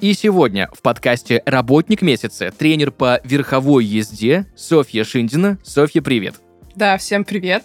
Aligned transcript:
и 0.00 0.14
сегодня 0.14 0.70
в 0.72 0.80
подкасте 0.80 1.42
«Работник 1.44 2.00
месяца» 2.00 2.50
тренер 2.50 2.90
по 2.90 3.20
верховой 3.22 3.84
езде 3.84 4.46
Софья 4.56 5.04
Шиндина. 5.04 5.58
Софья, 5.62 6.00
привет! 6.00 6.36
Да, 6.74 6.96
всем 6.96 7.24
привет. 7.24 7.64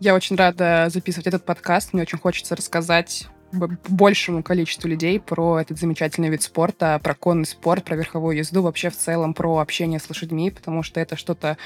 Я 0.00 0.16
очень 0.16 0.34
рада 0.34 0.88
записывать 0.90 1.28
этот 1.28 1.44
подкаст. 1.44 1.92
Мне 1.92 2.02
очень 2.02 2.18
хочется 2.18 2.56
рассказать 2.56 3.28
большему 3.52 4.42
количеству 4.42 4.88
людей 4.88 5.20
про 5.20 5.60
этот 5.60 5.78
замечательный 5.78 6.28
вид 6.28 6.42
спорта, 6.42 6.98
про 7.00 7.14
конный 7.14 7.46
спорт, 7.46 7.84
про 7.84 7.94
верховую 7.94 8.36
езду, 8.36 8.62
вообще 8.62 8.90
в 8.90 8.96
целом 8.96 9.32
про 9.32 9.58
общение 9.58 10.00
с 10.00 10.08
лошадьми, 10.08 10.50
потому 10.50 10.82
что 10.82 10.98
это 10.98 11.16
что-то 11.16 11.56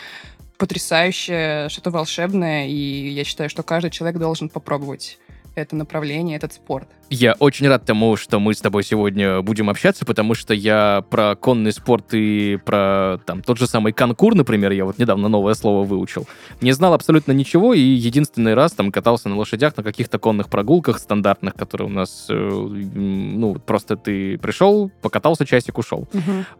потрясающее, 0.59 1.71
что-то 1.71 1.91
волшебное, 1.91 2.67
и 2.67 3.09
я 3.09 3.25
считаю, 3.25 3.49
что 3.49 3.63
каждый 3.63 3.91
человек 3.91 4.19
должен 4.19 4.49
попробовать 4.51 5.19
это 5.55 5.75
направление, 5.77 6.37
этот 6.37 6.53
спорт. 6.53 6.89
Я 7.09 7.35
очень 7.39 7.69
рад 7.69 7.85
тому, 7.85 8.17
что 8.17 8.41
мы 8.41 8.53
с 8.55 8.61
тобой 8.61 8.83
сегодня 8.83 9.41
будем 9.41 9.71
общаться, 9.71 10.05
потому 10.05 10.35
что 10.35 10.55
я 10.55 11.05
про 11.09 11.37
конный 11.37 11.73
спорт 11.73 12.07
и 12.13 12.59
про 12.65 13.19
там 13.25 13.43
тот 13.43 13.59
же 13.59 13.69
самый 13.69 13.93
конкур, 13.93 14.35
например, 14.35 14.73
я 14.73 14.85
вот 14.85 14.99
недавно 14.99 15.29
новое 15.29 15.55
слово 15.55 15.85
выучил, 15.85 16.27
не 16.61 16.73
знал 16.73 16.95
абсолютно 16.95 17.31
ничего, 17.33 17.75
и 17.75 17.81
единственный 17.81 18.55
раз 18.55 18.73
там 18.73 18.91
катался 18.91 19.29
на 19.29 19.37
лошадях 19.37 19.77
на 19.77 19.85
каких-то 19.85 20.19
конных 20.19 20.49
прогулках 20.49 20.99
стандартных, 20.99 21.55
которые 21.55 21.89
у 21.89 21.93
нас, 21.93 22.27
э, 22.29 22.35
ну, 22.35 23.55
просто 23.55 23.97
ты 23.97 24.37
пришел, 24.39 24.91
покатался 25.01 25.47
часик, 25.47 25.79
ушел. 25.79 26.09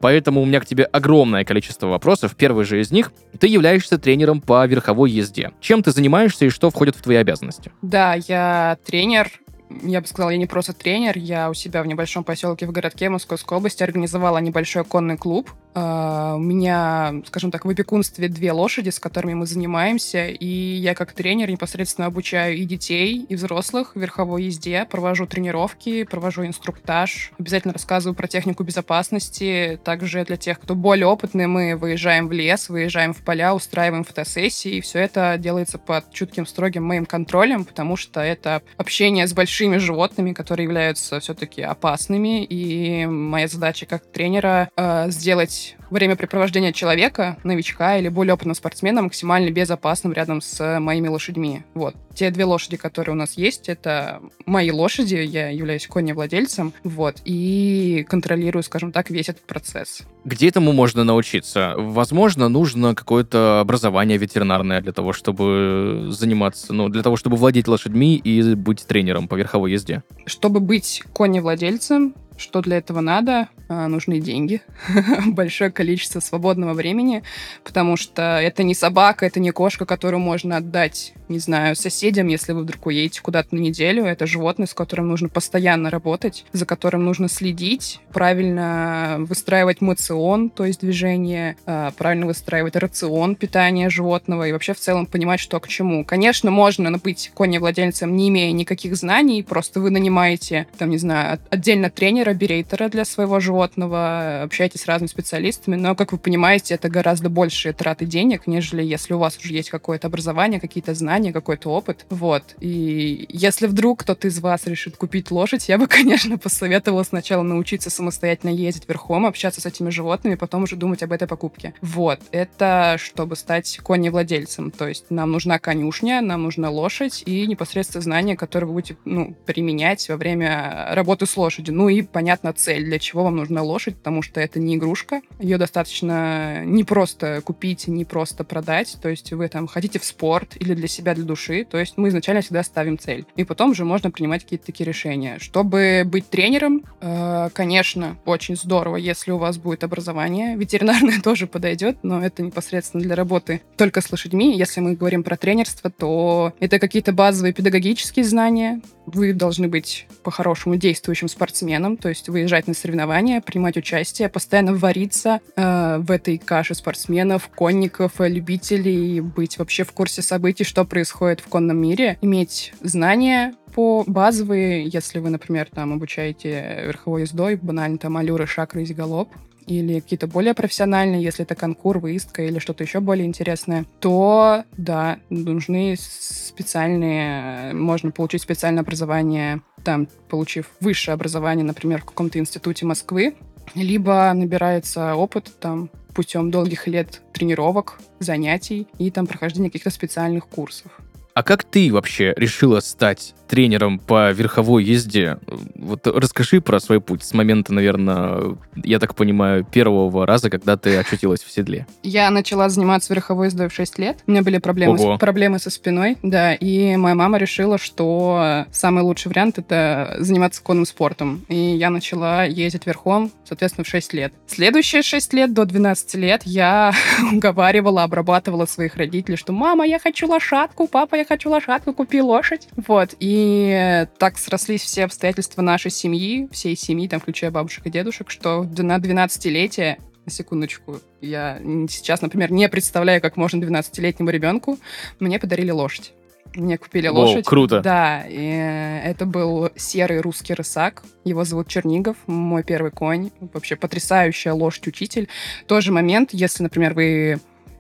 Поэтому 0.01 0.43
у 0.43 0.45
меня 0.45 0.61
к 0.61 0.67
тебе 0.67 0.85
огромное 0.85 1.45
количество 1.45 1.89
вопросов. 1.89 2.37
Первый 2.37 2.65
же 2.65 2.81
из 2.81 2.91
них. 2.91 3.13
Ты 3.39 3.49
являешься 3.49 3.99
тренером 3.99 4.41
по 4.41 4.65
верховой 4.67 5.11
езде. 5.11 5.53
Чем 5.61 5.83
ты 5.83 5.91
занимаешься 5.91 6.45
и 6.45 6.51
что 6.51 6.71
входит 6.71 6.97
в 6.97 7.03
твои 7.03 7.17
обязанности? 7.17 7.73
Да, 7.83 8.15
я 8.15 8.79
тренер. 8.85 9.31
Я 9.69 10.01
бы 10.01 10.07
сказала, 10.07 10.31
я 10.31 10.39
не 10.39 10.47
просто 10.47 10.73
тренер, 10.73 11.19
я 11.19 11.51
у 11.51 11.55
себя 11.55 11.83
в 11.83 11.87
небольшом 11.87 12.25
поселке 12.25 12.67
в 12.67 12.73
городке 12.73 13.09
Московской 13.09 13.59
области 13.59 13.83
организовала 13.83 14.39
небольшой 14.39 14.85
конный 14.85 15.17
клуб. 15.17 15.51
А, 15.79 16.37
У 16.37 16.39
меня, 16.39 17.21
скажем 17.27 17.51
так, 17.51 17.67
в 17.67 17.69
опекунстве 17.69 18.29
две 18.29 18.53
лошади, 18.53 18.89
с 18.89 18.99
которыми 18.99 19.35
мы 19.35 19.47
занимаемся, 19.47 20.27
и 20.29 20.47
я 20.47 20.95
как 20.95 21.13
тренер 21.13 21.51
непосредственно 21.51 22.07
обучаю 22.07 22.57
и 22.57 22.65
детей, 22.65 23.27
и 23.29 23.37
взрослых 23.37 23.93
верховой 23.95 24.45
езде, 24.45 24.87
провожу 24.91 25.27
тренировки, 25.27 26.05
провожу 26.05 26.47
инструктаж, 26.47 27.31
обязательно 27.39 27.75
рассказываю 27.75 28.15
про 28.17 28.27
технику 28.27 28.65
безопасности. 28.65 29.79
Также 29.85 30.25
для 30.25 30.39
тех, 30.39 30.59
кто 30.61 30.75
более 30.75 31.09
опытный, 31.09 31.47
мы 31.47 31.77
выезжаем 31.77 32.29
в 32.29 32.33
лес, 32.33 32.71
выезжаем 32.71 33.13
в 33.13 33.19
поля, 33.19 33.55
устраиваем 33.55 34.05
фотосессии, 34.05 34.77
и 34.77 34.81
все 34.81 35.01
это 35.01 35.37
делается 35.39 35.77
под 35.77 36.11
чутким, 36.11 36.47
строгим 36.47 36.85
моим 36.85 37.05
контролем, 37.05 37.67
потому 37.67 37.97
что 37.97 38.21
это 38.21 38.63
общение 38.79 39.27
с 39.27 39.35
большими 39.35 39.77
животными, 39.77 40.33
которые 40.33 40.65
являются 40.65 41.21
все-таки 41.21 41.61
опасными, 41.61 42.45
и 42.45 43.05
моя 43.05 43.47
задача 43.47 43.85
как 43.85 44.07
тренера 44.07 44.71
э, 44.75 45.11
сделать 45.11 45.66
времяпрепровождение 45.91 46.73
человека, 46.73 47.37
новичка 47.45 47.97
или 47.99 48.09
более 48.09 48.35
опытного 48.35 48.55
спортсмена 48.55 49.03
максимально 49.03 49.51
безопасным 49.51 50.13
рядом 50.13 50.41
с 50.41 50.81
моими 50.81 51.09
лошадьми. 51.09 51.63
Вот. 51.75 51.95
Те 52.15 52.31
две 52.31 52.45
лошади, 52.45 52.77
которые 52.77 53.15
у 53.15 53.19
нас 53.19 53.35
есть, 53.35 53.69
это 53.69 54.21
мои 54.47 54.71
лошади, 54.71 55.17
я 55.17 55.51
являюсь 55.51 55.87
коневладельцем, 55.87 56.73
вот, 56.83 57.17
и 57.25 58.07
контролирую, 58.09 58.63
скажем 58.63 58.91
так, 58.91 59.11
весь 59.11 59.29
этот 59.29 59.43
процесс. 59.43 60.03
Где 60.25 60.49
этому 60.49 60.73
можно 60.73 61.05
научиться? 61.05 61.75
Возможно, 61.77 62.49
нужно 62.49 62.95
какое-то 62.95 63.61
образование 63.61 64.17
ветеринарное 64.17 64.81
для 64.81 64.93
того, 64.93 65.13
чтобы 65.13 66.07
заниматься, 66.11 66.73
ну, 66.73 66.89
для 66.89 67.03
того, 67.03 67.17
чтобы 67.17 67.37
владеть 67.37 67.69
лошадьми 67.69 68.17
и 68.17 68.55
быть 68.55 68.87
тренером 68.87 69.29
по 69.29 69.35
верховой 69.35 69.73
езде. 69.73 70.03
Чтобы 70.25 70.61
быть 70.61 71.03
коневладельцем, 71.15 72.15
что 72.39 72.61
для 72.61 72.79
этого 72.79 73.01
надо? 73.01 73.49
А, 73.69 73.89
Нужны 73.89 74.21
деньги, 74.21 74.63
большое 75.27 75.73
количество 75.73 76.21
свободного 76.21 76.73
времени, 76.73 77.25
потому 77.65 77.97
что 77.97 78.39
это 78.41 78.63
не 78.63 78.75
собака, 78.75 79.27
это 79.27 79.41
не 79.41 79.51
кошка, 79.51 79.85
которую 79.85 80.21
можно 80.21 80.59
отдать, 80.59 81.15
не 81.29 81.41
знаю, 81.41 81.75
соседям, 81.75 82.29
если 82.29 82.53
вы 82.53 82.63
вдруг 82.63 82.87
уедете 82.87 83.21
куда-то 83.23 83.57
на 83.57 83.59
неделю. 83.59 84.05
Это 84.05 84.25
животное, 84.25 84.69
с 84.69 84.75
которым 84.75 85.09
нужно 85.09 85.29
постоянно 85.29 85.91
работать, 85.91 86.45
за 86.53 86.65
которым 86.65 87.05
нужно 87.05 87.29
следить, 87.29 88.01
правильно 88.13 89.17
выстраивать 89.19 89.81
мацион, 89.81 90.51
то 90.51 90.65
есть 90.65 90.81
движение, 90.81 91.57
а, 91.67 91.91
правильно 91.91 92.27
выстраивать 92.27 92.77
рацион 92.77 93.35
питания 93.35 93.91
животного 93.91 94.47
и 94.47 94.53
вообще 94.53 94.75
в 94.75 94.79
целом 94.79 95.07
понимать, 95.07 95.41
что 95.41 95.59
к 95.59 95.67
чему. 95.67 96.05
Конечно, 96.05 96.53
можно 96.53 96.97
быть 96.99 97.33
коневладельцем, 97.35 98.15
не 98.15 98.29
имея 98.29 98.53
никаких 98.53 98.95
знаний, 98.95 99.43
просто 99.43 99.81
вы 99.81 99.91
нанимаете, 99.91 100.69
там, 100.79 100.91
не 100.91 100.99
знаю, 100.99 101.35
от- 101.35 101.53
отдельно 101.53 101.91
тренера, 101.91 102.33
берейтера 102.33 102.89
для 102.89 103.05
своего 103.05 103.41
животного, 103.41 103.56
общаетесь 103.63 104.83
с 104.83 104.87
разными 104.87 105.09
специалистами, 105.09 105.77
но, 105.77 105.95
как 105.95 106.13
вы 106.13 106.19
понимаете, 106.19 106.75
это 106.75 106.89
гораздо 106.89 107.29
большие 107.29 107.73
траты 107.73 108.07
денег, 108.07 108.47
нежели 108.47 108.83
если 108.83 109.15
у 109.15 109.19
вас 109.19 109.39
уже 109.39 109.53
есть 109.53 109.71
какое-то 109.71 110.07
образование, 110.09 110.61
какие-то 110.61 110.95
знания, 110.95 111.33
какой-то 111.33 111.71
опыт. 111.71 112.07
Вот. 112.11 112.57
И 112.61 113.27
если 113.29 113.67
вдруг 113.67 114.01
кто-то 114.01 114.29
из 114.29 114.39
вас 114.41 114.67
решит 114.67 114.97
купить 114.97 115.31
лошадь, 115.31 115.69
я 115.69 115.79
бы, 115.79 115.87
конечно, 115.89 116.39
посоветовала 116.39 117.03
сначала 117.03 117.43
научиться 117.43 117.91
самостоятельно 117.91 118.51
ездить 118.51 118.89
верхом, 118.89 119.27
общаться 119.27 119.61
с 119.61 119.67
этими 119.67 119.91
животными, 119.91 120.35
потом 120.35 120.65
уже 120.65 120.77
думать 120.77 121.03
об 121.03 121.13
этой 121.13 121.29
покупке. 121.29 121.75
Вот. 121.81 122.21
Это 122.31 122.97
чтобы 122.99 123.37
стать 123.37 123.79
коневладельцем. 123.85 124.71
То 124.71 124.89
есть 124.89 125.11
нам 125.11 125.33
нужна 125.33 125.59
конюшня, 125.59 126.21
нам 126.21 126.43
нужна 126.43 126.71
лошадь 126.71 127.23
и 127.27 127.47
непосредственно 127.47 128.03
знания, 128.03 128.37
которые 128.37 128.69
вы 128.69 128.75
будете 128.75 128.97
ну, 129.05 129.35
применять 129.47 130.09
во 130.09 130.17
время 130.17 130.89
работы 130.91 131.27
с 131.27 131.37
лошадью. 131.37 131.75
Ну 131.75 131.89
и, 131.89 132.03
понятно, 132.03 132.53
цель, 132.53 132.85
для 132.85 132.99
чего 132.99 133.25
вам 133.25 133.37
нужна 133.51 133.63
лошадь, 133.63 133.97
потому 133.97 134.23
что 134.23 134.41
это 134.41 134.59
не 134.59 134.77
игрушка. 134.77 135.23
Ее 135.39 135.59
достаточно 135.59 136.65
не 136.65 136.85
просто 136.85 137.41
купить, 137.43 137.89
не 137.89 138.05
просто 138.05 138.45
продать. 138.45 138.97
То 139.01 139.09
есть 139.09 139.33
вы 139.33 139.49
там 139.49 139.67
хотите 139.67 139.99
в 139.99 140.05
спорт 140.05 140.57
или 140.59 140.75
для 140.75 140.89
себя, 140.89 141.15
для 141.15 141.25
души. 141.25 141.65
То 141.65 141.79
есть 141.79 141.95
мы 141.97 142.09
изначально 142.09 142.43
всегда 142.43 142.63
ставим 142.63 142.99
цель. 142.99 143.25
И 143.37 143.45
потом 143.45 143.71
уже 143.71 143.85
можно 143.85 144.11
принимать 144.11 144.43
какие-то 144.43 144.67
такие 144.67 144.87
решения. 144.87 145.39
Чтобы 145.39 146.03
быть 146.05 146.29
тренером, 146.29 146.85
э, 147.01 147.49
конечно, 147.53 148.19
очень 148.25 148.57
здорово, 148.57 148.97
если 148.97 149.31
у 149.31 149.39
вас 149.39 149.59
будет 149.59 149.85
образование. 149.85 150.57
Ветеринарное 150.57 151.21
тоже 151.23 151.47
подойдет, 151.47 151.99
но 152.03 152.25
это 152.25 152.43
непосредственно 152.43 153.03
для 153.03 153.15
работы 153.15 153.63
только 153.77 154.01
с 154.01 154.11
лошадьми. 154.11 154.57
Если 154.57 154.81
мы 154.81 154.95
говорим 154.95 155.23
про 155.23 155.37
тренерство, 155.37 155.91
то 155.91 156.53
это 156.61 156.79
какие-то 156.79 157.13
базовые 157.13 157.53
педагогические 157.53 158.25
знания. 158.25 158.81
Вы 159.07 159.33
должны 159.33 159.69
быть 159.69 160.07
по-хорошему 160.23 160.77
действующим 160.77 161.29
спортсменом, 161.29 161.97
то 161.97 162.09
есть 162.09 162.29
выезжать 162.29 162.67
на 162.67 162.75
соревнования, 162.75 163.36
принимать 163.41 163.77
участие, 163.77 164.29
постоянно 164.29 164.75
вариться 164.75 165.41
э, 165.57 165.99
в 165.99 166.11
этой 166.11 166.39
каше 166.39 166.75
спортсменов, 166.75 167.49
конников, 167.49 168.21
э, 168.21 168.29
любителей, 168.29 169.21
быть 169.21 169.59
вообще 169.59 169.85
в 169.85 169.93
курсе 169.93 170.23
событий, 170.23 170.65
что 170.65 170.85
происходит 170.85 171.41
в 171.41 171.49
конном 171.49 171.79
мире, 171.79 172.19
иметь 172.21 172.73
знания 172.81 173.55
по 173.75 174.05
базовые, 174.07 174.87
если 174.87 175.19
вы, 175.19 175.31
например, 175.31 175.69
там 175.73 175.93
обучаете 175.93 176.83
верховой 176.87 177.23
ездой, 177.23 177.57
банально 177.57 177.99
там 177.99 178.17
аллюры, 178.17 178.47
шакры, 178.47 178.85
галоп, 178.87 179.29
или 179.67 180.01
какие-то 180.01 180.27
более 180.27 180.55
профессиональные, 180.55 181.23
если 181.23 181.45
это 181.45 181.55
конкур, 181.55 181.99
выездка 181.99 182.43
или 182.43 182.59
что-то 182.59 182.85
еще 182.85 183.01
более 183.01 183.27
интересное, 183.27 183.85
то, 184.01 184.65
да, 184.77 185.19
нужны 185.29 185.97
специальные, 185.99 187.75
можно 187.75 188.11
получить 188.13 188.43
специальное 188.43 188.83
образование, 188.83 189.61
там, 189.87 190.09
получив 190.29 190.67
высшее 190.81 191.15
образование, 191.15 191.65
например, 191.65 192.03
в 192.03 192.07
каком-то 192.07 192.41
институте 192.41 192.85
Москвы, 192.85 193.37
либо 193.77 194.33
набирается 194.35 195.15
опыт 195.15 195.53
там 195.61 195.91
путем 196.13 196.51
долгих 196.51 196.89
лет 196.89 197.23
тренировок, 197.33 198.01
занятий 198.19 198.89
и 198.99 199.13
там 199.13 199.29
прохождения 199.29 199.69
каких-то 199.69 199.91
специальных 199.91 200.49
курсов. 200.49 200.91
А 201.37 201.43
как 201.43 201.65
ты 201.65 201.93
вообще 201.93 202.33
решила 202.39 202.81
стать 202.81 203.35
тренером 203.47 203.99
по 203.99 204.33
верховой 204.33 204.85
езде? 204.85 205.37
Вот 205.75 206.07
расскажи 206.07 206.63
про 206.63 206.81
свой 206.81 206.99
путь 206.99 207.25
с 207.25 207.35
момента, 207.35 207.75
наверное, 207.75 208.57
я 208.83 208.99
так 208.99 209.15
понимаю, 209.15 209.63
первого 209.63 210.27
раза, 210.27 210.49
когда 210.49 210.79
ты 210.79 210.97
очутилась 210.97 211.43
в 211.43 211.51
седле. 211.53 211.87
Я 212.03 212.31
начала 212.31 212.71
заниматься 212.71 213.13
верховой 213.13 213.49
ездой 213.49 213.69
в 213.69 213.75
6 213.75 213.99
лет. 213.99 214.21
У 214.27 214.31
меня 214.31 214.43
были 214.43 214.57
проблемы, 214.57 214.95
Ого. 214.95 215.17
с, 215.17 215.19
проблемы 215.19 215.59
со 215.59 215.69
спиной, 215.69 216.17
да, 216.23 216.55
и 216.55 216.97
моя 216.97 217.15
мама 217.15 217.37
решила, 217.37 217.77
что 217.77 218.65
самый 218.73 219.05
лучший 219.05 219.29
вариант— 219.29 219.59
это 219.59 220.17
заниматься 220.19 220.63
конным 220.63 220.87
спортом. 220.87 221.45
И 221.49 221.55
я 221.55 221.91
начала 221.91 222.45
ездить 222.45 222.87
верхом, 222.87 223.31
соответственно, 223.45 223.85
в 223.85 223.89
6 223.89 224.15
лет. 224.15 224.33
Следующие 224.47 225.03
6 225.03 225.35
лет, 225.35 225.53
до 225.53 225.67
12 225.67 226.15
лет, 226.15 226.45
я 226.45 226.95
уговаривала, 227.33 228.05
обрабатывала 228.05 228.65
своих 228.65 228.97
родителей, 228.97 229.37
что 229.37 229.53
«мама, 229.53 229.87
я 229.87 229.99
хочу 229.99 230.27
лошадку, 230.27 230.89
папа, 230.89 231.17
я 231.17 231.26
хочу 231.27 231.51
лошадку, 231.51 231.93
купи 231.93 232.23
лошадь». 232.23 232.69
Вот, 232.77 233.15
и 233.21 234.07
так 234.19 234.39
срослись 234.39 234.83
все 234.83 235.05
обстоятельства 235.05 235.63
нашей 235.63 235.91
семьи, 235.91 236.49
всей 236.53 236.77
семьи, 236.77 237.09
там, 237.09 237.21
включая 237.21 237.51
бабушек 237.51 237.87
и 237.87 237.91
дедушек, 237.91 238.31
что 238.31 238.63
на 238.63 238.97
12-летие 238.97 239.97
на 240.25 240.33
секундочку. 240.33 241.01
Я 241.21 241.59
сейчас, 241.89 242.21
например, 242.21 242.53
не 242.53 242.69
представляю, 242.69 243.21
как 243.23 243.37
можно 243.37 243.63
12-летнему 243.63 244.31
ребенку. 244.31 244.79
Мне 245.21 245.39
подарили 245.39 245.71
лошадь. 245.71 246.13
Мне 246.55 246.79
купили 246.79 247.09
Воу, 247.09 247.27
лошадь. 247.27 247.45
круто. 247.45 247.81
Да, 247.81 248.25
и 248.27 249.01
это 249.05 249.27
был 249.27 249.71
серый 249.77 250.21
русский 250.21 250.55
рысак. 250.55 251.03
Его 251.25 251.45
зовут 251.45 251.69
Чернигов, 251.69 252.17
мой 252.27 252.63
первый 252.65 252.91
конь. 252.91 253.31
Вообще 253.53 253.77
потрясающая 253.77 254.53
лошадь-учитель. 254.53 255.29
Тоже 255.67 255.93
момент, 255.93 256.31
если, 256.33 256.63
например, 256.63 256.95
вы 256.95 257.39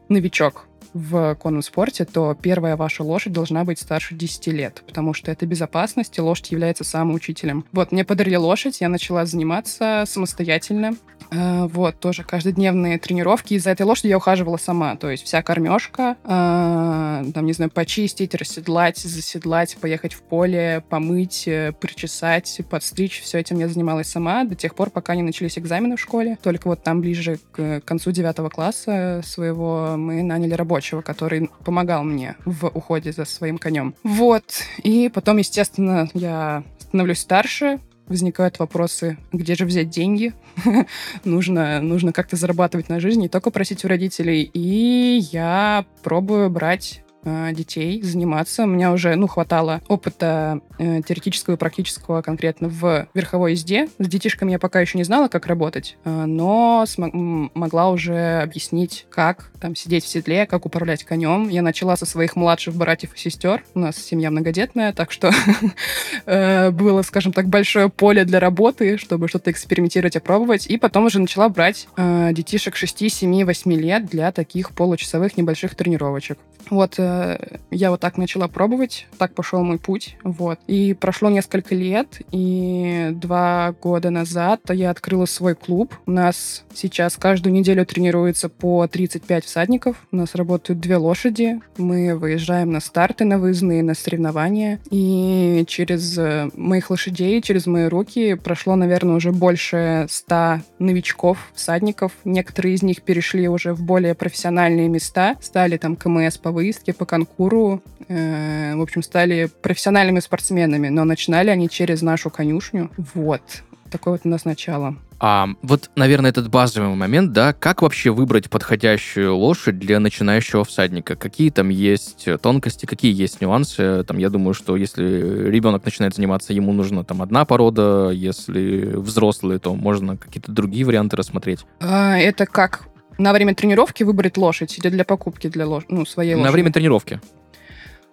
новичок 0.09 0.66
в 0.97 1.35
конном 1.37 1.63
спорте, 1.63 2.05
то 2.05 2.35
первая 2.41 2.77
ваша 2.77 3.03
лошадь 3.03 3.33
должна 3.33 3.65
быть 3.65 3.79
старше 3.79 4.15
10 4.15 4.47
лет, 4.49 4.83
потому 4.87 5.15
что 5.15 5.31
это 5.31 5.47
безопасность, 5.47 6.17
и 6.19 6.21
лошадь 6.21 6.51
является 6.51 6.85
самым 6.85 7.15
учителем. 7.15 7.65
Вот, 7.73 7.93
мне 7.93 8.05
подарили 8.05 8.37
лошадь, 8.37 8.81
я 8.81 8.89
начала 8.89 9.27
заниматься 9.27 10.05
самостоятельно. 10.07 10.97
Э, 11.31 11.67
Вот, 11.67 11.99
тоже 11.99 12.23
каждодневные 12.23 12.99
тренировки. 12.99 13.55
И 13.55 13.59
за 13.59 13.71
этой 13.71 13.83
лошадью 13.83 14.11
я 14.11 14.17
ухаживала 14.17 14.57
сама. 14.57 14.97
То 14.97 15.11
есть 15.11 15.25
вся 15.25 15.43
кормежка, 15.43 16.17
э, 16.25 17.25
там, 17.35 17.47
не 17.47 17.53
знаю, 17.53 17.71
почистить, 17.71 18.35
расседлать, 18.35 18.99
заседлать, 18.99 19.77
поехать 19.81 20.15
в 20.15 20.23
поле, 20.23 20.85
помыть, 20.89 21.49
э, 21.49 21.73
причесать, 21.73 22.61
подстричь. 22.71 23.21
Все 23.21 23.39
этим 23.39 23.59
я 23.59 23.69
занималась 23.69 24.09
сама 24.09 24.45
до 24.45 24.55
тех 24.55 24.75
пор, 24.75 24.91
пока 24.91 25.15
не 25.15 25.23
начались 25.23 25.59
экзамены 25.59 25.97
в 25.97 26.01
школе. 26.01 26.39
Только 26.43 26.69
вот 26.69 26.83
там 26.83 27.01
ближе 27.01 27.39
к 27.53 27.81
концу 27.81 28.13
девятого 28.13 28.49
класса 28.49 29.23
своего 29.25 29.97
мы 29.97 30.23
наняли 30.23 30.55
рабочего, 30.87 31.03
который 31.03 31.51
помогал 31.65 32.05
мне 32.05 32.37
в 32.45 32.67
уходе 32.67 33.13
за 33.13 33.25
своим 33.25 33.59
конем. 33.59 33.95
Вот. 34.03 34.45
И 34.83 35.11
потом, 35.13 35.39
естественно, 35.39 36.09
я 36.15 36.63
становлюсь 36.79 37.19
старше, 37.19 37.81
возникают 38.07 38.59
вопросы, 38.59 39.17
где 39.33 39.55
же 39.55 39.65
взять 39.65 39.91
деньги? 39.91 40.33
нужно, 41.25 41.81
нужно 41.81 42.13
как-то 42.13 42.37
зарабатывать 42.37 42.89
на 42.89 43.01
жизнь, 43.01 43.21
не 43.21 43.29
только 43.29 43.51
просить 43.51 43.85
у 43.85 43.89
родителей. 43.89 44.49
И 44.55 45.27
я 45.33 45.85
пробую 46.03 46.51
брать 46.51 47.03
э, 47.27 47.53
детей, 47.53 48.01
заниматься. 48.03 48.63
У 48.63 48.67
меня 48.67 48.93
уже, 48.93 49.15
ну, 49.17 49.27
хватало 49.27 49.83
опыта 49.89 50.61
э, 50.79 51.03
теоретического 51.03 51.57
и 51.57 51.59
практического 51.59 52.23
конкретно 52.23 52.69
в 52.69 53.09
верховой 53.13 53.53
езде. 53.53 53.89
С 53.99 54.09
детишками 54.09 54.53
я 54.53 54.59
пока 54.59 54.81
еще 54.81 54.97
не 54.97 55.05
знала, 55.05 55.29
как 55.29 55.47
работать, 55.47 55.99
э, 56.05 56.25
но 56.25 56.87
могла 56.97 57.91
уже 57.91 58.41
объяснить, 58.43 59.07
как 59.11 59.51
там 59.61 59.75
сидеть 59.75 60.05
в 60.05 60.09
седле, 60.09 60.47
как 60.47 60.65
управлять 60.67 61.05
конем. 61.05 61.49
Я 61.49 61.63
начала 61.63 61.97
со 61.97 62.07
своих 62.07 62.37
младших 62.37 62.75
братьев 62.75 63.15
и 63.15 63.19
сестер. 63.19 63.65
У 63.75 63.81
нас 63.81 63.97
семья 63.97 64.31
многодетная, 64.31 64.93
так 64.93 65.11
что 65.11 65.33
э, 66.27 66.71
было, 66.71 67.03
скажем 67.03 67.33
так, 67.33 67.49
большое 67.49 67.89
поле 67.89 68.25
для 68.25 68.41
работы, 68.41 68.99
чтобы 68.99 69.29
что-то 69.29 69.51
экспериментировать 69.51 70.17
и 70.17 70.21
пробовать. 70.21 70.67
И 70.67 70.79
потом 70.79 71.07
уже 71.07 71.19
начала 71.19 71.49
брать 71.49 71.89
э, 71.97 72.31
детишек 72.33 72.77
6, 72.77 73.11
7, 73.11 73.45
8 73.45 73.73
лет 73.73 74.07
для 74.07 74.31
таких 74.33 74.71
получасовых 74.73 75.37
небольших 75.37 75.75
тренировочек. 75.75 76.39
Вот, 76.71 76.95
э, 77.17 77.59
я 77.71 77.91
вот 77.91 78.01
так 78.01 78.17
начала 78.17 78.49
пробовать, 78.49 79.07
так 79.19 79.35
пошел 79.35 79.63
мой 79.63 79.79
путь, 79.79 80.17
вот. 80.23 80.59
И 80.67 80.95
прошло 80.95 81.31
несколько 81.31 81.75
лет, 81.75 82.21
и 82.33 83.11
два 83.13 83.75
года 83.81 84.11
назад 84.11 84.61
я 84.71 84.91
открыла 84.91 85.27
свой 85.27 85.55
клуб. 85.55 85.95
У 86.07 86.11
нас 86.11 86.65
сейчас 86.75 87.17
каждую 87.17 87.53
неделю 87.53 87.87
тренируется 87.87 88.49
по 88.49 88.87
35 88.87 89.45
всадников, 89.45 89.97
у 90.13 90.17
нас 90.17 90.35
работают 90.35 90.81
две 90.81 90.97
лошади, 90.97 91.61
мы 91.77 92.17
выезжаем 92.17 92.73
на 92.73 92.81
старты, 92.81 93.25
на 93.25 93.39
выездные, 93.39 93.83
на 93.83 93.95
соревнования, 93.95 94.81
и 94.91 95.65
через 95.67 96.17
э, 96.19 96.51
моих 96.55 96.91
лошадей, 96.91 97.41
через 97.43 97.67
мои 97.67 97.87
руки 97.87 98.35
прошло, 98.35 98.77
наверное, 98.77 99.17
уже 99.17 99.33
больше 99.33 100.07
100 100.09 100.61
новичков, 100.79 101.39
всадников. 101.55 102.13
Некоторые 102.25 102.75
из 102.75 102.83
них 102.83 103.03
перешли 103.03 103.49
уже 103.49 103.73
в 103.73 103.83
более 103.83 104.15
профессиональные 104.15 104.89
места, 104.89 105.37
стали 105.41 105.77
там 105.77 105.97
КМС 105.97 106.39
по 106.39 106.51
выездке, 106.51 106.93
по 106.93 107.06
конкуру, 107.07 107.83
э, 108.09 108.75
в 108.75 108.83
общем, 108.83 109.03
стали 109.03 109.51
профессиональными 109.63 110.21
спортсменами, 110.21 110.89
но 110.89 111.05
начинали 111.05 111.51
они 111.51 111.69
через 111.69 112.03
нашу 112.03 112.31
конюшню. 112.31 112.91
Вот. 113.15 113.43
Такое 113.91 114.15
вот 114.15 114.23
у 114.25 114.29
нас 114.29 114.45
начало. 114.45 114.97
А 115.19 115.49
вот, 115.63 115.91
наверное, 115.97 116.31
этот 116.31 116.51
базовый 116.51 116.95
момент, 116.95 117.33
да, 117.33 117.53
как 117.53 117.81
вообще 117.83 118.11
выбрать 118.11 118.51
подходящую 118.51 119.35
лошадь 119.35 119.79
для 119.79 119.99
начинающего 119.99 120.65
всадника? 120.65 121.17
Какие 121.17 121.51
там 121.51 121.71
есть 121.71 122.29
тонкости, 122.43 122.85
какие 122.85 123.15
есть 123.15 123.41
нюансы? 123.41 124.05
Там, 124.05 124.19
я 124.19 124.29
думаю, 124.29 124.53
что 124.53 124.77
если 124.77 125.49
ребенок 125.49 125.85
начинает 125.85 126.15
заниматься, 126.15 126.53
ему 126.53 126.73
нужна 126.73 127.03
там 127.03 127.23
одна 127.23 127.45
порода, 127.47 128.11
если 128.11 128.93
взрослый, 128.95 129.59
то 129.59 129.75
можно 129.75 130.17
какие-то 130.17 130.53
другие 130.53 130.85
варианты 130.85 131.17
рассмотреть. 131.17 131.65
А, 131.81 132.19
это 132.19 132.45
как 132.45 132.89
на 133.19 133.33
время 133.33 133.55
тренировки 133.55 134.03
выбрать 134.03 134.37
лошадь 134.37 134.79
или 134.79 134.89
для 134.89 135.05
покупки 135.05 135.49
для 135.49 135.67
лош... 135.67 135.85
ну, 135.89 136.05
своей 136.05 136.35
лошади? 136.35 136.47
На 136.47 136.53
время 136.53 136.73
тренировки. 136.73 137.21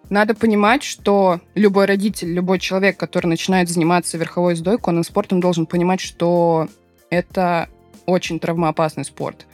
Надо 0.10 0.36
понимать, 0.36 0.84
что 0.84 1.40
любой 1.56 1.86
родитель, 1.86 2.32
любой 2.32 2.60
человек, 2.60 2.98
который 2.98 3.28
начинает 3.28 3.70
заниматься 3.70 4.18
верховой 4.18 4.54
ездой, 4.54 4.78
конным 4.78 5.04
спортом, 5.04 5.40
должен 5.40 5.66
понимать, 5.66 6.02
что 6.02 6.68
это 7.10 7.70
очень 8.06 8.40
травмоопасный 8.40 9.06
спорт. 9.06 9.48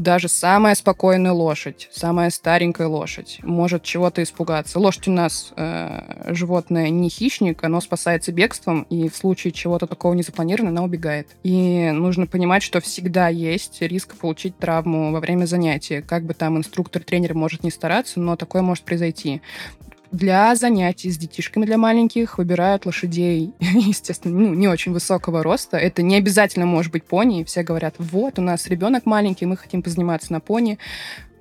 Даже 0.00 0.28
самая 0.28 0.74
спокойная 0.76 1.32
лошадь, 1.32 1.90
самая 1.92 2.30
старенькая 2.30 2.86
лошадь 2.86 3.38
может 3.42 3.82
чего-то 3.82 4.22
испугаться. 4.22 4.78
Лошадь 4.80 5.08
у 5.08 5.10
нас 5.10 5.52
э, 5.54 6.32
животное 6.32 6.88
не 6.88 7.10
хищник, 7.10 7.62
оно 7.62 7.82
спасается 7.82 8.32
бегством, 8.32 8.86
и 8.88 9.10
в 9.10 9.14
случае 9.14 9.52
чего-то 9.52 9.86
такого 9.86 10.14
незапланированного 10.14 10.78
она 10.78 10.84
убегает. 10.84 11.28
И 11.42 11.90
нужно 11.90 12.26
понимать, 12.26 12.62
что 12.62 12.80
всегда 12.80 13.28
есть 13.28 13.82
риск 13.82 14.16
получить 14.16 14.56
травму 14.56 15.12
во 15.12 15.20
время 15.20 15.44
занятия. 15.44 16.00
Как 16.00 16.24
бы 16.24 16.32
там 16.32 16.56
инструктор-тренер 16.56 17.34
может 17.34 17.62
не 17.62 17.70
стараться, 17.70 18.20
но 18.20 18.36
такое 18.36 18.62
может 18.62 18.84
произойти. 18.84 19.42
Для 20.12 20.56
занятий 20.56 21.10
с 21.10 21.16
детишками 21.16 21.66
для 21.66 21.78
маленьких 21.78 22.38
выбирают 22.38 22.84
лошадей, 22.84 23.54
естественно, 23.60 24.38
ну, 24.38 24.54
не 24.54 24.66
очень 24.66 24.92
высокого 24.92 25.42
роста. 25.42 25.76
Это 25.76 26.02
не 26.02 26.16
обязательно 26.16 26.66
может 26.66 26.90
быть 26.90 27.04
пони. 27.04 27.44
Все 27.44 27.62
говорят, 27.62 27.94
вот, 27.98 28.38
у 28.38 28.42
нас 28.42 28.66
ребенок 28.66 29.06
маленький, 29.06 29.46
мы 29.46 29.56
хотим 29.56 29.82
позаниматься 29.82 30.32
на 30.32 30.40
пони. 30.40 30.78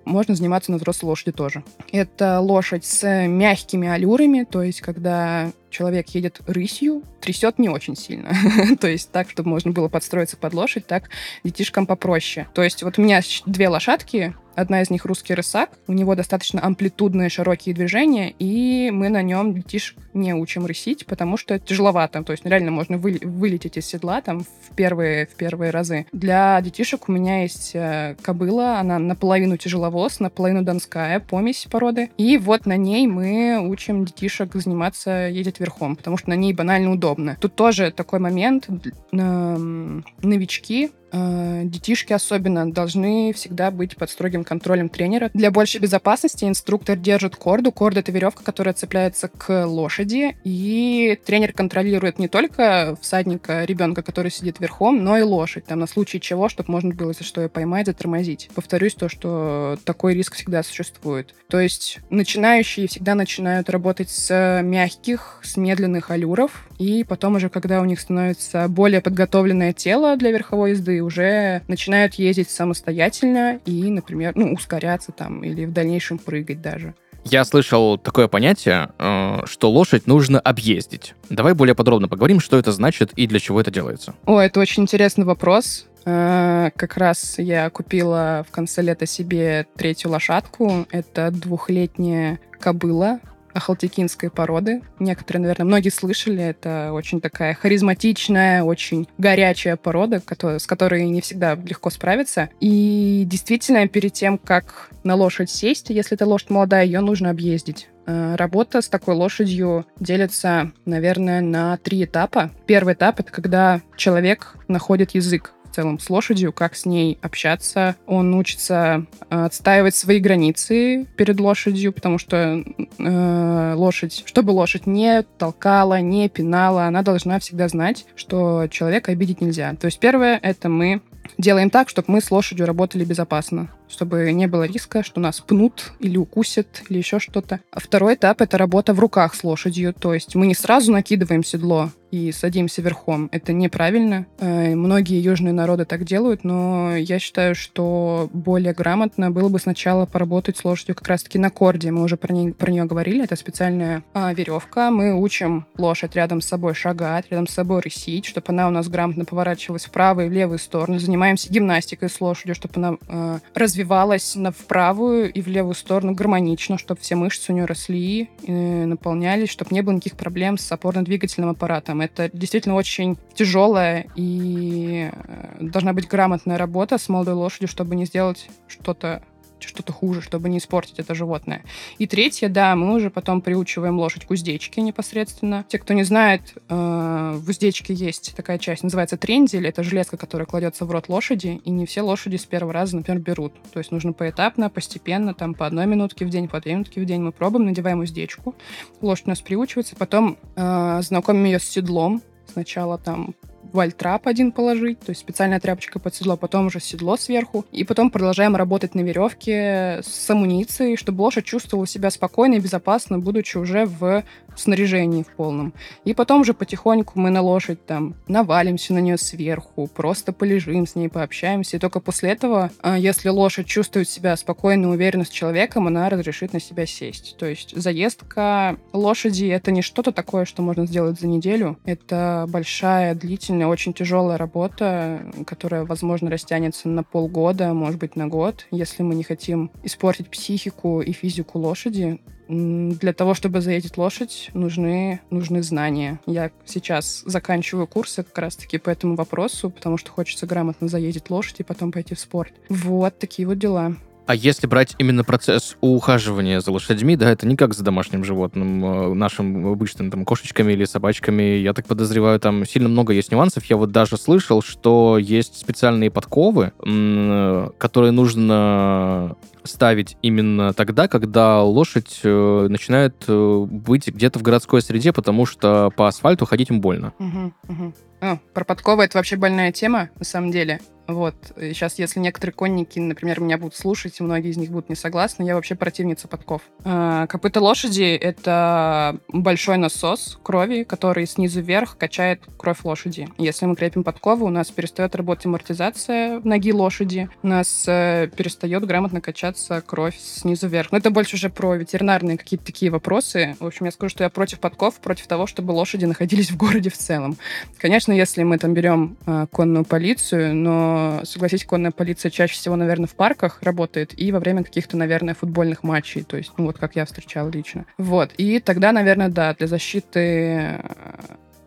Можно 0.06 0.36
заниматься 0.36 0.72
на 0.72 0.78
взрослой 0.78 1.08
лошади 1.08 1.32
тоже. 1.32 1.64
Это 1.92 2.40
лошадь 2.40 2.86
с 2.86 3.28
мягкими 3.28 3.88
аллюрами, 3.88 4.44
то 4.44 4.62
есть 4.62 4.82
когда 4.82 5.52
человек 5.70 6.10
едет 6.10 6.42
рысью, 6.48 7.04
трясет 7.22 7.60
не 7.60 7.70
очень 7.70 7.96
сильно. 7.96 8.32
то 8.80 8.88
есть 8.88 9.12
так, 9.12 9.30
чтобы 9.30 9.50
можно 9.50 9.72
было 9.72 9.88
подстроиться 9.88 10.38
под 10.38 10.54
лошадь, 10.54 10.88
так 10.88 11.10
детишкам 11.44 11.86
попроще. 11.86 12.48
То 12.54 12.64
есть 12.64 12.84
вот 12.84 12.98
у 12.98 13.02
меня 13.02 13.22
две 13.46 13.68
лошадки, 13.70 14.34
одна 14.60 14.82
из 14.82 14.90
них 14.90 15.06
русский 15.06 15.34
рысак, 15.34 15.72
у 15.88 15.94
него 15.94 16.16
достаточно 16.16 16.64
амплитудные 16.64 17.30
широкие 17.30 17.74
движения, 17.74 18.34
и 18.40 18.92
мы 18.92 19.10
на 19.10 19.22
нем 19.22 19.54
детишек 19.54 19.98
не 20.14 20.34
учим 20.34 20.66
рысить, 20.66 21.06
потому 21.06 21.38
что 21.38 21.56
это 21.56 21.68
тяжеловато. 21.68 22.24
То 22.24 22.32
есть 22.32 22.46
реально 22.46 22.72
можно 22.72 22.96
выли- 22.96 23.26
вылететь 23.26 23.78
из 23.78 23.86
седла 23.86 24.22
там 24.22 24.42
в 24.42 24.76
первые, 24.76 25.28
в 25.28 25.36
первые 25.36 25.72
разы. 25.72 26.06
Для 26.12 26.60
детишек 26.62 27.08
у 27.08 27.12
меня 27.12 27.44
есть 27.44 27.72
э, 27.74 28.16
кобыла, 28.22 28.80
она 28.80 29.00
наполовину 29.00 29.58
тяжеловоз, 29.58 30.20
наполовину 30.20 30.64
донская, 30.64 31.20
помесь 31.20 31.68
породы. 31.70 32.10
И 32.18 32.38
вот 32.38 32.66
на 32.66 32.76
ней 32.76 33.08
мы 33.08 33.60
учим 33.62 34.06
детишек 34.06 34.56
заниматься 34.56 35.28
ездить 35.28 35.59
верхом, 35.60 35.96
потому 35.96 36.18
что 36.18 36.30
на 36.30 36.36
ней 36.36 36.54
банально 36.54 36.92
удобно. 36.92 37.38
Тут 37.40 37.56
тоже 37.56 37.92
такой 37.92 38.20
момент, 38.20 38.68
новички 39.12 40.92
детишки 41.12 42.14
особенно 42.14 42.72
должны 42.72 43.34
всегда 43.34 43.72
быть 43.72 43.96
под 43.96 44.10
строгим 44.10 44.44
контролем 44.44 44.90
тренера. 44.90 45.30
Для 45.34 45.52
большей 45.52 45.82
безопасности 45.82 46.46
инструктор 46.46 46.98
держит 46.98 47.36
корду. 47.36 47.72
Корда— 47.72 48.00
это 48.02 48.12
веревка, 48.12 48.44
которая 48.44 48.74
цепляется 48.74 49.28
к 49.28 49.66
лошади, 49.66 50.38
и 50.44 51.20
тренер 51.26 51.54
контролирует 51.54 52.20
не 52.20 52.28
только 52.28 52.98
всадника, 53.02 53.66
ребенка, 53.66 54.02
который 54.02 54.32
сидит 54.32 54.60
верхом, 54.60 55.04
но 55.04 55.18
и 55.18 55.22
лошадь, 55.22 55.66
там, 55.66 55.80
на 55.80 55.88
случай 55.88 56.20
чего, 56.20 56.50
чтобы 56.50 56.72
можно 56.72 56.94
было, 56.94 57.14
за 57.14 57.24
что 57.24 57.42
ее 57.42 57.50
поймать, 57.50 57.88
затормозить. 57.88 58.50
Повторюсь, 58.54 58.96
то, 58.96 59.10
что 59.10 59.78
такой 59.86 60.14
риск 60.14 60.36
всегда 60.36 60.64
существует. 60.64 61.34
То 61.50 61.60
есть 61.60 62.00
начинающие 62.10 62.88
всегда 62.88 63.16
начинают 63.16 63.70
работать 63.70 64.10
с 64.10 64.62
мягких, 64.64 65.40
с 65.44 65.58
медленных 65.58 66.12
аллюров, 66.12 66.68
и 66.78 67.04
потом 67.04 67.36
уже, 67.36 67.50
когда 67.50 67.82
у 67.82 67.86
них 67.86 68.00
становится 68.00 68.68
более 68.68 69.02
подготовленное 69.02 69.74
тело 69.74 70.16
для 70.16 70.32
верховой 70.32 70.72
езды, 70.72 70.99
уже 71.02 71.62
начинают 71.68 72.16
ездить 72.16 72.50
самостоятельно 72.50 73.60
и, 73.66 73.90
например, 73.90 74.34
ну, 74.36 74.54
ускоряться 74.54 75.12
там 75.12 75.44
или 75.44 75.66
в 75.66 75.74
дальнейшем 75.74 76.18
прыгать 76.18 76.62
даже. 76.62 76.94
Я 77.26 77.44
слышал 77.44 77.98
такое 77.98 78.28
понятие, 78.28 78.90
э, 78.98 79.42
что 79.46 79.70
лошадь 79.70 80.08
нужно 80.08 80.40
объездить. 80.40 81.16
Давай 81.30 81.54
более 81.54 81.76
подробно 81.76 82.08
поговорим, 82.08 82.40
что 82.40 82.58
это 82.58 82.72
значит 82.72 83.12
и 83.14 83.28
для 83.28 83.40
чего 83.40 83.60
это 83.60 83.72
делается. 83.72 84.16
О, 84.26 84.40
это 84.40 84.60
очень 84.60 84.84
интересный 84.84 85.26
вопрос. 85.26 85.86
Э, 86.06 86.70
Как 86.76 86.98
раз 86.98 87.38
я 87.38 87.70
купила 87.70 88.46
в 88.48 88.52
конце 88.52 88.82
лета 88.82 89.06
себе 89.06 89.68
третью 89.76 90.12
лошадку. 90.12 90.88
Это 90.92 91.30
двухлетняя 91.32 92.40
кобыла 92.60 93.20
ахалтекинской 93.60 94.30
породы. 94.30 94.82
Некоторые, 95.00 95.42
наверное, 95.42 95.66
многие 95.66 95.90
слышали. 95.90 96.42
Это 96.42 96.92
очень 96.94 97.22
такая 97.22 97.54
харизматичная, 97.54 98.64
очень 98.64 99.08
горячая 99.18 99.76
порода, 99.76 100.22
с 100.60 100.66
которой 100.66 101.08
не 101.08 101.22
всегда 101.22 101.56
легко 101.56 101.90
справиться. 101.90 102.50
И 102.60 103.24
действительно, 103.26 103.88
перед 103.88 104.14
тем, 104.14 104.38
как 104.38 104.90
на 105.04 105.16
лошадь 105.16 105.50
сесть, 105.50 105.90
если 105.90 106.16
это 106.16 106.26
лошадь 106.26 106.50
молодая, 106.50 106.86
ее 106.86 107.02
нужно 107.02 107.30
объездить. 107.30 107.90
Э, 108.06 108.36
Работа 108.36 108.82
с 108.82 108.90
такой 108.90 109.16
лошадью 109.16 109.86
делится, 110.00 110.72
наверное, 110.86 111.42
на 111.42 111.78
три 111.78 112.04
этапа. 112.04 112.52
Первый 112.66 112.94
этап— 112.94 113.20
это 113.22 113.32
когда 113.32 113.82
человек 113.96 114.56
находит 114.68 115.12
язык 115.12 115.54
целом 115.80 116.00
с 116.00 116.10
лошадью, 116.10 116.52
как 116.52 116.76
с 116.76 116.86
ней 116.86 117.18
общаться. 117.22 117.96
Он 118.06 118.34
учится 118.34 119.06
э, 119.30 119.46
отстаивать 119.46 119.96
свои 119.96 120.20
границы 120.20 121.08
перед 121.16 121.40
лошадью, 121.40 121.94
потому 121.94 122.18
что 122.18 122.64
э, 122.98 123.74
лошадь, 123.76 124.24
чтобы 124.26 124.52
лошадь 124.52 124.86
не 124.86 125.24
толкала, 125.38 126.02
не 126.02 126.28
пинала, 126.28 126.84
она 126.84 127.02
должна 127.02 127.40
всегда 127.40 127.70
знать, 127.70 128.06
что 128.16 128.68
человека 128.70 129.14
обидеть 129.14 129.40
нельзя. 129.40 129.74
То 129.76 129.86
есть 129.86 130.00
первое— 130.00 130.38
это 130.44 130.68
мы 130.68 131.02
делаем 131.38 131.70
так, 131.70 131.88
чтобы 131.88 132.12
мы 132.12 132.22
с 132.22 132.32
лошадью 132.32 132.66
работали 132.66 133.06
безопасно, 133.06 133.70
чтобы 133.88 134.32
не 134.34 134.48
было 134.48 134.64
риска, 134.64 135.04
что 135.04 135.22
нас 135.22 135.40
пнут 135.40 135.94
или 136.00 136.18
укусят, 136.18 136.84
или 136.90 136.98
еще 136.98 137.20
что-то. 137.20 137.62
Второй 137.72 138.16
этап— 138.16 138.42
это 138.42 138.58
работа 138.58 138.94
в 138.94 139.00
руках 139.00 139.36
с 139.36 139.44
лошадью, 139.44 139.94
то 139.94 140.14
есть 140.14 140.36
мы 140.36 140.48
не 140.48 140.56
сразу 140.56 140.92
накидываем 140.92 141.44
седло 141.44 141.92
и 142.12 142.32
садимся 142.32 142.82
верхом. 142.82 143.30
Это 143.32 143.54
неправильно. 143.54 144.26
Э, 144.40 144.76
Многие 144.76 145.22
южные 145.22 145.54
народы 145.54 145.86
так 145.86 146.04
делают, 146.06 146.44
но 146.44 146.96
я 146.96 147.20
считаю, 147.20 147.56
что 147.56 148.30
более 148.34 148.74
грамотно 148.74 149.32
было 149.32 149.50
бы 149.50 149.60
сначала 149.60 150.06
поработать 150.06 150.58
с 150.58 150.66
лошадью 150.66 150.96
как 150.96 151.08
раз-таки 151.08 151.38
на 151.38 151.50
корде. 151.50 151.92
Мы 151.92 152.04
уже 152.04 152.18
про, 152.18 152.34
ней- 152.34 152.54
про 152.54 152.72
нее 152.72 152.86
говорили. 152.86 153.24
Это 153.24 153.36
специальная 153.36 154.04
а, 154.14 154.34
веревка. 154.34 154.92
Мы 154.92 155.14
учим 155.20 155.66
лошадь 155.78 156.16
рядом 156.16 156.42
с 156.42 156.46
собой 156.46 156.74
шагать, 156.74 157.26
рядом 157.30 157.48
с 157.48 157.54
собой 157.54 157.82
рысить, 157.82 158.26
чтобы 158.26 158.46
она 158.50 158.68
у 158.68 158.72
нас 158.72 158.88
грамотно 158.88 159.26
поворачивалась 159.26 159.86
в 159.86 159.92
правую 159.92 160.28
и 160.28 160.30
в 160.30 160.34
левую 160.34 160.60
сторону. 160.60 161.00
Занимаемся 161.00 161.52
гимнастикой 161.52 162.10
с 162.10 162.20
лошадью, 162.22 162.56
чтобы 162.56 162.74
она 162.78 162.98
э, 163.08 163.40
развивалась 163.54 164.36
на, 164.36 164.52
в 164.52 164.66
правую 164.66 165.32
и 165.32 165.42
в 165.42 165.48
левую 165.48 165.76
сторону 165.76 166.14
гармонично, 166.14 166.78
чтобы 166.78 167.02
все 167.02 167.16
мышцы 167.16 167.52
у 167.52 167.56
нее 167.56 167.66
росли, 167.66 168.30
э, 168.48 168.86
наполнялись, 168.86 169.50
чтобы 169.50 169.74
не 169.74 169.82
было 169.82 169.94
никаких 169.94 170.16
проблем 170.16 170.58
с 170.58 170.72
опорно-двигательным 170.72 171.50
аппаратом. 171.50 171.99
Это 172.02 172.30
действительно 172.32 172.76
очень 172.76 173.18
тяжелая 173.34 174.08
и 174.16 175.12
э, 175.12 175.58
должна 175.60 175.94
быть 175.94 176.08
грамотная 176.08 176.58
работа 176.58 176.98
с 176.98 177.10
молодой 177.10 177.34
лошадью, 177.34 177.68
чтобы 177.68 177.96
не 177.96 178.06
сделать 178.06 178.50
что-то 178.68 179.22
что-то 179.68 179.94
хуже, 179.94 180.22
чтобы 180.22 180.50
не 180.50 180.58
испортить 180.58 181.00
это 181.00 181.14
животное. 181.16 181.64
И 181.98 182.08
третье, 182.08 182.50
да, 182.50 182.76
мы 182.76 182.94
уже 182.94 183.10
потом 183.10 183.42
приучиваем 183.42 184.00
лошадь 184.00 184.26
к 184.26 184.32
уздечке 184.32 184.82
непосредственно. 184.82 185.66
Те, 185.68 185.80
кто 185.80 185.94
не 185.94 186.04
знает, 186.04 186.54
э, 186.70 187.34
в 187.36 187.50
уздечке 187.50 187.94
есть 187.94 188.34
такая 188.36 188.58
часть, 188.58 188.84
называется 188.84 189.18
трендель. 189.18 189.68
Это 189.68 189.84
железка, 189.84 190.18
которая 190.18 190.46
кладется 190.46 190.86
в 190.86 190.92
рот 190.92 191.10
лошади, 191.10 191.62
и 191.64 191.70
не 191.70 191.86
все 191.86 192.02
лошади 192.02 192.38
с 192.38 192.46
первого 192.46 192.74
раза, 192.74 192.98
например, 192.98 193.22
берут. 193.22 193.54
То 193.72 193.80
есть 193.80 193.92
нужно 193.92 194.14
поэтапно, 194.14 194.70
постепенно, 194.70 195.34
там 195.34 195.54
по 195.54 195.66
одной 195.66 195.86
минутке 195.86 196.26
в 196.26 196.30
день, 196.30 196.48
по 196.48 196.60
две 196.60 196.74
минутки 196.74 197.00
в 197.00 197.06
день 197.06 197.22
мы 197.22 197.32
пробуем, 197.32 197.66
надеваем 197.66 198.00
уздечку. 198.00 198.56
Лошадь 199.02 199.28
у 199.28 199.30
нас 199.30 199.42
приучивается, 199.42 199.96
потом 199.96 200.38
э, 200.56 201.02
знакомим 201.02 201.46
ее 201.46 201.60
с 201.60 201.64
седлом. 201.64 202.22
Сначала 202.52 202.98
там 202.98 203.36
вальтрап 203.74 204.28
один 204.28 204.52
положить, 204.52 205.00
то 205.00 205.12
есть 205.12 205.22
специальная 205.22 205.60
тряпочка 205.60 206.00
под 206.00 206.16
седло, 206.16 206.38
потом 206.38 206.68
уже 206.68 206.80
седло 206.80 207.18
сверху, 207.18 207.66
и 207.72 207.84
потом 207.84 208.10
продолжаем 208.12 208.56
работать 208.56 208.96
на 208.96 209.02
веревке 209.02 210.02
с 210.04 210.30
амуницией, 210.30 210.96
чтобы 210.98 211.22
лошадь 211.22 211.46
чувствовала 211.46 211.88
себя 211.88 212.10
спокойно 212.10 212.56
и 212.56 212.60
безопасно, 212.60 213.20
будучи 213.20 213.58
уже 213.58 213.86
в 213.86 214.24
снаряжении 214.56 215.24
в 215.24 215.28
полном. 215.36 215.74
И 216.06 216.14
потом 216.14 216.42
уже 216.42 216.54
потихоньку 216.54 217.20
мы 217.20 217.30
на 217.30 217.42
лошадь 217.42 217.86
там 217.86 218.16
навалимся 218.28 218.94
на 218.94 219.00
нее 219.00 219.18
сверху, 219.18 219.88
просто 219.88 220.34
полежим 220.34 220.86
с 220.86 220.96
ней, 220.96 221.10
пообщаемся, 221.10 221.78
и 221.78 221.80
только 221.80 222.00
после 222.00 222.32
этого, 222.32 222.72
а, 222.82 222.98
если 222.98 223.30
лошадь 223.30 223.68
чувствует 223.68 224.10
себя 224.10 224.36
спокойно 224.36 224.86
и 224.86 224.90
уверенно 224.90 225.26
с 225.26 225.30
человеком, 225.30 225.88
она 225.88 226.10
разрешит 226.10 226.54
на 226.54 226.60
себя 226.60 226.86
сесть. 226.86 227.36
То 227.38 227.46
есть 227.46 227.76
заездка 227.76 228.78
лошади— 228.94 229.46
это 229.48 229.72
не 229.72 229.82
что-то 229.82 230.12
такое, 230.12 230.46
что 230.46 230.62
можно 230.62 230.86
сделать 230.86 231.20
за 231.20 231.28
неделю, 231.28 231.78
это 231.86 232.46
большая, 232.50 233.16
длительная, 233.16 233.68
очень 233.68 233.94
тяжелая 233.94 234.38
работа, 234.38 235.22
которая, 235.46 235.86
возможно, 235.86 236.30
растянется 236.30 236.90
на 236.90 237.04
полгода, 237.04 237.74
может 237.74 238.00
быть, 238.00 238.16
на 238.16 238.28
год, 238.28 238.68
если 238.72 239.04
мы 239.04 239.16
не 239.16 239.24
хотим 239.24 239.72
испортить 239.84 240.30
психику 240.30 241.02
и 241.02 241.12
физику 241.12 241.60
лошади. 241.60 242.20
Для 242.50 243.14
того, 243.14 243.36
чтобы 243.36 243.62
заездить 243.62 243.98
лошадь, 243.98 244.50
нужны, 244.56 245.22
нужны 245.30 245.62
знания. 245.62 246.20
Я 246.26 246.50
сейчас 246.66 247.22
заканчиваю 247.28 247.86
курсы 247.86 248.24
как 248.24 248.38
раз-таки 248.40 248.80
по 248.80 248.90
этому 248.90 249.16
вопросу, 249.16 249.70
потому 249.70 250.00
что 250.00 250.10
хочется 250.10 250.48
грамотно 250.48 250.88
заездить 250.88 251.30
лошадь 251.30 251.60
и 251.60 251.64
потом 251.64 251.92
пойти 251.92 252.16
в 252.16 252.20
спорт. 252.20 252.52
Вот 252.68 253.20
такие 253.20 253.48
вот 253.48 253.60
дела. 253.60 253.94
А 254.26 254.36
если 254.36 254.68
брать 254.68 254.96
именно 255.00 255.24
процесс 255.24 255.76
ухаживания 255.82 256.60
за 256.60 256.72
лошадьми, 256.72 257.16
да, 257.16 257.32
это 257.32 257.48
не 257.48 257.56
как 257.56 257.74
за 257.74 257.84
домашним 257.84 258.24
животным, 258.24 258.86
э, 258.86 259.14
нашим 259.16 259.66
обычным, 259.66 260.12
там, 260.12 260.24
кошечками 260.24 260.74
или 260.74 260.86
собачками, 260.86 261.58
я 261.58 261.74
так 261.74 261.88
подозреваю, 261.88 262.40
там 262.40 262.64
сильно 262.66 262.90
много 262.90 263.14
есть 263.14 263.32
нюансов. 263.32 263.66
Я 263.66 263.78
вот 263.78 263.92
даже 263.92 264.18
слышал, 264.18 264.62
что 264.62 265.18
есть 265.18 265.60
специальные 265.60 266.12
подковы, 266.12 266.74
м, 266.86 267.72
которые 267.80 268.12
нужно 268.12 269.36
ставить 269.64 270.18
именно 270.22 270.74
тогда, 270.74 271.08
когда 271.08 271.64
лошадь 271.64 272.22
э, 272.24 272.68
начинает 272.70 273.26
э, 273.28 273.66
быть 273.70 274.08
где-то 274.08 274.40
в 274.40 274.42
городской 274.42 274.82
среде, 274.82 275.14
потому 275.14 275.46
что 275.46 275.92
по 275.96 276.08
асфальту 276.08 276.46
ходить 276.46 276.70
им 276.70 276.82
больно. 276.82 277.14
Мгм, 277.20 277.54
мгм. 277.68 277.94
А, 278.22 278.38
про 278.54 278.64
подковы 278.64 279.04
это 279.04 279.18
вообще 279.18 279.36
больная 279.36 279.72
тема, 279.72 280.10
на 280.18 280.26
самом 280.26 280.52
деле. 280.52 280.80
Вот. 281.10 281.34
Сейчас, 281.58 281.98
если 281.98 282.20
некоторые 282.20 282.54
конники, 282.54 283.00
например, 283.00 283.40
меня 283.40 283.58
будут 283.58 283.76
слушать, 283.76 284.20
и 284.20 284.24
многие 284.24 284.52
из 284.52 284.58
них 284.58 284.70
будут 284.70 284.90
не 284.90 284.96
согласны, 284.96 285.44
я 285.44 285.56
вообще 285.56 285.74
противница 285.74 286.28
подков. 286.28 286.62
А, 286.86 287.26
Копыта 287.26 287.60
лошади— 287.60 288.16
это 288.22 289.18
большой 289.28 289.78
насос 289.78 290.38
крови, 290.44 290.84
который 290.84 291.26
снизу 291.26 291.62
вверх 291.62 291.98
качает 291.98 292.44
кровь 292.58 292.84
лошади. 292.84 293.28
Если 293.40 293.66
мы 293.66 293.76
крепим 293.76 294.04
подковы, 294.04 294.46
у 294.46 294.50
нас 294.50 294.70
перестает 294.70 295.16
работать 295.16 295.48
амортизация 295.48 296.42
ноги 296.44 296.72
лошади, 296.72 297.28
у 297.42 297.48
нас 297.48 297.86
э, 297.88 298.30
перестает 298.36 298.86
грамотно 298.86 299.20
качаться 299.20 299.82
кровь 299.82 300.16
снизу 300.20 300.68
вверх. 300.68 300.92
Но 300.92 301.00
это 301.00 301.10
больше 301.10 301.38
уже 301.38 301.50
про 301.50 301.74
ветеринарные 301.74 302.38
какие-то 302.38 302.68
такие 302.68 302.92
вопросы. 302.92 303.56
В 303.60 303.66
общем, 303.66 303.88
я 303.88 303.92
скажу, 303.92 304.12
что 304.12 304.24
я 304.26 304.30
против 304.30 304.60
подков, 304.60 305.00
против 305.00 305.26
того, 305.26 305.48
чтобы 305.48 305.72
лошади 305.72 306.06
находились 306.06 306.52
в 306.52 306.58
городе 306.58 306.92
в 306.92 306.98
целом. 306.98 307.36
Конечно, 307.80 308.09
если 308.14 308.44
мы 308.44 308.58
там 308.58 308.74
берем 308.74 309.18
э, 309.26 309.48
конную 309.52 309.86
полицию, 309.86 310.56
но 310.56 311.22
согласитесь, 311.24 311.66
конная 311.66 311.92
полиция 311.92 312.30
чаще 312.30 312.54
всего, 312.54 312.76
наверное, 312.76 313.08
в 313.08 313.16
парках 313.16 313.62
работает 313.62 314.20
и 314.20 314.32
во 314.32 314.40
время 314.40 314.64
каких-то, 314.64 314.98
наверное, 314.98 315.34
футбольных 315.34 315.84
матчей, 315.84 316.24
то 316.24 316.38
есть, 316.38 316.52
ну 316.58 316.66
вот 316.66 316.78
как 316.78 316.96
я 316.96 317.06
встречала 317.06 317.50
лично. 317.50 317.86
Вот, 317.98 318.32
и 318.38 318.60
тогда, 318.60 318.92
наверное, 318.92 319.30
да, 319.30 319.54
для 319.54 319.68
защиты 319.68 320.20
э, 320.20 320.82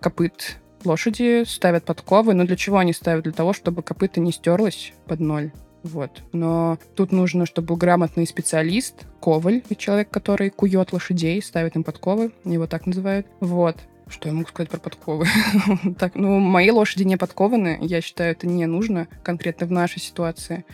копыт 0.01 0.59
лошади 0.85 1.45
ставят 1.47 1.85
подковы, 1.85 2.35
но 2.35 2.45
для 2.45 2.57
чего 2.57 2.79
они 2.79 2.93
ставят? 2.93 3.25
Для 3.25 3.33
того, 3.33 3.53
чтобы 3.53 3.83
копыта 3.83 4.21
не 4.21 4.33
стерлась 4.33 4.93
под 5.07 5.21
ноль. 5.21 5.53
Вот. 5.83 6.23
Но 6.33 6.79
тут 6.95 7.13
нужно, 7.13 7.47
чтобы 7.47 7.69
был 7.69 7.77
грамотный 7.77 8.27
специалист, 8.27 9.07
коваль, 9.21 9.63
человек, 9.77 10.11
который 10.11 10.51
кует 10.51 10.93
лошадей, 10.93 11.43
ставит 11.43 11.77
им 11.77 11.85
подковы, 11.85 12.33
его 12.45 12.67
так 12.67 12.87
называют. 12.87 13.27
Вот 13.41 13.77
Что 14.13 14.29
я 14.29 14.35
могу 14.35 14.49
сказать 14.49 14.71
про 14.71 14.79
подковы? 14.79 15.27
так, 15.99 16.15
ну, 16.15 16.39
мои 16.39 16.71
лошади 16.71 17.03
не 17.03 17.17
подкованы. 17.17 17.79
Я 17.81 18.03
считаю, 18.03 18.33
это 18.33 18.47
не 18.47 18.67
нужно 18.67 19.09
конкретно 19.23 19.67
в 19.67 19.73
нашей 19.73 20.01
ситуации. 20.01 20.67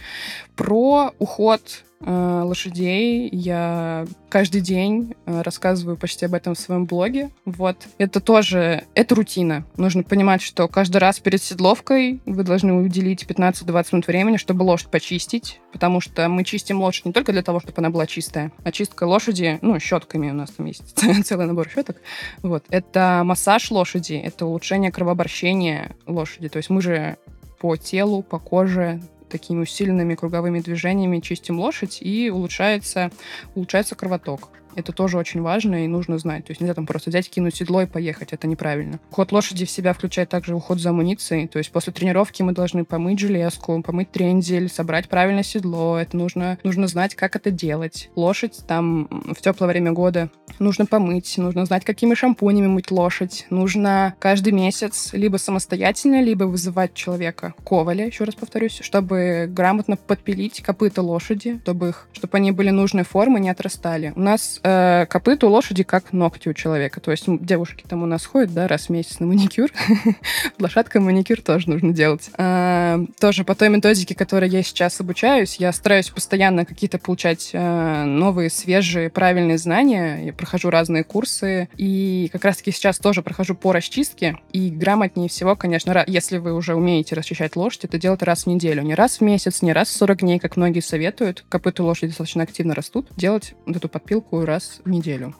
Про 0.56 1.14
уход 1.20 1.84
лошадей. 2.00 3.28
Я 3.32 4.06
каждый 4.28 4.60
день 4.60 5.14
э, 5.26 5.42
рассказываю 5.42 5.96
почти 5.96 6.26
об 6.26 6.34
этом 6.34 6.54
в 6.54 6.58
своем 6.58 6.84
блоге. 6.84 7.30
Вот. 7.44 7.76
Это 7.98 8.20
тоже, 8.20 8.84
это 8.94 9.14
рутина. 9.14 9.64
Нужно 9.76 10.02
понимать, 10.02 10.42
что 10.42 10.68
каждый 10.68 10.98
раз 10.98 11.18
перед 11.20 11.42
седловкой 11.42 12.20
вы 12.24 12.42
должны 12.44 12.72
уделить 12.74 13.24
15-20 13.24 13.86
минут 13.92 14.06
времени, 14.06 14.36
чтобы 14.36 14.62
лошадь 14.62 14.90
почистить, 14.90 15.60
потому 15.72 16.00
что 16.00 16.28
мы 16.28 16.44
чистим 16.44 16.80
лошадь 16.80 17.06
не 17.06 17.12
только 17.12 17.32
для 17.32 17.42
того, 17.42 17.60
чтобы 17.60 17.74
она 17.78 17.90
была 17.90 18.06
чистая, 18.06 18.52
а 18.64 18.72
чистка 18.72 19.04
лошади, 19.04 19.58
ну, 19.62 19.78
щетками 19.80 20.30
у 20.30 20.34
нас 20.34 20.50
там 20.50 20.66
есть 20.66 20.96
целый 21.24 21.46
набор 21.46 21.68
щеток. 21.68 21.96
Вот. 22.42 22.64
Это 22.70 23.22
массаж 23.24 23.70
лошади, 23.70 24.14
это 24.14 24.46
улучшение 24.46 24.92
кровообращения 24.92 25.96
лошади. 26.06 26.48
То 26.48 26.58
есть 26.58 26.70
мы 26.70 26.80
же 26.80 27.16
по 27.58 27.76
телу, 27.76 28.22
по 28.22 28.38
коже 28.38 29.00
такими 29.28 29.60
усиленными 29.62 30.14
круговыми 30.14 30.60
движениями 30.60 31.20
чистим 31.20 31.58
лошадь, 31.58 31.98
и 32.00 32.30
улучшается, 32.30 33.10
улучшается 33.54 33.94
кровоток. 33.94 34.50
Это 34.78 34.92
тоже 34.92 35.18
очень 35.18 35.42
важно 35.42 35.84
и 35.84 35.88
нужно 35.88 36.18
знать. 36.18 36.44
То 36.44 36.52
есть 36.52 36.60
нельзя 36.60 36.74
там 36.74 36.86
просто 36.86 37.10
взять, 37.10 37.28
кинуть 37.28 37.56
седло 37.56 37.82
и 37.82 37.86
поехать. 37.86 38.32
Это 38.32 38.46
неправильно. 38.46 39.00
Уход 39.10 39.32
лошади 39.32 39.64
в 39.64 39.70
себя 39.70 39.92
включает 39.92 40.28
также 40.28 40.54
уход 40.54 40.78
за 40.78 40.90
амуницией. 40.90 41.48
То 41.48 41.58
есть 41.58 41.72
после 41.72 41.92
тренировки 41.92 42.42
мы 42.42 42.52
должны 42.52 42.84
помыть 42.84 43.18
железку, 43.18 43.82
помыть 43.82 44.12
трензель, 44.12 44.68
собрать 44.68 45.08
правильное 45.08 45.42
седло. 45.42 45.98
Это 45.98 46.16
нужно, 46.16 46.58
нужно 46.62 46.86
знать, 46.86 47.16
как 47.16 47.34
это 47.34 47.50
делать. 47.50 48.08
Лошадь 48.14 48.60
там 48.68 49.08
в 49.10 49.40
теплое 49.42 49.68
время 49.68 49.92
года 49.92 50.30
нужно 50.60 50.86
помыть, 50.86 51.36
нужно 51.38 51.64
знать, 51.64 51.84
какими 51.84 52.14
шампунями 52.14 52.68
мыть 52.68 52.90
лошадь. 52.90 53.46
Нужно 53.50 54.14
каждый 54.18 54.52
месяц 54.52 55.10
либо 55.12 55.38
самостоятельно, 55.38 56.22
либо 56.22 56.44
вызывать 56.44 56.94
человека, 56.94 57.54
коваля, 57.64 58.06
еще 58.06 58.24
раз 58.24 58.34
повторюсь, 58.34 58.78
чтобы 58.82 59.46
грамотно 59.48 59.96
подпилить 59.96 60.62
копыта 60.62 61.02
лошади, 61.02 61.58
чтобы, 61.62 61.88
их, 61.88 62.08
чтобы 62.12 62.36
они 62.36 62.52
были 62.52 62.70
нужной 62.70 63.02
формы, 63.02 63.40
не 63.40 63.50
отрастали. 63.50 64.12
У 64.14 64.20
нас 64.20 64.60
э, 64.68 65.06
копыт 65.06 65.44
у 65.44 65.48
лошади 65.48 65.82
как 65.82 66.12
ногти 66.12 66.48
у 66.48 66.52
человека. 66.52 67.00
То 67.00 67.10
есть 67.10 67.24
девушки 67.26 67.84
там 67.88 68.02
у 68.02 68.06
нас 68.06 68.26
ходят, 68.26 68.52
да, 68.52 68.68
раз 68.68 68.86
в 68.86 68.90
месяц 68.90 69.20
на 69.20 69.26
маникюр. 69.26 69.70
Лошадка 70.58 71.00
маникюр 71.00 71.40
тоже 71.40 71.70
нужно 71.70 71.92
делать. 71.92 72.30
Э, 72.36 72.98
тоже 73.20 73.44
по 73.44 73.54
той 73.54 73.68
методике, 73.68 74.14
которой 74.14 74.48
я 74.50 74.62
сейчас 74.62 75.00
обучаюсь, 75.00 75.56
я 75.56 75.72
стараюсь 75.72 76.10
постоянно 76.10 76.64
какие-то 76.64 76.98
получать 76.98 77.50
э, 77.52 78.04
новые, 78.04 78.50
свежие, 78.50 79.10
правильные 79.10 79.58
знания. 79.58 80.26
Я 80.26 80.32
прохожу 80.32 80.70
разные 80.70 81.04
курсы. 81.04 81.68
И 81.76 82.28
как 82.32 82.44
раз-таки 82.44 82.72
сейчас 82.72 82.98
тоже 82.98 83.22
прохожу 83.22 83.54
по 83.54 83.72
расчистке. 83.72 84.38
И 84.52 84.70
грамотнее 84.70 85.28
всего, 85.28 85.56
конечно, 85.56 86.04
если 86.06 86.38
вы 86.38 86.52
уже 86.52 86.74
умеете 86.74 87.14
расчищать 87.14 87.56
лошадь, 87.56 87.84
это 87.84 87.98
делать 87.98 88.22
раз 88.22 88.44
в 88.44 88.46
неделю. 88.46 88.82
Не 88.82 88.94
раз 88.94 89.18
в 89.18 89.20
месяц, 89.22 89.62
не 89.62 89.72
раз 89.72 89.88
в 89.88 89.92
40 89.92 90.18
дней, 90.18 90.38
как 90.38 90.56
многие 90.56 90.80
советуют. 90.80 91.44
Копыта 91.48 91.82
лошади 91.82 92.08
достаточно 92.08 92.42
активно 92.42 92.74
растут. 92.74 93.08
Делать 93.16 93.54
вот 93.66 93.76
эту 93.76 93.88
подпилку 93.88 94.44
раз 94.44 94.57
в 94.84 94.88
неделю. 94.88 95.34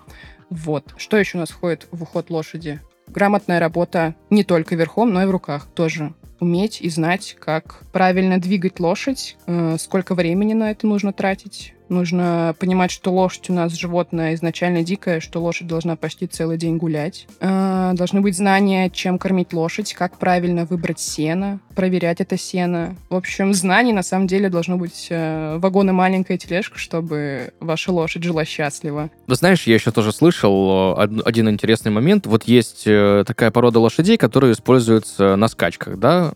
Вот. 0.50 0.94
Что 0.96 1.16
еще 1.16 1.38
у 1.38 1.40
нас 1.40 1.50
входит 1.50 1.86
в 1.90 2.02
уход 2.02 2.30
лошади? 2.30 2.80
Грамотная 3.06 3.60
работа 3.60 4.14
не 4.30 4.44
только 4.44 4.76
верхом, 4.76 5.12
но 5.12 5.22
и 5.22 5.26
в 5.26 5.30
руках 5.30 5.66
тоже. 5.74 6.14
Уметь 6.40 6.80
и 6.80 6.88
знать, 6.88 7.36
как 7.40 7.82
правильно 7.92 8.40
двигать 8.40 8.78
лошадь, 8.78 9.36
э, 9.46 9.76
сколько 9.78 10.14
времени 10.14 10.54
на 10.54 10.70
это 10.70 10.86
нужно 10.86 11.12
тратить, 11.12 11.74
Нужно 11.88 12.54
понимать, 12.58 12.90
что 12.90 13.12
лошадь 13.12 13.48
у 13.50 13.52
нас 13.52 13.72
животное 13.72 14.34
изначально 14.34 14.82
дикое, 14.82 15.20
что 15.20 15.40
лошадь 15.40 15.66
должна 15.66 15.96
почти 15.96 16.26
целый 16.26 16.58
день 16.58 16.76
гулять. 16.76 17.26
Э, 17.40 17.92
должны 17.94 18.20
быть 18.20 18.36
знания, 18.36 18.90
чем 18.90 19.18
кормить 19.18 19.52
лошадь, 19.52 19.94
как 19.94 20.18
правильно 20.18 20.64
выбрать 20.66 21.00
сено, 21.00 21.60
проверять 21.74 22.20
это 22.20 22.36
сено. 22.36 22.96
В 23.08 23.14
общем, 23.14 23.54
знаний 23.54 23.92
на 23.92 24.02
самом 24.02 24.26
деле 24.26 24.50
должно 24.50 24.76
быть 24.76 25.06
э, 25.10 25.58
вагон 25.58 25.88
и 25.88 25.92
маленькая 25.92 26.36
тележка, 26.36 26.78
чтобы 26.78 27.52
ваша 27.60 27.92
лошадь 27.92 28.22
жила 28.22 28.44
счастливо. 28.44 29.10
Вы 29.26 29.34
знаешь, 29.34 29.64
я 29.64 29.74
еще 29.74 29.90
тоже 29.90 30.12
слышал 30.12 30.94
э, 30.98 31.20
один 31.24 31.48
интересный 31.48 31.90
момент. 31.90 32.26
Вот 32.26 32.44
есть 32.44 32.84
такая 32.84 33.50
порода 33.50 33.80
лошадей, 33.80 34.16
которые 34.16 34.52
используются 34.52 35.36
на 35.36 35.48
скачках, 35.48 35.98
да, 35.98 36.32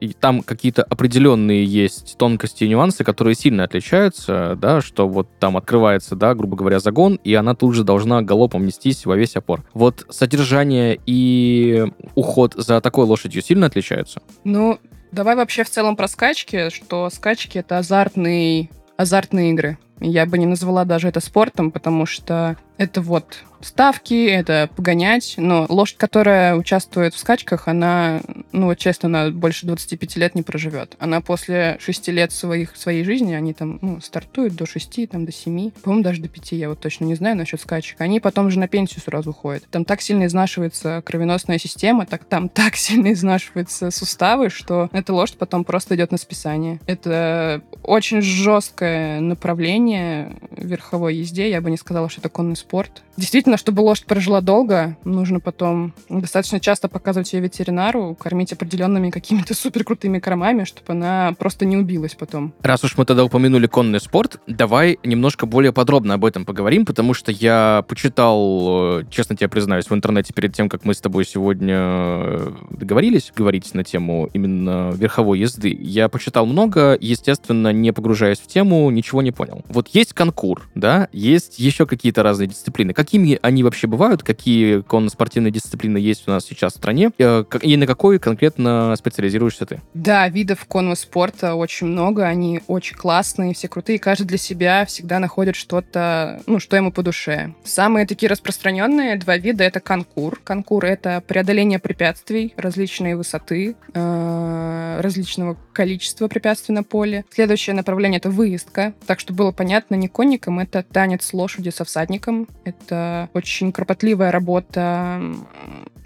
и 0.00 0.12
там 0.12 0.42
какие-то 0.42 0.82
определенные 0.84 1.64
есть 1.64 2.16
тонкости 2.18 2.64
и 2.64 2.68
нюансы, 2.68 3.04
которые 3.04 3.34
сильно 3.34 3.64
отличаются, 3.64 4.56
да, 4.60 4.67
да, 4.68 4.82
что 4.82 5.08
вот 5.08 5.28
там 5.38 5.56
открывается, 5.56 6.14
да, 6.14 6.34
грубо 6.34 6.54
говоря, 6.54 6.78
загон, 6.78 7.18
и 7.24 7.32
она 7.32 7.54
тут 7.54 7.74
же 7.74 7.84
должна 7.84 8.20
галопом 8.20 8.66
нестись 8.66 9.06
во 9.06 9.16
весь 9.16 9.34
опор. 9.34 9.64
Вот 9.72 10.04
содержание 10.10 11.00
и 11.06 11.86
уход 12.14 12.52
за 12.54 12.82
такой 12.82 13.06
лошадью 13.06 13.40
сильно 13.40 13.66
отличаются? 13.66 14.20
Ну, 14.44 14.78
давай 15.10 15.36
вообще 15.36 15.64
в 15.64 15.70
целом 15.70 15.96
про 15.96 16.06
скачки, 16.06 16.68
что 16.68 17.08
скачки— 17.08 17.56
это 17.60 17.78
азартные, 17.78 18.68
азартные 18.98 19.52
игры. 19.52 19.78
Я 20.00 20.26
бы 20.26 20.36
не 20.36 20.44
назвала 20.44 20.84
даже 20.84 21.08
это 21.08 21.20
спортом, 21.20 21.70
потому 21.70 22.04
что 22.04 22.58
это 22.78 23.02
вот 23.02 23.44
ставки, 23.60 24.26
это 24.28 24.70
погонять. 24.74 25.34
Но 25.36 25.66
лошадь, 25.68 25.96
которая 25.96 26.54
участвует 26.54 27.14
в 27.14 27.18
скачках, 27.18 27.68
она, 27.68 28.20
ну, 28.52 28.66
вот 28.66 28.78
честно, 28.78 29.08
она 29.08 29.30
больше 29.30 29.66
25 29.66 30.16
лет 30.16 30.34
не 30.34 30.42
проживет. 30.42 30.94
Она 30.98 31.20
после 31.20 31.76
6 31.80 32.08
лет 32.08 32.32
своих, 32.32 32.76
своей 32.76 33.04
жизни, 33.04 33.34
они 33.34 33.52
там, 33.52 33.78
ну, 33.82 34.00
стартуют 34.00 34.54
до 34.54 34.66
6, 34.66 35.08
там, 35.10 35.24
до 35.26 35.32
7, 35.32 35.70
по-моему, 35.70 36.04
даже 36.04 36.22
до 36.22 36.28
5, 36.28 36.52
я 36.52 36.68
вот 36.68 36.80
точно 36.80 37.04
не 37.04 37.14
знаю 37.14 37.36
насчет 37.36 37.60
скачек. 37.60 38.00
Они 38.00 38.20
потом 38.20 38.50
же 38.50 38.58
на 38.58 38.68
пенсию 38.68 39.00
сразу 39.00 39.30
уходят. 39.30 39.64
Там 39.70 39.84
так 39.84 40.00
сильно 40.00 40.26
изнашивается 40.26 41.02
кровеносная 41.04 41.58
система, 41.58 42.06
так 42.06 42.24
там 42.24 42.48
так 42.58 42.76
сильно 42.76 43.12
изнашиваются 43.12 43.90
суставы, 43.90 44.50
что 44.50 44.88
эта 44.92 45.12
лошадь 45.12 45.38
потом 45.38 45.64
просто 45.64 45.96
идет 45.96 46.12
на 46.12 46.18
списание. 46.18 46.80
Это 46.86 47.62
очень 47.82 48.22
жесткое 48.22 49.20
направление 49.20 50.36
верховой 50.56 51.16
езде. 51.16 51.50
Я 51.50 51.60
бы 51.60 51.70
не 51.70 51.76
сказала, 51.76 52.08
что 52.08 52.20
это 52.20 52.28
конный 52.28 52.56
спорт 52.56 52.67
спорт. 52.68 53.02
Действительно, 53.16 53.56
чтобы 53.56 53.80
лошадь 53.80 54.04
прожила 54.04 54.40
долго, 54.40 54.96
нужно 55.04 55.40
потом 55.40 55.94
достаточно 56.08 56.60
часто 56.60 56.88
показывать 56.88 57.32
ее 57.32 57.40
ветеринару, 57.40 58.14
кормить 58.14 58.52
определенными 58.52 59.10
какими-то 59.10 59.54
суперкрутыми 59.54 60.18
кормами, 60.18 60.64
чтобы 60.64 60.92
она 60.92 61.34
просто 61.38 61.64
не 61.64 61.76
убилась 61.76 62.14
потом. 62.14 62.52
Раз 62.62 62.84
уж 62.84 62.96
мы 62.96 63.06
тогда 63.06 63.24
упомянули 63.24 63.66
конный 63.66 64.00
спорт, 64.00 64.40
давай 64.46 64.98
немножко 65.02 65.46
более 65.46 65.72
подробно 65.72 66.14
об 66.14 66.24
этом 66.26 66.44
поговорим, 66.44 66.84
потому 66.84 67.14
что 67.14 67.32
я 67.32 67.84
почитал, 67.88 69.02
честно 69.10 69.34
тебе 69.34 69.48
признаюсь, 69.48 69.86
в 69.88 69.94
интернете 69.94 70.32
перед 70.34 70.54
тем, 70.54 70.68
как 70.68 70.84
мы 70.84 70.94
с 70.94 71.00
тобой 71.00 71.24
сегодня 71.24 71.76
э, 71.78 72.52
договорились 72.70 73.32
говорить 73.34 73.72
на 73.74 73.82
тему 73.82 74.28
именно 74.32 74.92
верховой 74.94 75.40
езды. 75.40 75.76
Я 75.80 76.08
почитал 76.08 76.44
много, 76.44 76.96
естественно, 77.00 77.72
не 77.72 77.92
погружаясь 77.92 78.38
в 78.38 78.46
тему, 78.46 78.88
ничего 78.90 79.22
не 79.22 79.32
понял. 79.32 79.64
Вот 79.68 79.88
есть 79.88 80.12
конкур, 80.12 80.68
да, 80.74 81.08
есть 81.12 81.58
еще 81.58 81.86
какие-то 81.86 82.22
разные 82.22 82.48
дисциплины. 82.58 82.92
Какими 82.92 83.38
они 83.42 83.62
вообще 83.62 83.86
бывают? 83.86 84.22
Какие 84.22 84.82
конно-спортивные 84.82 85.50
дисциплины 85.50 85.98
есть 85.98 86.26
у 86.26 86.30
нас 86.30 86.44
сейчас 86.44 86.74
в 86.74 86.76
стране? 86.76 87.10
Э, 87.18 87.44
и 87.62 87.76
на 87.76 87.86
какой 87.86 88.18
конкретно 88.18 88.94
специализируешься 88.96 89.66
ты? 89.66 89.80
Да, 89.94 90.28
видов 90.28 90.64
конного 90.66 90.94
спорта 90.96 91.54
очень 91.54 91.86
много. 91.86 92.26
Они 92.26 92.60
очень 92.66 92.96
классные, 92.96 93.54
все 93.54 93.68
крутые. 93.68 93.98
Каждый 93.98 94.24
для 94.24 94.38
себя 94.38 94.84
всегда 94.86 95.18
находит 95.18 95.56
что-то, 95.56 96.40
ну, 96.46 96.58
что 96.58 96.76
ему 96.76 96.92
по 96.92 97.02
душе. 97.02 97.54
Самые 97.64 98.06
такие 98.06 98.28
распространенные 98.28 99.16
два 99.16 99.36
вида— 99.36 99.64
это 99.64 99.80
конкур. 99.80 100.40
Конкур— 100.42 100.84
это 100.86 101.22
преодоление 101.26 101.78
препятствий 101.78 102.54
различной 102.56 103.14
высоты, 103.14 103.76
э, 103.94 105.00
различного 105.00 105.56
количества 105.72 106.28
препятствий 106.28 106.74
на 106.74 106.82
поле. 106.82 107.24
Следующее 107.30 107.74
направление— 107.74 108.18
это 108.18 108.30
выездка. 108.30 108.94
Так 109.06 109.20
что 109.20 109.32
было 109.32 109.52
понятно, 109.52 109.94
не 109.94 110.08
конникам, 110.08 110.58
это 110.58 110.82
танец 110.82 111.32
лошади 111.32 111.70
со 111.70 111.84
всадником. 111.84 112.47
Это 112.64 113.30
очень 113.34 113.72
кропотливая 113.72 114.30
работа 114.30 115.22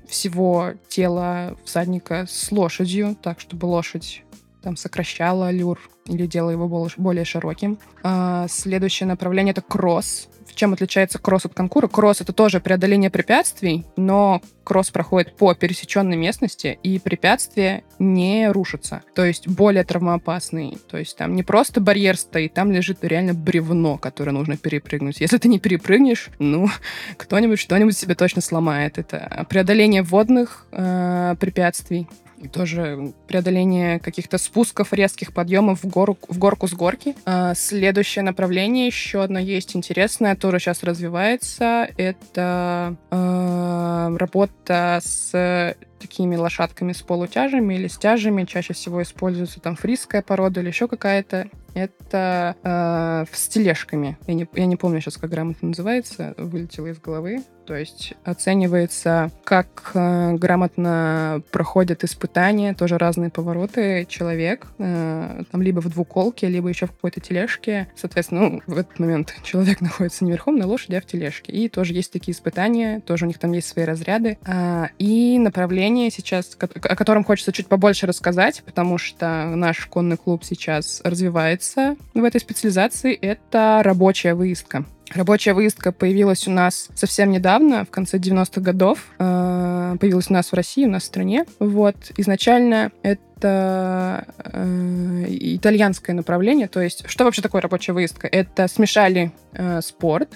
всего 0.07 0.74
тела 0.88 1.57
всадника 1.64 2.26
с 2.28 2.52
лошадью, 2.52 3.16
так 3.20 3.40
чтобы 3.40 3.66
лошадь 3.66 4.22
там 4.62 4.76
сокращала 4.76 5.50
люр 5.50 5.81
или 6.07 6.26
делала 6.26 6.50
его 6.50 6.88
более 6.96 7.24
широким. 7.24 7.78
А, 8.02 8.46
следующее 8.48 9.07
направление— 9.07 9.52
это 9.52 9.62
кросс. 9.62 10.28
Чем 10.54 10.72
отличается 10.72 11.18
кросс 11.18 11.46
от 11.46 11.54
конкура? 11.54 11.88
Кросс— 11.88 12.20
это 12.20 12.32
тоже 12.32 12.60
преодоление 12.60 13.10
препятствий, 13.10 13.84
но 13.96 14.42
кросс 14.64 14.90
проходит 14.90 15.36
по 15.36 15.54
пересеченной 15.54 16.16
местности, 16.16 16.78
и 16.82 16.98
препятствия 16.98 17.84
не 17.98 18.50
рушатся. 18.50 19.02
То 19.14 19.24
есть 19.24 19.48
более 19.48 19.84
травмоопасный. 19.84 20.78
То 20.90 20.98
есть 20.98 21.16
там 21.16 21.34
не 21.34 21.42
просто 21.42 21.80
барьер 21.80 22.16
стоит, 22.16 22.54
там 22.54 22.70
лежит 22.70 22.98
реально 23.02 23.34
бревно, 23.34 23.98
которое 23.98 24.32
нужно 24.32 24.56
перепрыгнуть. 24.56 25.20
Если 25.20 25.38
ты 25.38 25.48
не 25.48 25.58
перепрыгнешь, 25.58 26.30
ну, 26.38 26.68
кто-нибудь 27.16 27.58
что-нибудь 27.58 27.96
себе 27.96 28.14
точно 28.14 28.40
сломает. 28.42 28.98
Это 28.98 29.46
преодоление 29.48 30.02
водных 30.02 30.66
э, 30.72 31.34
препятствий, 31.40 32.08
тоже 32.48 33.12
преодоление 33.26 33.98
каких-то 33.98 34.38
спусков, 34.38 34.92
резких 34.92 35.33
подъемов 35.33 35.83
в, 35.83 35.88
гору, 35.88 36.18
в 36.28 36.38
горку 36.38 36.68
с 36.68 36.72
горки. 36.72 37.14
А, 37.24 37.55
следующее 37.55 38.22
направление, 38.22 38.87
еще 38.87 39.22
одно 39.22 39.38
есть 39.38 39.76
интересное, 39.76 40.37
тоже 40.37 40.59
сейчас 40.59 40.83
развивается. 40.83 41.88
Это 41.96 42.96
э, 43.11 44.16
работа 44.18 45.00
с 45.02 45.74
такими 46.02 46.36
лошадками 46.36 46.92
с 46.92 47.02
полутяжами 47.02 47.74
или 47.74 47.86
с 47.88 47.96
тяжами. 47.96 48.44
Чаще 48.44 48.74
всего 48.74 49.02
используется 49.02 49.60
там 49.60 49.76
фрисская 49.76 50.22
порода 50.22 50.60
или 50.60 50.68
еще 50.68 50.88
какая-то. 50.88 51.48
Это 51.74 52.56
э, 52.62 53.24
с 53.32 53.48
тележками. 53.48 54.18
Я 54.26 54.34
не, 54.34 54.46
я 54.52 54.66
не 54.66 54.76
помню 54.76 55.00
сейчас, 55.00 55.16
как 55.16 55.30
грамотно 55.30 55.68
называется, 55.68 56.34
вылетело 56.36 56.88
из 56.88 56.98
головы. 56.98 57.42
То 57.66 57.76
есть 57.76 58.14
оценивается, 58.24 59.30
как 59.44 59.92
э, 59.94 60.32
грамотно 60.34 61.42
проходят 61.50 62.04
испытания, 62.04 62.74
тоже 62.74 62.98
разные 62.98 63.30
повороты 63.30 64.04
человек, 64.08 64.66
э, 64.78 65.42
там 65.50 65.62
либо 65.62 65.80
в 65.80 65.88
двуколке, 65.88 66.48
либо 66.48 66.68
еще 66.68 66.86
в 66.86 66.92
какой-то 66.92 67.20
тележке. 67.20 67.88
Соответственно, 67.96 68.40
ну, 68.48 68.62
в 68.66 68.76
этот 68.76 68.98
момент 68.98 69.34
человек 69.44 69.80
находится 69.80 70.24
не 70.24 70.32
верхом 70.32 70.56
на 70.56 70.66
лошади, 70.66 70.96
а 70.96 71.00
в 71.00 71.06
тележке. 71.06 71.52
И 71.52 71.68
тоже 71.68 71.94
есть 71.94 72.12
такие 72.12 72.34
испытания, 72.34 73.00
тоже 73.00 73.24
у 73.24 73.28
них 73.28 73.38
там 73.38 73.52
есть 73.52 73.68
свои 73.68 73.84
разряды. 73.84 74.38
А, 74.44 74.88
и 74.98 75.38
направление 75.38 75.91
сейчас, 76.11 76.57
о 76.59 76.96
котором 76.96 77.24
хочется 77.24 77.52
чуть 77.52 77.66
побольше 77.66 78.07
рассказать, 78.07 78.62
потому 78.64 78.98
что 78.98 79.52
наш 79.55 79.87
конный 79.87 80.16
клуб 80.16 80.44
сейчас 80.44 81.00
развивается 81.05 81.96
в 82.14 82.24
этой 82.24 82.40
специализации, 82.40 83.14
это 83.14 83.81
рабочая 83.83 84.35
выездка. 84.35 84.85
Рабочая 85.14 85.52
выездка 85.52 85.92
появилась 85.92 86.48
у 86.48 86.50
нас 86.50 86.88
совсем 86.94 87.31
недавно, 87.31 87.85
в 87.85 87.90
конце 87.90 88.16
90-х 88.16 88.61
годов. 88.61 89.07
Э, 89.18 89.96
появилась 90.00 90.31
у 90.31 90.33
нас 90.33 90.50
в 90.50 90.55
России, 90.55 90.87
у 90.87 90.90
нас 90.90 91.02
в 91.02 91.07
стране. 91.07 91.44
Вот. 91.59 91.96
Изначально 92.16 92.92
это 93.02 94.26
э, 94.38 95.24
итальянское 95.28 96.14
направление. 96.14 96.66
То 96.68 96.81
есть, 96.81 97.05
что 97.09 97.24
вообще 97.24 97.42
такое 97.42 97.61
рабочая 97.61 97.92
выездка? 97.92 98.26
Это 98.26 98.68
смешали 98.68 99.33
э, 99.52 99.81
спорт, 99.83 100.31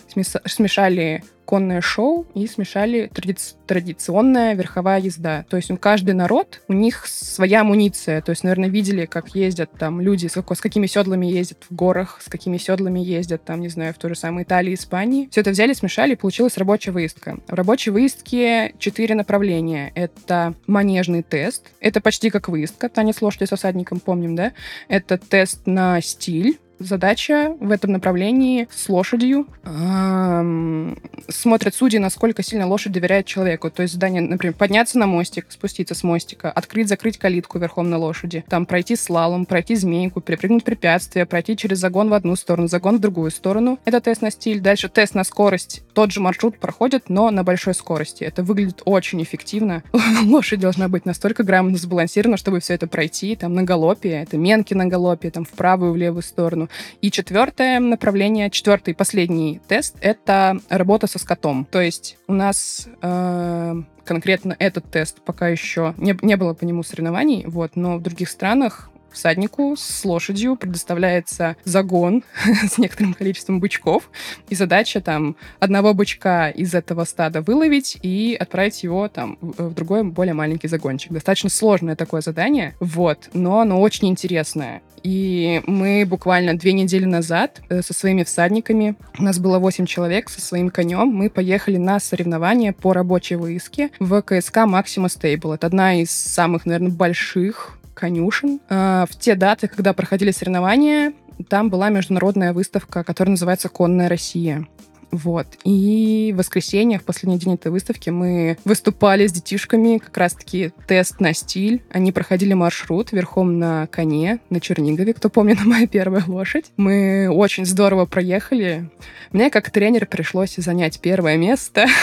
смешали 0.45 1.23
конное 1.47 1.81
шоу 1.81 2.27
и 2.35 2.47
смешали 2.47 3.11
тради- 3.15 3.55
традиционная 3.67 4.55
верховая 4.55 5.01
езда. 5.01 5.47
То 5.49 5.57
есть 5.57 5.71
у 5.71 5.77
каждый 5.77 6.15
народ, 6.15 6.61
у 6.69 6.73
них 6.73 7.07
своя 7.07 7.61
амуниция. 7.63 8.21
То 8.21 8.31
есть, 8.31 8.43
наверное, 8.43 8.69
видели, 8.69 9.07
как 9.07 9.35
ездят 9.35 9.71
там 9.79 10.01
люди, 10.01 10.27
с, 10.27 10.33
какой, 10.33 10.57
с 10.57 10.61
какими 10.61 10.87
седлами 10.87 11.27
ездят 11.27 11.59
в 11.71 11.75
горах, 11.75 12.21
с 12.21 12.29
какими 12.29 12.59
седлами 12.59 13.01
ездят 13.01 13.45
там, 13.45 13.61
не 13.61 13.69
знаю, 13.69 13.95
в 13.95 13.99
той 13.99 14.11
же 14.11 14.17
самой 14.17 14.43
Италии, 14.43 14.75
Испании. 14.75 15.29
Все 15.31 15.41
это 15.41 15.51
взяли, 15.51 15.73
смешали, 15.73 16.13
и 16.13 16.17
получилась 16.17 16.59
рабочая 16.59 16.91
выездка. 16.91 17.39
В 17.47 17.55
рабочей 17.55 17.91
выездке 17.91 18.75
четыре 18.79 19.15
направления. 19.15 19.93
Это 19.95 20.55
манежный 20.67 21.23
тест. 21.23 21.69
Это 21.81 22.01
почти 22.01 22.31
как 22.31 22.49
выездка, 22.49 22.89
танец 22.89 23.23
лошади 23.23 23.45
со 23.45 23.57
всадником, 23.57 24.01
помним, 24.01 24.35
да? 24.35 24.53
Это 24.89 25.17
тест 25.17 25.67
на 25.67 26.01
стиль, 26.01 26.59
задача 26.79 27.57
в 27.61 27.71
этом 27.71 27.93
направлении 27.93 28.69
с 28.71 28.89
лошадью. 28.89 29.47
Эм, 29.65 30.99
смотрят 31.29 31.75
судьи, 31.75 31.99
насколько 31.99 32.43
сильно 32.43 32.67
лошадь 32.67 32.93
доверяет 32.93 33.27
человеку. 33.27 33.71
То 33.71 33.83
есть 33.83 33.95
задание, 33.95 34.23
например, 34.23 34.55
подняться 34.55 34.99
на 34.99 35.07
мостик, 35.07 35.47
спуститься 35.49 35.95
с 35.95 36.03
мостика, 36.03 36.51
открыть-закрыть 36.51 37.19
калитку 37.19 37.59
верхом 37.59 37.91
на 37.91 37.99
лошади, 37.99 38.45
там 38.49 38.67
пройти 38.67 38.97
слалом, 38.97 39.47
пройти 39.47 39.75
змейку, 39.75 40.21
перепрыгнуть 40.21 40.65
препятствие, 40.65 41.27
пройти 41.27 41.57
через 41.57 41.79
загон 41.79 42.09
в 42.09 42.15
одну 42.15 42.37
сторону, 42.37 42.69
загон 42.69 42.97
в 42.97 43.01
другую 43.01 43.31
сторону. 43.31 43.79
Это 43.85 44.01
тест 44.01 44.23
на 44.23 44.31
стиль. 44.31 44.61
Дальше 44.61 44.89
тест 44.89 45.15
на 45.15 45.25
скорость. 45.25 45.83
Тот 45.95 46.13
же 46.13 46.21
маршрут 46.21 46.59
проходит, 46.59 47.09
но 47.09 47.31
на 47.31 47.45
большой 47.45 47.75
скорости. 47.75 48.25
Это 48.25 48.43
выглядит 48.43 48.83
очень 48.85 49.23
эффективно. 49.23 49.83
Лошадь 50.25 50.61
должна 50.61 50.89
быть 50.89 51.07
настолько 51.07 51.43
грамотно 51.43 51.79
сбалансирована, 51.79 52.37
чтобы 52.37 52.61
все 52.61 52.75
это 52.75 52.87
пройти. 52.87 53.37
Там 53.37 53.55
на 53.55 53.63
галопе, 53.63 54.11
это 54.11 54.37
менки 54.37 54.75
на 54.75 54.87
галопе, 54.87 55.31
там 55.31 55.45
в 55.45 55.51
правую, 55.51 55.93
в 55.93 55.97
левую 55.97 56.23
сторону. 56.23 56.66
И 57.01 57.11
четвертое 57.11 57.81
направление, 57.81 58.51
четвертый 58.51 58.95
последний 58.95 59.61
тест— 59.69 59.97
это 60.01 60.59
работа 60.69 61.07
со 61.07 61.19
скотом. 61.19 61.65
То 61.65 61.81
есть 61.81 62.19
у 62.27 62.33
нас 62.33 62.89
э, 63.03 63.75
конкретно 64.05 64.57
этот 64.59 64.91
тест 64.91 65.21
пока 65.23 65.49
еще 65.49 65.95
не, 65.97 66.17
не 66.23 66.37
было 66.37 66.55
по 66.55 66.65
нему 66.65 66.83
соревнований, 66.83 67.45
вот, 67.47 67.77
но 67.77 67.97
в 67.97 68.03
других 68.03 68.29
странах 68.29 68.91
всаднику 69.17 69.75
с 69.77 70.05
лошадью 70.05 70.57
предоставляется 70.57 71.57
загон 71.65 72.23
с 72.71 72.79
некоторым 72.79 73.15
количеством 73.15 73.61
бычков, 73.61 74.11
и 74.49 74.55
задача 74.55 75.01
там 75.01 75.37
одного 75.59 75.95
бычка 75.95 76.51
из 76.51 76.75
этого 76.75 77.05
стада 77.05 77.41
выловить 77.41 77.99
и 78.03 78.37
отправить 78.39 78.83
его 78.83 79.09
там 79.09 79.39
в 79.41 79.75
другой 79.75 80.05
более 80.05 80.35
маленький 80.35 80.69
загончик. 80.69 81.13
Достаточно 81.13 81.51
сложное 81.51 81.97
такое 81.97 82.21
задание, 82.21 82.75
вот, 82.79 83.31
но 83.33 83.61
оно 83.61 83.81
очень 83.81 84.09
интересное. 84.09 84.83
И 85.03 85.63
мы 85.67 86.05
буквально 86.05 86.59
две 86.59 86.73
недели 86.73 87.05
назад 87.05 87.63
э, 87.69 87.81
со 87.81 87.95
своими 87.95 88.25
всадниками, 88.25 88.97
у 89.19 89.23
нас 89.23 89.39
было 89.39 89.59
8 89.59 89.87
человек 89.87 90.29
со 90.29 90.41
своим 90.41 90.69
конем, 90.69 91.07
мы 91.09 91.31
поехали 91.31 91.77
на 91.77 92.01
соревнования 92.01 92.73
по 92.73 92.93
рабочей 92.93 93.37
выездке 93.37 93.91
в 94.01 94.21
КСК 94.23 94.67
Максима 94.67 95.09
Стейбл. 95.09 95.53
Это 95.53 95.69
одна 95.69 96.01
из 96.01 96.11
самых, 96.11 96.67
наверное, 96.67 96.91
больших 96.91 97.79
конюшен. 97.97 98.61
А, 98.69 99.07
в 99.11 99.17
те 99.17 99.35
даты, 99.35 99.67
когда 99.67 99.93
проходили 99.93 100.31
соревнования, 100.31 101.15
там 101.49 101.71
была 101.71 101.89
международная 101.89 102.53
выставка, 102.53 103.03
которая 103.03 103.33
называется 103.33 103.69
«Конная 103.69 104.09
Россия». 104.09 104.67
Вот. 105.11 105.47
И 105.65 106.33
в 106.35 106.39
воскресенье, 106.39 106.99
в 106.99 107.05
последний 107.05 107.39
день 107.39 107.55
этой 107.55 107.71
выставки, 107.71 108.11
мы 108.11 108.59
выступали 108.65 109.27
с 109.27 109.33
детишками, 109.33 109.99
как 109.99 110.17
раз-таки 110.17 110.73
тест 110.87 111.21
на 111.21 111.33
стиль. 111.33 111.83
Они 111.91 112.13
проходили 112.13 112.53
маршрут 112.55 113.13
верхом 113.13 113.59
на 113.59 113.87
коне, 113.87 114.41
на 114.51 114.61
Чернигове, 114.61 115.15
кто 115.15 115.31
помнит, 115.31 115.59
моя 115.65 115.87
первая 115.87 116.25
лошадь. 116.27 116.67
Мы 116.77 117.29
очень 117.31 117.65
здорово 117.65 118.07
проехали. 118.07 118.91
Мне, 119.33 119.51
как 119.51 119.71
тренер, 119.71 120.07
пришлось 120.07 120.57
занять 120.57 121.01
первое 121.01 121.37
место. 121.37 121.87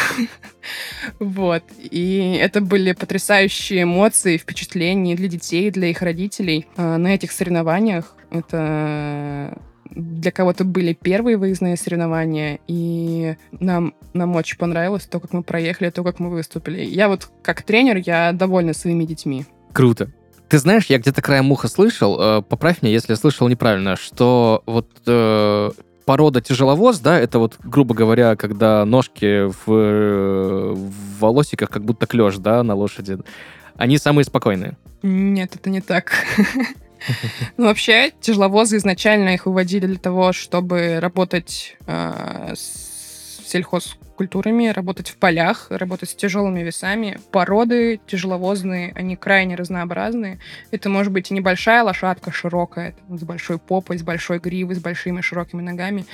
Вот. 1.19 1.63
И 1.77 2.37
это 2.39 2.61
были 2.61 2.93
потрясающие 2.93 3.83
эмоции, 3.83 4.37
впечатления 4.37 5.15
для 5.15 5.27
детей, 5.27 5.69
для 5.71 5.87
их 5.87 6.01
родителей 6.01 6.67
а, 6.77 6.97
на 6.97 7.13
этих 7.13 7.33
соревнованиях. 7.33 8.15
Это 8.31 9.57
для 9.95 10.31
кого-то 10.31 10.63
были 10.63 10.93
первые 10.93 11.37
выездные 11.37 11.77
соревнования, 11.77 12.59
и 12.67 13.35
нам, 13.51 13.93
нам 14.13 14.35
очень 14.35 14.57
понравилось 14.57 15.05
то, 15.05 15.19
как 15.19 15.33
мы 15.33 15.43
проехали, 15.43 15.89
то, 15.89 16.03
как 16.03 16.19
мы 16.19 16.29
выступили. 16.29 16.83
Я 16.83 17.07
вот 17.07 17.29
как 17.41 17.61
тренер, 17.61 17.97
я 17.97 18.31
довольна 18.31 18.73
своими 18.73 19.05
детьми. 19.05 19.45
Круто. 19.71 20.11
Ты 20.49 20.59
знаешь, 20.59 20.85
я 20.87 20.99
где-то 20.99 21.21
краем 21.21 21.51
уха 21.51 21.67
слышал, 21.67 22.17
э, 22.19 22.41
поправь 22.41 22.81
меня, 22.81 22.93
если 22.93 23.13
я 23.13 23.17
слышал 23.17 23.47
неправильно, 23.47 23.95
что 23.95 24.61
вот 24.65 24.87
э, 25.07 25.71
порода 26.05 26.41
тяжеловоз, 26.41 26.99
да, 26.99 27.19
это 27.19 27.39
вот, 27.39 27.57
грубо 27.63 27.95
говоря, 27.95 28.35
когда 28.35 28.85
ножки 28.85 29.47
в, 29.47 29.65
в 29.65 31.19
волосиках 31.19 31.69
как 31.69 31.83
будто 31.83 32.05
клеш, 32.05 32.37
да, 32.37 32.61
на 32.61 32.75
лошади, 32.75 33.17
они 33.75 33.97
самые 33.97 34.25
спокойные. 34.25 34.77
Нет, 35.01 35.55
это 35.55 35.69
не 35.69 35.81
так. 35.81 36.11
Ну, 37.57 37.65
вообще, 37.65 38.11
тяжеловозы 38.21 38.77
изначально 38.77 39.29
их 39.29 39.45
выводили 39.45 39.85
для 39.85 39.99
того, 39.99 40.33
чтобы 40.33 40.99
работать 40.99 41.77
э, 41.85 42.53
с 42.55 43.41
сельхоз 43.45 43.97
культурами, 44.23 44.67
работать 44.67 45.09
в 45.09 45.17
полях, 45.17 45.67
работать 45.69 46.09
с 46.09 46.15
тяжелыми 46.15 46.61
весами. 46.61 47.19
Породы 47.31 47.99
тяжеловозные, 48.07 48.93
они 48.95 49.17
крайне 49.17 49.55
разнообразные. 49.55 50.39
Это 50.71 50.87
может 50.87 51.11
быть 51.11 51.29
и 51.29 51.33
небольшая 51.33 51.83
лошадка 51.83 52.31
широкая, 52.31 52.95
с 53.09 53.23
большой 53.23 53.59
попой, 53.59 53.97
с 53.97 54.01
большой 54.01 54.39
гривой, 54.39 54.75
с 54.75 54.79
большими 54.79 55.19
широкими 55.19 55.61
ногами. 55.61 56.05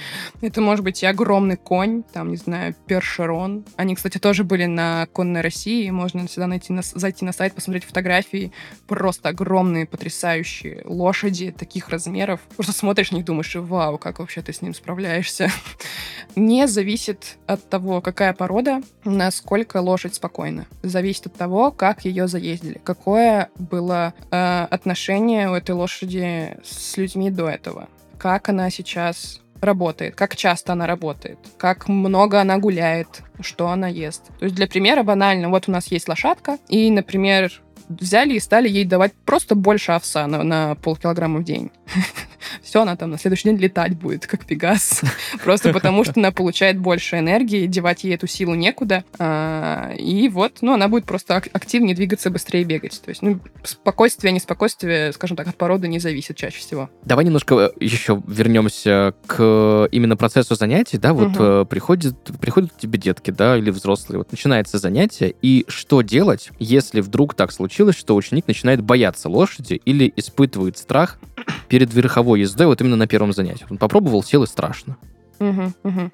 Это 0.42 0.60
может 0.60 0.84
быть 0.84 1.04
и 1.04 1.06
огромный 1.06 1.56
конь, 1.56 2.02
там, 2.02 2.32
не 2.32 2.38
знаю, 2.38 2.74
першерон. 2.88 3.64
Они, 3.76 3.94
кстати, 3.94 4.18
тоже 4.18 4.44
были 4.44 4.66
на 4.66 5.06
конной 5.14 5.42
России. 5.42 5.88
Можно 5.92 6.26
всегда 6.26 6.48
найти 6.48 6.74
на, 6.74 6.82
зайти 6.82 7.26
на 7.26 7.32
сайт, 7.32 7.54
посмотреть 7.54 7.84
фотографии. 7.84 8.52
Просто 8.88 9.30
огромные, 9.30 9.86
потрясающие 9.86 10.82
лошади 10.86 11.52
таких 11.52 11.90
размеров. 11.90 12.40
Просто 12.56 12.74
смотришь 12.74 13.12
на 13.12 13.18
них, 13.18 13.26
думаешь, 13.26 13.54
вау, 13.54 14.00
как 14.00 14.18
вообще 14.18 14.42
ты 14.42 14.52
с 14.52 14.64
ним 14.64 14.74
справляешься. 14.74 15.52
Не 16.36 16.68
зависит 16.68 17.38
от 17.46 17.70
того, 17.70 17.99
какая 18.02 18.34
порода, 18.34 18.82
насколько 19.04 19.78
лошадь 19.78 20.16
спокойна. 20.16 20.66
Зависит 20.84 21.28
от 21.28 21.36
того, 21.36 21.72
как 21.72 22.06
ее 22.06 22.28
заездили, 22.28 22.82
какое 22.84 23.50
было 23.58 24.14
э, 24.32 24.68
отношение 24.70 25.50
у 25.50 25.54
этой 25.54 25.72
лошади 25.72 26.58
с 26.64 26.98
людьми 26.98 27.32
до 27.32 27.50
этого, 27.50 27.90
как 28.18 28.50
она 28.50 28.70
сейчас 28.70 29.42
работает, 29.62 30.16
как 30.16 30.36
часто 30.36 30.74
она 30.74 30.88
работает, 30.88 31.38
как 31.58 31.88
много 31.88 32.40
она 32.40 32.58
гуляет, 32.58 33.22
что 33.42 33.70
она 33.70 33.88
ест. 33.88 34.28
То 34.40 34.46
есть 34.46 34.56
для 34.56 34.68
примера 34.68 35.04
банально, 35.04 35.50
вот 35.50 35.68
у 35.68 35.72
нас 35.72 35.88
есть 35.88 36.08
лошадка, 36.08 36.58
и, 36.70 36.90
например, 36.92 37.52
взяли 37.90 38.36
и 38.36 38.40
стали 38.40 38.70
ей 38.70 38.86
давать 38.86 39.14
просто 39.26 39.56
больше 39.56 39.92
овса 39.92 40.28
на, 40.28 40.44
на 40.44 40.76
полкилограмма 40.76 41.40
в 41.40 41.44
день. 41.44 41.72
все, 42.62 42.82
она 42.82 42.96
там 42.96 43.12
на 43.12 43.18
следующий 43.18 43.50
день 43.50 43.58
летать 43.58 43.98
будет, 43.98 44.28
как 44.28 44.46
Пегас. 44.46 45.02
Просто 45.44 45.74
потому, 45.74 46.04
что 46.04 46.14
она 46.18 46.32
получает 46.32 46.78
больше 46.80 47.18
энергии, 47.18 47.68
девать 47.68 48.04
ей 48.04 48.16
эту 48.16 48.28
силу 48.28 48.56
некуда. 48.56 49.04
А, 49.18 49.92
и 49.98 50.28
вот, 50.30 50.58
ну, 50.62 50.74
она 50.74 50.88
будет 50.88 51.06
просто 51.06 51.38
активнее 51.38 51.96
двигаться, 51.96 52.30
быстрее 52.30 52.64
бегать. 52.64 53.02
То 53.04 53.10
есть, 53.10 53.22
ну, 53.22 53.40
спокойствие, 53.64 54.34
неспокойствие, 54.34 55.12
скажем 55.14 55.38
так, 55.38 55.48
от 55.48 55.56
породы 55.56 55.88
не 55.88 56.00
зависит 56.00 56.36
чаще 56.38 56.60
всего. 56.60 56.90
Давай 57.04 57.26
немножко 57.26 57.56
э, 57.56 57.72
еще 57.80 58.22
вернемся 58.28 59.14
к 59.26 59.88
именно 59.92 60.18
процессу 60.18 60.56
занятий, 60.56 60.98
да, 60.98 61.14
вот 61.14 61.40
угу. 61.40 61.66
приходит, 61.66 62.16
приходят 62.40 62.72
к 62.72 62.78
тебе 62.78 63.00
детки, 63.00 63.32
да, 63.32 63.58
или 63.58 63.70
взрослые, 63.70 64.20
вот 64.20 64.32
начинается 64.32 64.78
занятие, 64.78 65.34
и 65.42 65.66
что 65.68 66.02
делать, 66.02 66.50
если 66.60 67.02
вдруг 67.02 67.34
так 67.34 67.52
случилось, 67.52 67.96
что 67.96 68.16
ученик 68.16 68.48
начинает 68.48 68.82
бояться 68.82 69.30
лошади 69.30 69.82
или 69.86 70.12
испытывает 70.16 70.78
страх 70.78 71.20
перед 71.68 71.94
верховой 71.94 72.29
ездой 72.36 72.68
вот 72.68 72.82
именно 72.82 72.96
на 72.96 73.08
первом 73.08 73.34
занятии? 73.34 73.66
Он 73.70 73.78
попробовал, 73.78 74.24
сел 74.24 74.44
и 74.44 74.48
страшно. 74.48 74.98
Угу, 75.40 75.74
угу. 75.84 76.12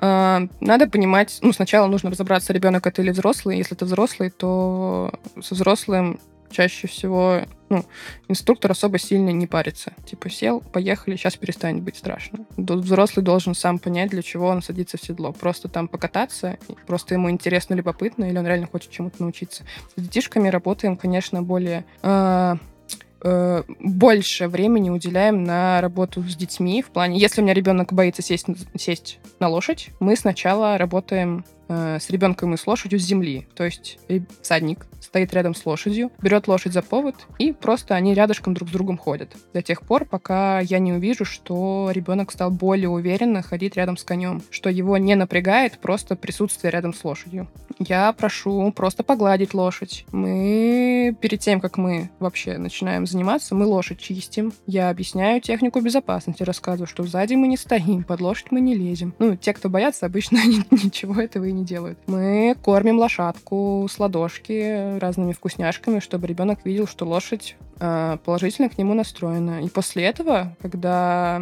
Надо 0.00 0.88
понимать, 0.90 1.38
ну, 1.40 1.52
сначала 1.52 1.86
нужно 1.86 2.10
разобраться, 2.10 2.52
ребенок 2.52 2.86
это 2.86 3.02
или 3.02 3.10
взрослый. 3.10 3.58
Если 3.58 3.76
это 3.76 3.84
взрослый, 3.84 4.30
то 4.30 5.12
со 5.40 5.54
взрослым 5.54 6.20
чаще 6.50 6.86
всего 6.86 7.42
ну, 7.68 7.84
инструктор 8.28 8.70
особо 8.70 8.98
сильно 8.98 9.30
не 9.30 9.46
парится. 9.46 9.92
Типа 10.04 10.30
сел, 10.30 10.60
поехали, 10.60 11.16
сейчас 11.16 11.36
перестанет 11.36 11.82
быть 11.82 11.96
страшно. 11.96 12.46
Взрослый 12.56 13.24
должен 13.24 13.54
сам 13.54 13.78
понять, 13.78 14.10
для 14.10 14.22
чего 14.22 14.48
он 14.48 14.62
садится 14.62 14.96
в 14.98 15.02
седло. 15.02 15.32
Просто 15.32 15.68
там 15.68 15.88
покататься, 15.88 16.58
просто 16.86 17.14
ему 17.14 17.30
интересно, 17.30 17.74
любопытно, 17.74 18.24
или 18.24 18.38
он 18.38 18.46
реально 18.46 18.66
хочет 18.66 18.90
чему-то 18.90 19.22
научиться. 19.22 19.64
С 19.96 20.02
детишками 20.02 20.48
работаем, 20.48 20.96
конечно, 20.96 21.42
более 21.42 21.84
э, 22.02 22.56
э, 23.26 23.62
больше 23.80 24.48
времени 24.48 24.90
уделяем 24.90 25.44
на 25.44 25.80
работу 25.80 26.22
с 26.22 26.36
детьми. 26.36 26.82
В 26.82 26.90
плане, 26.90 27.18
если 27.18 27.40
у 27.40 27.44
меня 27.44 27.54
ребенок 27.54 27.92
боится 27.92 28.22
сесть, 28.22 28.46
сесть 28.78 29.18
на 29.40 29.48
лошадь, 29.48 29.90
мы 30.00 30.16
сначала 30.16 30.78
работаем 30.78 31.44
э, 31.68 31.98
с 32.00 32.08
ребенком 32.10 32.54
и 32.54 32.56
с 32.56 32.66
лошадью 32.66 33.00
с 33.00 33.02
земли. 33.02 33.46
То 33.54 33.64
есть 33.64 33.98
всадник 34.42 34.86
стоит 35.00 35.32
рядом 35.34 35.54
с 35.54 35.64
лошадью, 35.64 36.10
берет 36.20 36.48
лошадь 36.48 36.72
за 36.72 36.82
повод, 36.82 37.14
и 37.38 37.52
просто 37.52 37.94
они 37.94 38.14
рядышком 38.14 38.54
друг 38.54 38.68
с 38.68 38.72
другом 38.72 38.98
ходят. 38.98 39.34
До 39.54 39.62
тех 39.62 39.82
пор, 39.82 40.04
пока 40.04 40.60
я 40.60 40.78
не 40.78 40.92
увижу, 40.92 41.24
что 41.24 41.90
ребенок 41.92 42.32
стал 42.32 42.50
более 42.50 42.88
уверенно 42.88 43.42
ходить 43.42 43.76
рядом 43.76 43.96
с 43.96 44.04
конем, 44.04 44.42
что 44.50 44.68
его 44.68 44.96
не 44.98 45.14
напрягает 45.14 45.78
просто 45.78 46.16
присутствие 46.16 46.70
рядом 46.70 46.92
с 46.92 47.04
лошадью. 47.04 47.48
Я 47.78 48.12
прошу 48.12 48.72
просто 48.72 49.02
погладить 49.02 49.54
лошадь. 49.54 50.04
Мы 50.12 50.95
перед 51.12 51.40
тем, 51.40 51.60
как 51.60 51.76
мы 51.76 52.10
вообще 52.18 52.58
начинаем 52.58 53.06
заниматься, 53.06 53.54
мы 53.54 53.66
лошадь 53.66 53.98
чистим. 53.98 54.52
Я 54.66 54.90
объясняю 54.90 55.40
технику 55.40 55.80
безопасности, 55.80 56.42
рассказываю, 56.42 56.86
что 56.86 57.04
сзади 57.04 57.34
мы 57.34 57.48
не 57.48 57.56
стоим, 57.56 58.04
под 58.04 58.20
лошадь 58.20 58.50
мы 58.50 58.60
не 58.60 58.74
лезем. 58.74 59.14
Ну, 59.18 59.36
те, 59.36 59.52
кто 59.52 59.68
боятся, 59.68 60.06
обычно 60.06 60.38
ничего 60.70 61.20
этого 61.20 61.44
и 61.44 61.52
не 61.52 61.64
делают. 61.64 61.98
Мы 62.06 62.56
кормим 62.62 62.98
лошадку 62.98 63.86
с 63.90 63.98
ладошки 63.98 64.98
разными 64.98 65.32
вкусняшками, 65.32 66.00
чтобы 66.00 66.26
ребенок 66.26 66.64
видел, 66.64 66.86
что 66.86 67.06
лошадь 67.06 67.56
э, 67.80 68.18
положительно 68.24 68.68
к 68.68 68.78
нему 68.78 68.94
настроена. 68.94 69.62
И 69.62 69.68
после 69.68 70.04
этого, 70.04 70.56
когда 70.60 71.40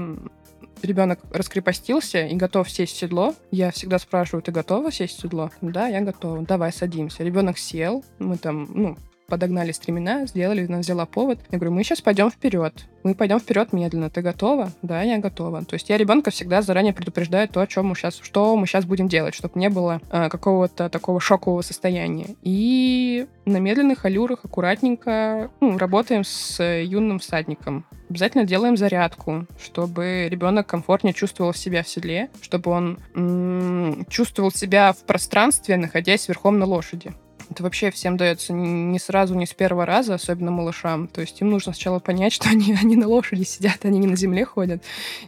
ребенок 0.82 1.20
раскрепостился 1.32 2.26
и 2.26 2.34
готов 2.36 2.70
сесть 2.70 2.94
в 2.94 2.98
седло, 2.98 3.34
я 3.50 3.70
всегда 3.70 3.98
спрашиваю, 3.98 4.42
ты 4.42 4.52
готова 4.52 4.92
сесть 4.92 5.18
в 5.18 5.22
седло? 5.22 5.50
Да, 5.60 5.88
я 5.88 6.00
готова. 6.00 6.42
Давай, 6.42 6.72
садимся. 6.72 7.24
Ребенок 7.24 7.58
сел, 7.58 8.04
мы 8.18 8.36
там, 8.36 8.68
ну, 8.72 8.96
подогнали 9.26 9.72
стремена, 9.72 10.26
сделали, 10.26 10.66
она 10.66 10.78
взяла 10.78 11.06
повод. 11.06 11.38
Я 11.50 11.58
говорю, 11.58 11.72
мы 11.74 11.84
сейчас 11.84 12.00
пойдем 12.00 12.30
вперед. 12.30 12.86
Мы 13.02 13.14
пойдем 13.14 13.38
вперед 13.38 13.72
медленно. 13.72 14.10
Ты 14.10 14.22
готова? 14.22 14.70
Да, 14.82 15.02
я 15.02 15.18
готова. 15.18 15.64
То 15.64 15.74
есть 15.74 15.88
я 15.90 15.98
ребенка 15.98 16.30
всегда 16.30 16.62
заранее 16.62 16.92
предупреждаю 16.92 17.48
то, 17.48 17.60
о 17.60 17.66
чем 17.66 17.86
мы 17.86 17.94
сейчас, 17.94 18.18
что 18.22 18.56
мы 18.56 18.66
сейчас 18.66 18.84
будем 18.84 19.08
делать, 19.08 19.34
чтобы 19.34 19.58
не 19.58 19.68
было 19.68 20.00
э, 20.10 20.28
какого-то 20.28 20.88
такого 20.88 21.20
шокового 21.20 21.62
состояния. 21.62 22.34
И 22.42 23.26
на 23.44 23.58
медленных 23.58 24.04
аллюрах 24.04 24.44
аккуратненько 24.44 25.50
ну, 25.60 25.76
работаем 25.76 26.24
с 26.24 26.62
юным 26.62 27.18
всадником. 27.18 27.84
Обязательно 28.08 28.44
делаем 28.44 28.76
зарядку, 28.76 29.46
чтобы 29.58 30.28
ребенок 30.30 30.66
комфортнее 30.66 31.14
чувствовал 31.14 31.52
себя 31.54 31.82
в 31.82 31.88
седле, 31.88 32.30
чтобы 32.42 32.70
он 32.70 32.98
м- 33.14 34.06
чувствовал 34.08 34.50
себя 34.50 34.92
в 34.92 35.04
пространстве, 35.04 35.76
находясь 35.76 36.28
верхом 36.28 36.58
на 36.58 36.66
лошади. 36.66 37.12
Это 37.54 37.62
вообще 37.62 37.92
всем 37.92 38.16
дается 38.16 38.52
не 38.52 38.98
сразу, 38.98 39.36
не 39.36 39.46
с 39.46 39.54
первого 39.54 39.86
раза, 39.86 40.14
особенно 40.14 40.50
малышам. 40.50 41.06
То 41.06 41.20
есть 41.20 41.40
им 41.40 41.50
нужно 41.50 41.72
сначала 41.72 42.00
понять, 42.00 42.32
что 42.32 42.48
они, 42.48 42.74
они 42.74 42.96
на 42.96 43.06
лошади 43.06 43.44
сидят, 43.44 43.84
они 43.84 44.00
не 44.00 44.08
на 44.08 44.16
земле 44.16 44.44
ходят, 44.44 44.82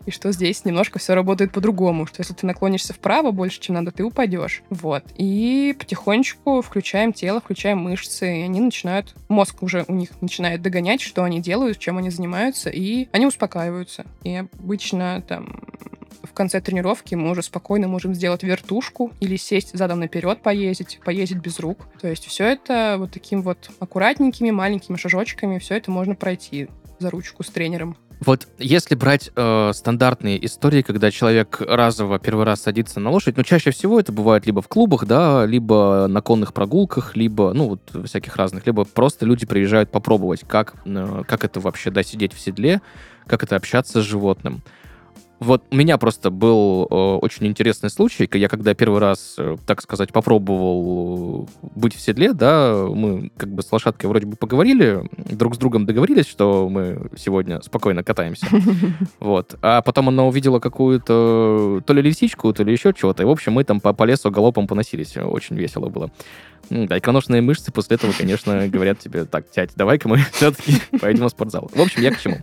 и 0.06 0.10
что 0.10 0.32
здесь 0.32 0.64
немножко 0.64 0.98
все 0.98 1.14
работает 1.14 1.52
по-другому, 1.52 2.04
что 2.04 2.16
если 2.18 2.34
ты 2.34 2.44
наклонишься 2.44 2.94
вправо 2.94 3.30
больше, 3.30 3.60
чем 3.60 3.76
надо, 3.76 3.92
ты 3.92 4.02
упадешь. 4.02 4.64
Вот. 4.70 5.04
И 5.16 5.76
потихонечку 5.78 6.62
включаем 6.62 7.12
тело, 7.12 7.40
включаем 7.40 7.78
мышцы, 7.78 8.40
и 8.40 8.42
они 8.42 8.58
начинают, 8.58 9.14
мозг 9.28 9.62
уже 9.62 9.84
у 9.86 9.92
них 9.92 10.10
начинает 10.20 10.62
догонять, 10.62 11.02
что 11.02 11.22
они 11.22 11.40
делают, 11.40 11.78
чем 11.78 11.96
они 11.98 12.10
занимаются, 12.10 12.70
и 12.70 13.06
они 13.12 13.26
успокаиваются. 13.26 14.04
И 14.24 14.34
обычно 14.34 15.22
там 15.28 15.60
конце 16.36 16.60
тренировки 16.60 17.14
мы 17.14 17.30
уже 17.30 17.42
спокойно 17.42 17.88
можем 17.88 18.14
сделать 18.14 18.42
вертушку 18.42 19.12
или 19.20 19.36
сесть 19.36 19.76
задом 19.76 20.00
наперед 20.00 20.42
поездить, 20.42 21.00
поездить 21.04 21.38
без 21.38 21.58
рук. 21.58 21.88
То 22.00 22.08
есть 22.08 22.26
все 22.26 22.44
это 22.44 22.96
вот 22.98 23.10
таким 23.10 23.42
вот 23.42 23.70
аккуратненькими 23.80 24.50
маленькими 24.50 24.96
шажочками, 24.96 25.58
все 25.58 25.76
это 25.76 25.90
можно 25.90 26.14
пройти 26.14 26.68
за 26.98 27.10
ручку 27.10 27.42
с 27.42 27.48
тренером. 27.48 27.96
Вот 28.24 28.48
если 28.58 28.94
брать 28.94 29.30
э, 29.36 29.72
стандартные 29.74 30.44
истории, 30.46 30.80
когда 30.80 31.10
человек 31.10 31.60
разово 31.60 32.18
первый 32.18 32.46
раз 32.46 32.62
садится 32.62 32.98
на 32.98 33.10
лошадь, 33.10 33.36
ну, 33.36 33.42
чаще 33.42 33.70
всего 33.72 34.00
это 34.00 34.10
бывает 34.10 34.46
либо 34.46 34.62
в 34.62 34.68
клубах, 34.68 35.04
да, 35.04 35.44
либо 35.44 36.06
на 36.08 36.22
конных 36.22 36.54
прогулках, 36.54 37.14
либо, 37.14 37.52
ну, 37.52 37.68
вот 37.68 38.06
всяких 38.06 38.36
разных, 38.36 38.66
либо 38.66 38.84
просто 38.84 39.26
люди 39.26 39.44
приезжают 39.44 39.90
попробовать, 39.90 40.44
как, 40.48 40.76
э, 40.86 41.24
как 41.28 41.44
это 41.44 41.60
вообще, 41.60 41.90
да, 41.90 42.02
сидеть 42.02 42.32
в 42.32 42.40
седле, 42.40 42.80
как 43.26 43.42
это 43.42 43.56
общаться 43.56 44.00
с 44.00 44.04
животным. 44.04 44.62
Вот 45.38 45.64
у 45.70 45.76
меня 45.76 45.98
просто 45.98 46.30
был 46.30 46.86
э, 46.90 46.94
очень 46.94 47.46
интересный 47.46 47.90
случай. 47.90 48.28
Я 48.32 48.48
когда 48.48 48.72
первый 48.74 49.00
раз, 49.00 49.34
э, 49.36 49.56
так 49.66 49.82
сказать, 49.82 50.10
попробовал 50.10 51.48
э, 51.62 51.68
быть 51.74 51.94
в 51.94 52.00
седле, 52.00 52.32
да, 52.32 52.86
мы 52.88 53.30
как 53.36 53.50
бы 53.50 53.62
с 53.62 53.70
лошадкой 53.70 54.08
вроде 54.08 54.26
бы 54.26 54.36
поговорили, 54.36 55.08
друг 55.30 55.54
с 55.54 55.58
другом 55.58 55.84
договорились, 55.84 56.26
что 56.26 56.68
мы 56.70 57.10
сегодня 57.16 57.60
спокойно 57.62 58.02
катаемся. 58.02 58.46
Вот. 59.20 59.56
А 59.62 59.82
потом 59.82 60.08
она 60.08 60.24
увидела 60.24 60.58
какую-то 60.58 61.82
то 61.84 61.92
ли 61.92 62.02
лисичку, 62.02 62.52
то 62.52 62.62
ли 62.62 62.72
еще 62.72 62.92
чего-то. 62.94 63.22
И, 63.22 63.26
в 63.26 63.30
общем, 63.30 63.52
мы 63.52 63.64
там 63.64 63.80
по, 63.80 63.92
по 63.92 64.04
лесу 64.04 64.30
галопом 64.30 64.66
поносились. 64.66 65.16
Очень 65.16 65.56
весело 65.56 65.88
было. 65.88 66.10
Да, 66.70 66.98
икроножные 66.98 67.42
мышцы 67.42 67.72
после 67.72 67.96
этого, 67.96 68.12
конечно, 68.16 68.68
говорят 68.72 68.98
тебе, 68.98 69.24
так, 69.24 69.50
тять, 69.50 69.70
давай-ка 69.76 70.08
мы 70.08 70.18
все-таки 70.32 70.74
пойдем 71.00 71.26
в 71.26 71.30
спортзал. 71.30 71.70
В 71.74 71.80
общем, 71.80 72.02
я 72.02 72.12
к 72.12 72.20
чему? 72.20 72.38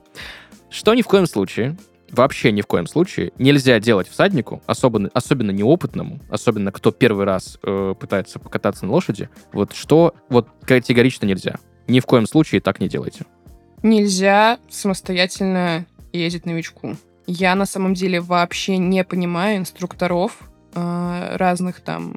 Что 0.70 0.94
ни 0.94 1.02
в 1.02 1.08
коем 1.08 1.26
случае 1.28 1.78
вообще 2.14 2.52
ни 2.52 2.62
в 2.62 2.68
коем 2.68 2.88
случае 2.88 3.34
нельзя 3.38 3.80
делать 3.80 4.08
всаднику, 4.08 4.62
особенно, 4.66 5.10
особенно 5.14 5.52
неопытному, 5.52 6.20
особенно 6.30 6.72
кто 6.72 6.92
первый 6.92 7.26
раз 7.26 7.58
э, 7.64 7.96
пытается 8.00 8.40
покататься 8.40 8.86
на 8.86 8.92
лошади, 8.92 9.30
вот 9.52 9.74
что 9.74 10.16
вот 10.30 10.48
категорично 10.62 11.26
нельзя. 11.26 11.56
Ни 11.88 12.00
в 12.00 12.06
коем 12.06 12.28
случае 12.28 12.62
так 12.62 12.80
не 12.80 12.88
делайте. 12.88 13.26
Нельзя 13.82 14.60
самостоятельно 14.70 15.86
ездить 16.14 16.46
новичку. 16.46 16.96
Я 17.26 17.56
на 17.56 17.66
самом 17.66 17.94
деле 17.94 18.22
вообще 18.22 18.78
не 18.78 19.04
понимаю 19.04 19.58
инструкторов, 19.58 20.40
разных 20.74 21.82
там 21.82 22.16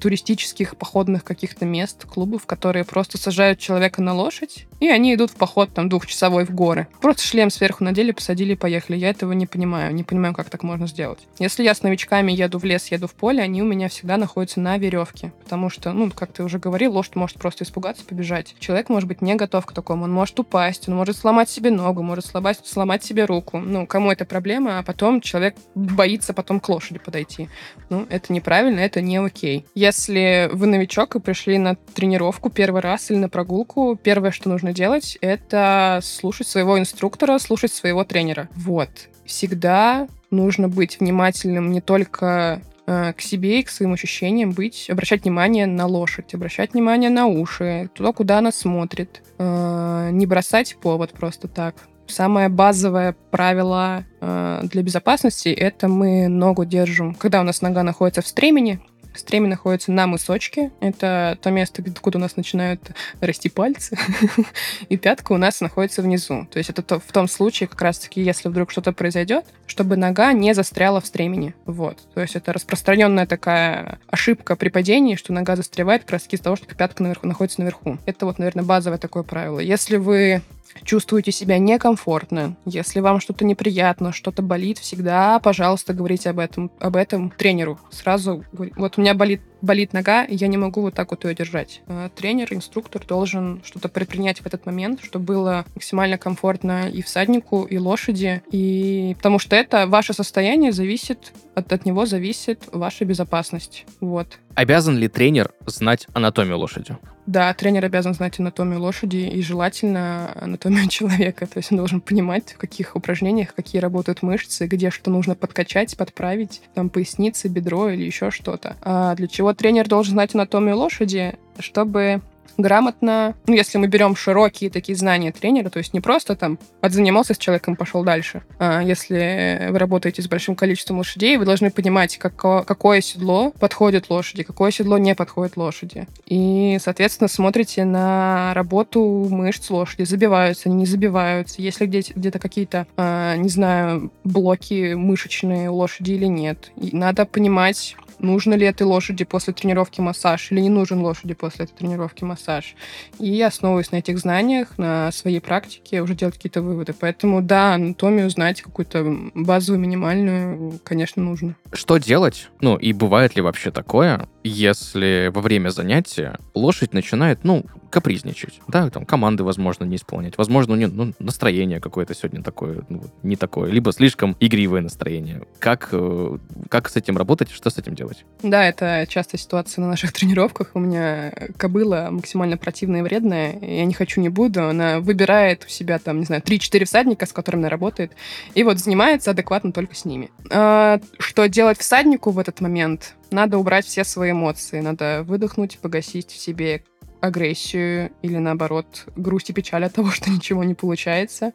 туристических 0.00 0.76
походных 0.76 1.24
каких-то 1.24 1.64
мест, 1.64 2.04
клубов, 2.04 2.46
которые 2.46 2.84
просто 2.84 3.18
сажают 3.18 3.58
человека 3.58 4.02
на 4.02 4.14
лошадь, 4.14 4.66
и 4.80 4.88
они 4.88 5.14
идут 5.14 5.30
в 5.30 5.34
поход 5.34 5.70
там 5.74 5.88
двухчасовой 5.88 6.44
в 6.44 6.50
горы. 6.50 6.86
Просто 7.00 7.22
шлем 7.22 7.50
сверху 7.50 7.82
надели, 7.82 8.12
посадили, 8.12 8.54
поехали. 8.54 8.96
Я 8.96 9.10
этого 9.10 9.32
не 9.32 9.46
понимаю. 9.46 9.94
Не 9.94 10.04
понимаю, 10.04 10.34
как 10.34 10.50
так 10.50 10.62
можно 10.62 10.86
сделать. 10.86 11.26
Если 11.38 11.64
я 11.64 11.74
с 11.74 11.82
новичками 11.82 12.32
еду 12.32 12.58
в 12.58 12.64
лес, 12.64 12.86
еду 12.92 13.08
в 13.08 13.14
поле, 13.14 13.42
они 13.42 13.62
у 13.62 13.64
меня 13.64 13.88
всегда 13.88 14.16
находятся 14.16 14.60
на 14.60 14.78
веревке. 14.78 15.32
Потому 15.42 15.70
что, 15.70 15.92
ну, 15.92 16.10
как 16.10 16.32
ты 16.32 16.44
уже 16.44 16.58
говорил, 16.58 16.92
лошадь 16.92 17.16
может 17.16 17.38
просто 17.38 17.64
испугаться, 17.64 18.04
побежать. 18.04 18.54
Человек 18.60 18.88
может 18.88 19.08
быть 19.08 19.22
не 19.22 19.34
готов 19.34 19.66
к 19.66 19.72
такому. 19.72 20.04
Он 20.04 20.12
может 20.12 20.38
упасть, 20.38 20.88
он 20.88 20.94
может 20.94 21.16
сломать 21.16 21.50
себе 21.50 21.70
ногу, 21.70 22.02
может 22.02 22.26
сломать, 22.26 22.60
сломать 22.64 23.02
себе 23.02 23.24
руку. 23.24 23.58
Ну, 23.58 23.86
кому 23.86 24.12
это 24.12 24.24
проблема, 24.24 24.78
а 24.78 24.82
потом 24.82 25.20
человек 25.20 25.56
боится 25.74 26.32
потом 26.32 26.60
к 26.60 26.68
лошади 26.68 27.00
подойти. 27.00 27.48
Ну, 27.90 28.06
это 28.10 28.32
неправильно, 28.32 28.80
это 28.80 29.00
не 29.00 29.16
окей. 29.18 29.66
Если 29.74 30.48
вы 30.52 30.66
новичок 30.66 31.16
и 31.16 31.20
пришли 31.20 31.58
на 31.58 31.74
тренировку 31.74 32.50
первый 32.50 32.82
раз 32.82 33.10
или 33.10 33.18
на 33.18 33.28
прогулку, 33.28 33.98
первое, 34.02 34.30
что 34.30 34.48
нужно 34.48 34.72
делать, 34.72 35.18
это 35.20 36.00
слушать 36.02 36.46
своего 36.46 36.78
инструктора, 36.78 37.38
слушать 37.38 37.72
своего 37.72 38.04
тренера. 38.04 38.48
Вот. 38.54 38.90
Всегда 39.24 40.08
нужно 40.30 40.68
быть 40.68 41.00
внимательным 41.00 41.70
не 41.70 41.80
только 41.80 42.60
э, 42.86 43.12
к 43.14 43.20
себе 43.20 43.60
и 43.60 43.62
к 43.62 43.70
своим 43.70 43.94
ощущениям 43.94 44.52
быть, 44.52 44.88
обращать 44.90 45.24
внимание 45.24 45.66
на 45.66 45.86
лошадь, 45.86 46.34
обращать 46.34 46.74
внимание 46.74 47.10
на 47.10 47.26
уши, 47.26 47.90
туда, 47.94 48.12
куда 48.12 48.38
она 48.38 48.52
смотрит, 48.52 49.22
э, 49.38 50.10
не 50.12 50.26
бросать 50.26 50.76
повод 50.80 51.12
просто 51.12 51.48
так 51.48 51.74
самое 52.08 52.48
базовое 52.48 53.14
правило 53.30 54.04
э, 54.20 54.60
для 54.64 54.82
безопасности— 54.82 55.48
это 55.50 55.88
мы 55.88 56.28
ногу 56.28 56.64
держим. 56.64 57.14
Когда 57.14 57.40
у 57.40 57.44
нас 57.44 57.62
нога 57.62 57.82
находится 57.82 58.22
в 58.22 58.26
стремени, 58.26 58.80
Стремя 59.18 59.48
находится 59.48 59.90
на 59.90 60.06
мысочке. 60.06 60.70
Это 60.80 61.36
то 61.42 61.50
место, 61.50 61.82
откуда 61.84 62.18
у 62.18 62.20
нас 62.20 62.36
начинают 62.36 62.92
расти 63.20 63.48
пальцы. 63.48 63.98
И 64.88 64.96
пятка 64.96 65.32
у 65.32 65.36
нас 65.36 65.60
находится 65.60 66.02
внизу. 66.02 66.46
То 66.52 66.58
есть 66.58 66.70
это 66.70 66.82
то, 66.82 67.00
в 67.00 67.12
том 67.12 67.26
случае, 67.26 67.68
как 67.68 67.82
раз-таки, 67.82 68.22
если 68.22 68.48
вдруг 68.48 68.70
что-то 68.70 68.92
произойдет, 68.92 69.44
чтобы 69.66 69.96
нога 69.96 70.32
не 70.32 70.54
застряла 70.54 71.00
в 71.00 71.06
стремени. 71.06 71.54
Вот. 71.66 71.98
То 72.14 72.20
есть 72.20 72.36
это 72.36 72.52
распространенная 72.52 73.26
такая 73.26 73.98
ошибка 74.06 74.54
при 74.54 74.68
падении, 74.68 75.16
что 75.16 75.32
нога 75.32 75.56
застревает 75.56 76.02
как 76.02 76.12
раз-таки 76.12 76.36
из-за 76.36 76.44
того, 76.44 76.56
что 76.56 76.72
пятка 76.74 77.02
наверху, 77.02 77.26
находится 77.26 77.60
наверху. 77.60 77.98
Это 78.06 78.24
вот, 78.24 78.38
наверное, 78.38 78.64
базовое 78.64 78.98
такое 78.98 79.24
правило. 79.24 79.58
Если 79.58 79.96
вы 79.96 80.42
чувствуете 80.84 81.32
себя 81.32 81.58
некомфортно, 81.58 82.56
если 82.64 83.00
вам 83.00 83.20
что-то 83.20 83.44
неприятно, 83.44 84.12
что-то 84.12 84.42
болит, 84.42 84.78
всегда, 84.78 85.38
пожалуйста, 85.38 85.94
говорите 85.94 86.30
об 86.30 86.38
этом, 86.38 86.70
об 86.78 86.96
этом 86.96 87.30
тренеру. 87.30 87.78
Сразу, 87.90 88.44
вот 88.52 88.98
у 88.98 89.00
меня 89.00 89.14
болит 89.14 89.40
болит 89.60 89.92
нога, 89.92 90.24
я 90.28 90.46
не 90.48 90.56
могу 90.56 90.82
вот 90.82 90.94
так 90.94 91.10
вот 91.10 91.24
ее 91.24 91.34
держать. 91.34 91.82
А 91.86 92.08
тренер, 92.08 92.52
инструктор 92.52 93.04
должен 93.04 93.60
что-то 93.64 93.88
предпринять 93.88 94.40
в 94.40 94.46
этот 94.46 94.66
момент, 94.66 95.00
чтобы 95.02 95.24
было 95.24 95.64
максимально 95.74 96.18
комфортно 96.18 96.88
и 96.88 97.02
всаднику, 97.02 97.64
и 97.64 97.78
лошади, 97.78 98.42
и 98.50 99.14
потому 99.16 99.38
что 99.38 99.56
это 99.56 99.86
ваше 99.86 100.12
состояние 100.12 100.72
зависит, 100.72 101.32
от, 101.54 101.72
от 101.72 101.84
него 101.84 102.06
зависит 102.06 102.62
ваша 102.72 103.04
безопасность. 103.04 103.84
Вот. 104.00 104.38
Обязан 104.54 104.96
ли 104.96 105.08
тренер 105.08 105.52
знать 105.66 106.06
анатомию 106.12 106.58
лошади? 106.58 106.96
Да, 107.28 107.52
тренер 107.52 107.84
обязан 107.84 108.14
знать 108.14 108.40
анатомию 108.40 108.80
лошади 108.80 109.18
и 109.18 109.42
желательно 109.42 110.32
анатомию 110.40 110.88
человека. 110.88 111.46
То 111.46 111.58
есть 111.58 111.70
он 111.70 111.76
должен 111.76 112.00
понимать, 112.00 112.54
в 112.54 112.56
каких 112.56 112.96
упражнениях 112.96 113.54
какие 113.54 113.82
работают 113.82 114.22
мышцы, 114.22 114.66
где 114.66 114.88
что 114.88 115.10
нужно 115.10 115.34
подкачать, 115.34 115.94
подправить, 115.98 116.62
там 116.72 116.88
поясница, 116.88 117.50
бедро 117.50 117.90
или 117.90 118.02
еще 118.02 118.30
что-то. 118.30 118.78
А 118.80 119.14
для 119.14 119.28
чего 119.28 119.52
тренер 119.52 119.88
должен 119.88 120.14
знать 120.14 120.34
анатомию 120.34 120.78
лошади, 120.78 121.34
чтобы 121.58 122.22
грамотно, 122.56 123.34
ну, 123.46 123.54
если 123.54 123.78
мы 123.78 123.86
берем 123.86 124.16
широкие 124.16 124.70
такие 124.70 124.96
знания 124.96 125.32
тренера, 125.32 125.68
то 125.70 125.78
есть 125.78 125.92
не 125.92 126.00
просто 126.00 126.36
там 126.36 126.58
отзанимался 126.80 127.34
с 127.34 127.38
человеком, 127.38 127.76
пошел 127.76 128.04
дальше. 128.04 128.42
А 128.58 128.80
если 128.82 129.68
вы 129.70 129.78
работаете 129.78 130.22
с 130.22 130.28
большим 130.28 130.56
количеством 130.56 130.98
лошадей, 130.98 131.36
вы 131.36 131.44
должны 131.44 131.70
понимать, 131.70 132.16
како, 132.18 132.62
какое 132.62 133.00
седло 133.00 133.50
подходит 133.58 134.10
лошади, 134.10 134.42
какое 134.42 134.70
седло 134.70 134.98
не 134.98 135.14
подходит 135.14 135.56
лошади. 135.56 136.06
И, 136.26 136.78
соответственно, 136.80 137.28
смотрите 137.28 137.84
на 137.84 138.52
работу 138.54 139.26
мышц 139.30 139.70
лошади, 139.70 140.04
забиваются 140.04 140.68
не 140.68 140.86
забиваются, 140.86 141.60
есть 141.60 141.80
ли 141.80 141.86
где- 141.86 142.12
где-то 142.14 142.38
какие-то, 142.38 142.86
э, 142.96 143.36
не 143.36 143.48
знаю, 143.48 144.12
блоки 144.24 144.94
мышечные 144.94 145.70
у 145.70 145.74
лошади 145.74 146.12
или 146.12 146.26
нет. 146.26 146.70
И 146.76 146.94
надо 146.96 147.26
понимать, 147.26 147.96
нужно 148.18 148.54
ли 148.54 148.66
этой 148.66 148.82
лошади 148.82 149.24
после 149.24 149.52
тренировки 149.52 150.00
массаж 150.00 150.50
или 150.50 150.60
не 150.60 150.70
нужен 150.70 151.00
лошади 151.00 151.34
после 151.34 151.64
этой 151.64 151.74
тренировки 151.74 152.24
массаж. 152.24 152.74
И 153.18 153.40
основываясь 153.42 153.92
на 153.92 153.96
этих 153.96 154.18
знаниях, 154.18 154.78
на 154.78 155.10
своей 155.12 155.40
практике, 155.40 156.02
уже 156.02 156.14
делать 156.14 156.36
какие-то 156.36 156.62
выводы. 156.62 156.94
Поэтому, 156.98 157.42
да, 157.42 157.74
анатомию 157.74 158.30
знать 158.30 158.62
какую-то 158.62 159.04
базовую, 159.34 159.80
минимальную, 159.80 160.80
конечно, 160.84 161.22
нужно. 161.22 161.54
Что 161.72 161.98
делать? 161.98 162.48
Ну, 162.60 162.76
и 162.76 162.92
бывает 162.92 163.36
ли 163.36 163.42
вообще 163.42 163.70
такое, 163.70 164.28
если 164.42 165.30
во 165.32 165.40
время 165.40 165.70
занятия 165.70 166.38
лошадь 166.54 166.92
начинает, 166.92 167.44
ну, 167.44 167.64
капризничать, 167.90 168.60
да, 168.68 168.90
там 168.90 169.04
команды, 169.04 169.44
возможно, 169.44 169.84
не 169.84 169.96
исполнять, 169.96 170.36
возможно, 170.38 170.74
у 170.74 170.76
нее 170.76 170.88
ну, 170.88 171.12
настроение 171.18 171.80
какое-то 171.80 172.14
сегодня 172.14 172.42
такое, 172.42 172.82
ну, 172.88 173.02
не 173.22 173.36
такое, 173.36 173.70
либо 173.70 173.92
слишком 173.92 174.36
игривое 174.40 174.82
настроение. 174.82 175.42
Как, 175.58 175.88
э, 175.92 176.38
как 176.68 176.88
с 176.88 176.96
этим 176.96 177.16
работать, 177.16 177.50
что 177.50 177.70
с 177.70 177.78
этим 177.78 177.94
делать? 177.94 178.07
Да, 178.42 178.66
это 178.66 179.06
частая 179.08 179.40
ситуация 179.40 179.82
на 179.82 179.88
наших 179.88 180.12
тренировках. 180.14 180.70
У 180.74 180.80
меня 180.80 181.32
кобыла 181.56 182.08
максимально 182.10 182.56
противная 182.56 183.00
и 183.00 183.02
вредная, 183.02 183.58
я 183.60 183.84
не 183.84 183.94
хочу, 183.94 184.20
не 184.20 184.28
буду, 184.28 184.68
она 184.68 185.00
выбирает 185.00 185.64
у 185.64 185.68
себя 185.68 185.98
там, 185.98 186.20
не 186.20 186.24
знаю, 186.24 186.42
3-4 186.42 186.84
всадника, 186.84 187.26
с 187.26 187.32
которыми 187.32 187.62
она 187.62 187.70
работает, 187.70 188.12
и 188.54 188.62
вот 188.62 188.78
занимается 188.78 189.30
адекватно 189.30 189.72
только 189.72 189.94
с 189.94 190.04
ними. 190.04 190.30
А, 190.50 191.00
что 191.18 191.48
делать 191.48 191.78
всаднику 191.78 192.30
в 192.30 192.38
этот 192.38 192.60
момент? 192.60 193.14
Надо 193.30 193.58
убрать 193.58 193.86
все 193.86 194.04
свои 194.04 194.30
эмоции, 194.30 194.80
надо 194.80 195.24
выдохнуть, 195.26 195.78
погасить 195.78 196.30
в 196.30 196.38
себе 196.38 196.82
агрессию 197.20 198.10
или, 198.22 198.36
наоборот, 198.38 199.06
грусть 199.16 199.50
и 199.50 199.52
печаль 199.52 199.84
от 199.84 199.92
того, 199.94 200.10
что 200.10 200.30
ничего 200.30 200.64
не 200.64 200.74
получается. 200.74 201.52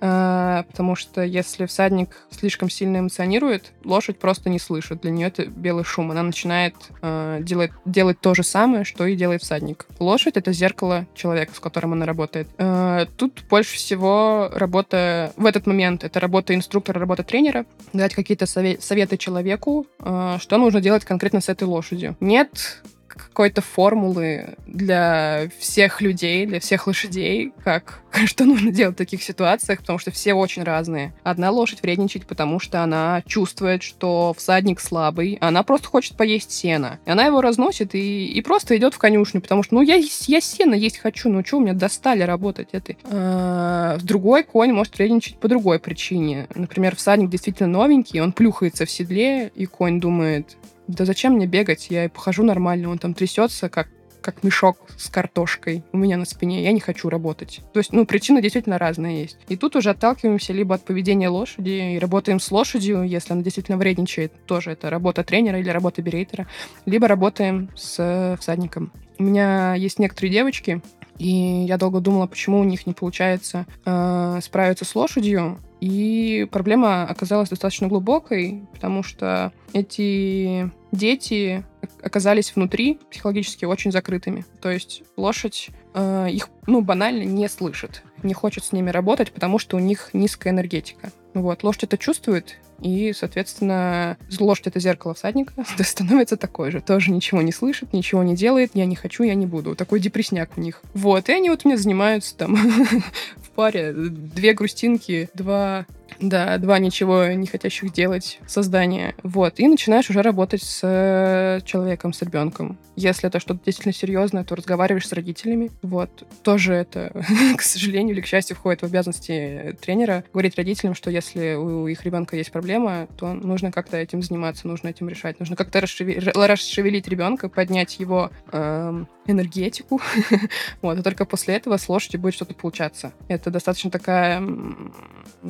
А, 0.00 0.64
потому 0.64 0.96
что 0.96 1.22
если 1.22 1.66
всадник 1.66 2.10
слишком 2.30 2.70
сильно 2.70 2.98
эмоционирует, 2.98 3.72
лошадь 3.84 4.18
просто 4.18 4.48
не 4.48 4.58
слышит. 4.58 5.02
Для 5.02 5.10
нее 5.10 5.28
это 5.28 5.46
белый 5.46 5.84
шум. 5.84 6.10
Она 6.10 6.22
начинает 6.22 6.74
э, 7.02 7.38
делать, 7.42 7.70
делать 7.84 8.20
то 8.20 8.34
же 8.34 8.42
самое, 8.42 8.84
что 8.84 9.06
и 9.06 9.14
делает 9.14 9.42
всадник. 9.42 9.86
Лошадь— 9.98 10.36
это 10.36 10.52
зеркало 10.52 11.06
человека, 11.14 11.54
с 11.54 11.60
которым 11.60 11.92
она 11.92 12.06
работает. 12.06 12.48
Э, 12.58 13.06
тут 13.16 13.44
больше 13.50 13.76
всего 13.76 14.50
работа 14.52 15.32
в 15.36 15.44
этот 15.44 15.66
момент— 15.66 16.04
это 16.04 16.18
работа 16.20 16.54
инструктора, 16.54 16.98
работа 16.98 17.22
тренера, 17.22 17.66
дать 17.92 18.14
какие-то 18.14 18.46
советы 18.46 19.16
человеку, 19.16 19.86
что 19.98 20.58
нужно 20.58 20.80
делать 20.80 21.04
конкретно 21.04 21.40
с 21.40 21.48
этой 21.48 21.64
лошадью. 21.64 22.16
Нет 22.20 22.80
какой-то 23.16 23.60
формулы 23.60 24.56
для 24.66 25.48
всех 25.58 26.00
людей, 26.00 26.46
для 26.46 26.60
всех 26.60 26.86
лошадей, 26.86 27.52
как 27.64 28.00
что 28.26 28.44
нужно 28.44 28.70
делать 28.70 28.94
в 28.94 28.98
таких 28.98 29.22
ситуациях, 29.22 29.80
потому 29.80 29.98
что 29.98 30.10
все 30.10 30.34
очень 30.34 30.62
разные. 30.62 31.12
Одна 31.22 31.50
лошадь 31.50 31.82
вредничает, 31.82 32.26
потому 32.26 32.58
что 32.58 32.82
она 32.82 33.22
чувствует, 33.26 33.82
что 33.82 34.34
всадник 34.36 34.80
слабый, 34.80 35.38
она 35.40 35.62
просто 35.62 35.88
хочет 35.88 36.16
поесть 36.16 36.52
сено. 36.52 36.98
И 37.06 37.10
она 37.10 37.26
его 37.26 37.40
разносит 37.40 37.94
и, 37.94 38.26
и 38.26 38.42
просто 38.42 38.76
идет 38.76 38.94
в 38.94 38.98
конюшню, 38.98 39.40
потому 39.40 39.62
что, 39.62 39.74
ну, 39.74 39.82
я, 39.82 39.96
я 39.96 40.40
сено 40.40 40.74
есть 40.74 40.98
хочу, 40.98 41.28
ну, 41.28 41.44
что, 41.44 41.58
у 41.58 41.60
меня 41.60 41.74
достали 41.74 42.22
работать 42.22 42.68
этой. 42.72 42.98
А, 43.04 43.98
другой 44.02 44.44
конь 44.44 44.72
может 44.72 44.98
вредничать 44.98 45.36
по 45.36 45.48
другой 45.48 45.78
причине. 45.78 46.46
Например, 46.54 46.96
всадник 46.96 47.30
действительно 47.30 47.68
новенький, 47.68 48.20
он 48.20 48.32
плюхается 48.32 48.86
в 48.86 48.90
седле, 48.90 49.50
и 49.54 49.66
конь 49.66 50.00
думает, 50.00 50.56
да 50.90 51.04
зачем 51.04 51.34
мне 51.34 51.46
бегать, 51.46 51.88
я 51.90 52.04
и 52.04 52.08
похожу 52.08 52.42
нормально, 52.42 52.90
он 52.90 52.98
там 52.98 53.14
трясется, 53.14 53.68
как 53.68 53.88
как 54.20 54.42
мешок 54.44 54.76
с 54.96 55.08
картошкой 55.08 55.82
у 55.92 55.96
меня 55.96 56.16
на 56.16 56.24
спине, 56.24 56.62
я 56.62 56.72
не 56.72 56.80
хочу 56.80 57.08
работать. 57.08 57.60
То 57.72 57.80
есть, 57.80 57.92
ну, 57.92 58.06
причины 58.06 58.42
действительно 58.42 58.78
разные 58.78 59.22
есть. 59.22 59.38
И 59.48 59.56
тут 59.56 59.76
уже 59.76 59.90
отталкиваемся 59.90 60.52
либо 60.52 60.74
от 60.74 60.84
поведения 60.84 61.28
лошади 61.28 61.94
и 61.94 61.98
работаем 61.98 62.38
с 62.38 62.50
лошадью, 62.50 63.02
если 63.02 63.32
она 63.32 63.42
действительно 63.42 63.78
вредничает, 63.78 64.32
тоже 64.46 64.72
это 64.72 64.90
работа 64.90 65.24
тренера 65.24 65.58
или 65.58 65.70
работа 65.70 66.02
берейтера, 66.02 66.46
либо 66.86 67.08
работаем 67.08 67.70
с 67.74 68.36
всадником. 68.38 68.92
У 69.18 69.22
меня 69.22 69.74
есть 69.74 69.98
некоторые 69.98 70.32
девочки, 70.32 70.82
и 71.18 71.64
я 71.68 71.76
долго 71.76 72.00
думала, 72.00 72.26
почему 72.26 72.60
у 72.60 72.64
них 72.64 72.86
не 72.86 72.94
получается 72.94 73.66
э, 73.84 74.40
справиться 74.42 74.86
с 74.86 74.94
лошадью. 74.94 75.58
И 75.80 76.46
проблема 76.50 77.04
оказалась 77.04 77.50
достаточно 77.50 77.88
глубокой, 77.88 78.64
потому 78.72 79.02
что 79.02 79.52
эти 79.72 80.70
дети 80.92 81.64
оказались 82.02 82.54
внутри 82.54 82.98
психологически 83.10 83.64
очень 83.64 83.92
закрытыми. 83.92 84.44
То 84.60 84.70
есть 84.70 85.02
лошадь 85.16 85.70
э, 85.94 86.28
их, 86.30 86.48
ну, 86.66 86.80
банально 86.80 87.22
не 87.24 87.48
слышит, 87.48 88.02
не 88.22 88.34
хочет 88.34 88.64
с 88.64 88.72
ними 88.72 88.90
работать, 88.90 89.32
потому 89.32 89.58
что 89.58 89.76
у 89.76 89.80
них 89.80 90.10
низкая 90.12 90.52
энергетика. 90.52 91.12
Вот, 91.32 91.62
лошадь 91.62 91.84
это 91.84 91.96
чувствует, 91.96 92.58
и, 92.80 93.12
соответственно, 93.12 94.16
лошадь— 94.38 94.66
это 94.68 94.80
зеркало 94.80 95.14
всадника, 95.14 95.52
становится 95.82 96.36
такой 96.36 96.70
же. 96.70 96.80
Тоже 96.80 97.10
ничего 97.10 97.42
не 97.42 97.52
слышит, 97.52 97.92
ничего 97.92 98.22
не 98.22 98.34
делает, 98.34 98.72
я 98.74 98.86
не 98.86 98.96
хочу, 98.96 99.22
я 99.22 99.34
не 99.34 99.46
буду. 99.46 99.76
Такой 99.76 100.00
депресняк 100.00 100.50
у 100.56 100.60
них. 100.60 100.82
Вот, 100.94 101.28
и 101.28 101.32
они 101.32 101.50
вот 101.50 101.60
у 101.64 101.68
меня 101.68 101.78
занимаются 101.78 102.36
там 102.36 102.56
в 103.36 103.50
паре. 103.50 103.92
Две 103.92 104.54
грустинки, 104.54 105.28
два 105.34 105.86
да, 106.18 106.58
два 106.58 106.78
ничего 106.78 107.26
не 107.26 107.46
хотящих 107.46 107.92
делать 107.92 108.40
создания. 108.46 109.14
Вот. 109.22 109.58
И 109.58 109.68
начинаешь 109.68 110.10
уже 110.10 110.22
работать 110.22 110.62
с 110.62 110.80
э, 110.82 111.60
человеком, 111.64 112.12
с 112.12 112.22
ребенком. 112.22 112.78
Если 112.96 113.28
это 113.28 113.40
что-то 113.40 113.60
действительно 113.64 113.94
серьезное, 113.94 114.44
то 114.44 114.54
разговариваешь 114.54 115.06
с 115.06 115.12
родителями. 115.12 115.70
Вот. 115.82 116.26
Тоже 116.42 116.74
это, 116.74 117.12
к 117.56 117.62
сожалению 117.62 118.14
или 118.14 118.20
к 118.20 118.26
счастью, 118.26 118.56
входит 118.56 118.82
в 118.82 118.84
обязанности 118.84 119.76
тренера 119.80 120.24
говорить 120.32 120.56
родителям, 120.56 120.94
что 120.94 121.10
если 121.10 121.54
у 121.54 121.86
их 121.86 122.04
ребенка 122.04 122.36
есть 122.36 122.52
проблема, 122.52 123.06
то 123.16 123.32
нужно 123.32 123.72
как-то 123.72 123.96
этим 123.96 124.22
заниматься, 124.22 124.68
нужно 124.68 124.88
этим 124.88 125.08
решать. 125.08 125.38
Нужно 125.40 125.56
как-то 125.56 125.80
расшевелить, 125.80 126.36
расшевелить 126.36 127.08
ребенка, 127.08 127.48
поднять 127.48 127.98
его 128.00 128.30
эм, 128.52 129.08
энергетику. 129.26 130.00
вот. 130.82 130.98
И 130.98 131.02
только 131.02 131.24
после 131.24 131.56
этого 131.56 131.76
с 131.76 131.88
лошадью 131.88 132.20
будет 132.20 132.34
что-то 132.34 132.54
получаться. 132.54 133.12
Это 133.28 133.50
достаточно 133.50 133.90
такая 133.90 134.42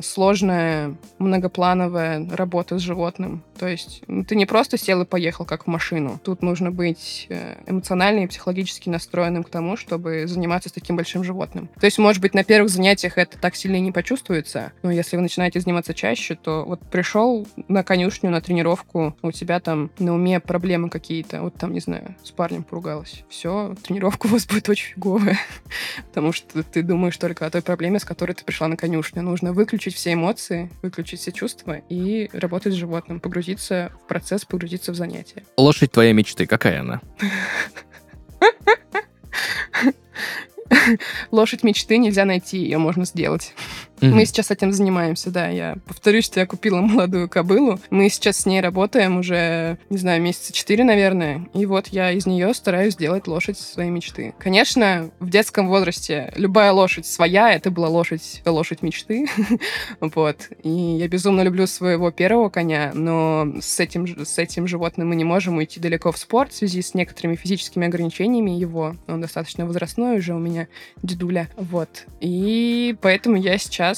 сложная 0.01 0.50
многоплановая 1.19 2.27
работа 2.31 2.79
с 2.79 2.81
животным. 2.81 3.43
То 3.57 3.67
есть 3.67 4.01
ты 4.27 4.35
не 4.35 4.45
просто 4.45 4.77
сел 4.77 5.01
и 5.01 5.05
поехал, 5.05 5.45
как 5.45 5.65
в 5.65 5.67
машину. 5.67 6.19
Тут 6.23 6.41
нужно 6.41 6.71
быть 6.71 7.27
э, 7.29 7.57
эмоционально 7.67 8.23
и 8.23 8.27
психологически 8.27 8.89
настроенным 8.89 9.43
к 9.43 9.49
тому, 9.49 9.77
чтобы 9.77 10.25
заниматься 10.27 10.69
с 10.69 10.71
таким 10.71 10.95
большим 10.95 11.23
животным. 11.23 11.69
То 11.79 11.85
есть, 11.85 11.97
может 11.97 12.21
быть, 12.21 12.33
на 12.33 12.43
первых 12.43 12.69
занятиях 12.69 13.17
это 13.17 13.37
так 13.37 13.55
сильно 13.55 13.79
не 13.79 13.91
почувствуется, 13.91 14.71
но 14.81 14.91
если 14.91 15.15
вы 15.15 15.21
начинаете 15.21 15.59
заниматься 15.59 15.93
чаще, 15.93 16.35
то 16.35 16.63
вот 16.65 16.79
пришел 16.89 17.47
на 17.67 17.83
конюшню, 17.83 18.29
на 18.29 18.41
тренировку, 18.41 19.15
у 19.21 19.31
тебя 19.31 19.59
там 19.59 19.91
на 19.99 20.13
уме 20.13 20.39
проблемы 20.39 20.89
какие-то, 20.89 21.41
вот 21.41 21.55
там, 21.55 21.73
не 21.73 21.79
знаю, 21.79 22.15
с 22.23 22.31
парнем 22.31 22.63
поругалась. 22.63 23.23
Все, 23.29 23.75
тренировка 23.83 24.25
у 24.27 24.29
вас 24.29 24.45
будет 24.45 24.69
очень 24.69 24.93
фиговая, 24.93 25.39
потому 26.07 26.31
что 26.31 26.63
ты 26.63 26.81
думаешь 26.81 27.17
только 27.17 27.45
о 27.45 27.49
той 27.49 27.61
проблеме, 27.61 27.99
с 27.99 28.05
которой 28.05 28.33
ты 28.33 28.43
пришла 28.43 28.67
на 28.67 28.77
конюшню. 28.77 29.21
Нужно 29.21 29.53
выключить 29.53 29.95
все 29.95 30.13
эмоции, 30.13 30.40
выключить 30.81 31.19
все 31.19 31.31
чувства 31.31 31.81
и 31.89 32.29
работать 32.33 32.73
с 32.73 32.75
животным, 32.75 33.19
погрузиться 33.19 33.91
в 34.03 34.07
процесс, 34.07 34.45
погрузиться 34.45 34.91
в 34.91 34.95
занятие. 34.95 35.43
Лошадь 35.57 35.91
твоей 35.91 36.13
мечты, 36.13 36.45
какая 36.45 36.81
она? 36.81 37.01
Лошадь 41.31 41.63
мечты 41.63 41.97
нельзя 41.97 42.25
найти, 42.25 42.57
ее 42.57 42.77
можно 42.77 43.05
сделать. 43.05 43.53
Мгм. 44.01 44.15
Мы 44.15 44.25
сейчас 44.25 44.49
этим 44.51 44.73
занимаемся, 44.73 45.29
да. 45.29 45.47
Я 45.49 45.77
повторюсь, 45.85 46.25
что 46.25 46.39
я 46.39 46.45
купила 46.45 46.81
молодую 46.81 47.29
кобылу. 47.29 47.79
Мы 47.89 48.09
сейчас 48.09 48.37
с 48.37 48.45
ней 48.45 48.61
работаем 48.61 49.19
уже, 49.19 49.77
не 49.89 49.97
знаю, 49.97 50.21
месяца 50.21 50.51
четыре, 50.53 50.83
наверное. 50.83 51.47
И 51.53 51.65
вот 51.65 51.87
я 51.87 52.11
из 52.11 52.25
нее 52.25 52.53
стараюсь 52.53 52.93
сделать 52.93 53.27
лошадь 53.27 53.57
своей 53.57 53.91
мечты. 53.91 54.33
Конечно, 54.39 55.11
в 55.19 55.29
детском 55.29 55.67
возрасте 55.67 56.33
любая 56.35 56.71
лошадь 56.71 57.05
своя, 57.05 57.53
это 57.53 57.69
была 57.69 57.89
лошадь, 57.89 58.41
лошадь 58.45 58.81
мечты. 58.81 59.27
Вот. 59.99 60.49
И 60.63 60.69
я 60.69 61.07
безумно 61.07 61.41
люблю 61.41 61.67
своего 61.67 62.11
первого 62.11 62.49
коня, 62.49 62.91
но 62.93 63.47
с 63.61 63.79
этим, 63.79 64.25
с 64.25 64.37
этим 64.37 64.67
животным 64.67 65.09
мы 65.09 65.15
не 65.15 65.23
можем 65.23 65.57
уйти 65.57 65.79
далеко 65.79 66.11
в 66.11 66.17
спорт 66.17 66.51
в 66.51 66.55
связи 66.55 66.81
с 66.81 66.93
некоторыми 66.93 67.35
физическими 67.35 67.87
ограничениями 67.87 68.51
его. 68.51 68.95
Он 69.07 69.21
достаточно 69.21 69.65
возрастной 69.65 70.17
уже 70.17 70.33
у 70.33 70.39
меня, 70.39 70.67
дедуля. 71.03 71.49
Вот. 71.55 72.05
И 72.19 72.95
поэтому 73.01 73.37
я 73.37 73.57
сейчас 73.57 73.90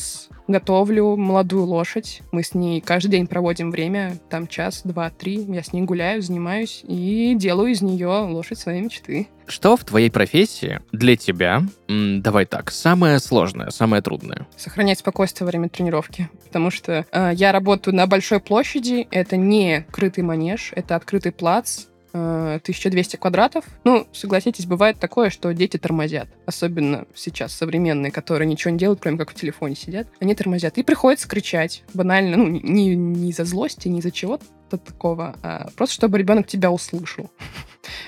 готовлю 0.47 1.15
молодую 1.15 1.63
лошадь. 1.65 2.21
Мы 2.31 2.43
с 2.43 2.53
ней 2.53 2.81
каждый 2.81 3.11
день 3.11 3.27
проводим 3.27 3.71
время, 3.71 4.17
там 4.29 4.47
час, 4.47 4.81
два, 4.83 5.09
три. 5.09 5.43
Я 5.43 5.63
с 5.63 5.73
ней 5.73 5.83
гуляю, 5.83 6.21
занимаюсь 6.21 6.83
и 6.87 7.33
делаю 7.35 7.71
из 7.71 7.81
нее 7.81 8.07
лошадь 8.07 8.59
своей 8.59 8.81
мечты. 8.81 9.27
Что 9.45 9.75
в 9.75 9.83
твоей 9.83 10.09
профессии 10.09 10.79
для 10.91 11.17
тебя, 11.17 11.63
давай 11.87 12.45
так, 12.45 12.71
самое 12.71 13.19
сложное, 13.19 13.71
самое 13.71 14.01
трудное? 14.01 14.47
Сохранять 14.55 14.99
спокойствие 14.99 15.45
во 15.45 15.49
время 15.49 15.69
тренировки. 15.69 16.29
Потому 16.45 16.71
что 16.71 17.05
э, 17.11 17.31
я 17.33 17.51
работаю 17.51 17.95
на 17.95 18.07
большой 18.07 18.39
площади. 18.39 19.07
Это 19.11 19.35
не 19.35 19.85
крытый 19.91 20.23
манеж, 20.23 20.71
это 20.75 20.95
открытый 20.95 21.31
плац. 21.31 21.85
Э, 22.13 22.59
1200 22.61 23.17
квадратов. 23.17 23.65
Ну, 23.83 24.07
согласитесь, 24.11 24.65
бывает 24.65 24.99
такое, 24.99 25.29
что 25.29 25.53
дети 25.53 25.77
тормозят. 25.77 26.29
Особенно 26.45 27.05
сейчас 27.15 27.53
современные, 27.53 28.11
которые 28.11 28.47
ничего 28.47 28.71
не 28.71 28.77
делают, 28.77 28.99
кроме 29.01 29.17
как 29.17 29.31
в 29.31 29.35
телефоне 29.35 29.75
сидят. 29.75 30.07
Они 30.19 30.35
тормозят. 30.35 30.77
И 30.77 30.83
приходится 30.83 31.27
кричать. 31.27 31.83
Банально. 31.93 32.37
Ну, 32.37 32.47
не, 32.47 32.95
не 32.95 33.29
из-за 33.31 33.45
злости, 33.45 33.87
не 33.87 33.99
из-за 33.99 34.11
чего-то 34.11 34.45
такого, 34.77 35.35
а 35.43 35.69
просто 35.75 35.95
чтобы 35.95 36.17
ребенок 36.17 36.47
тебя 36.47 36.71
услышал. 36.71 37.29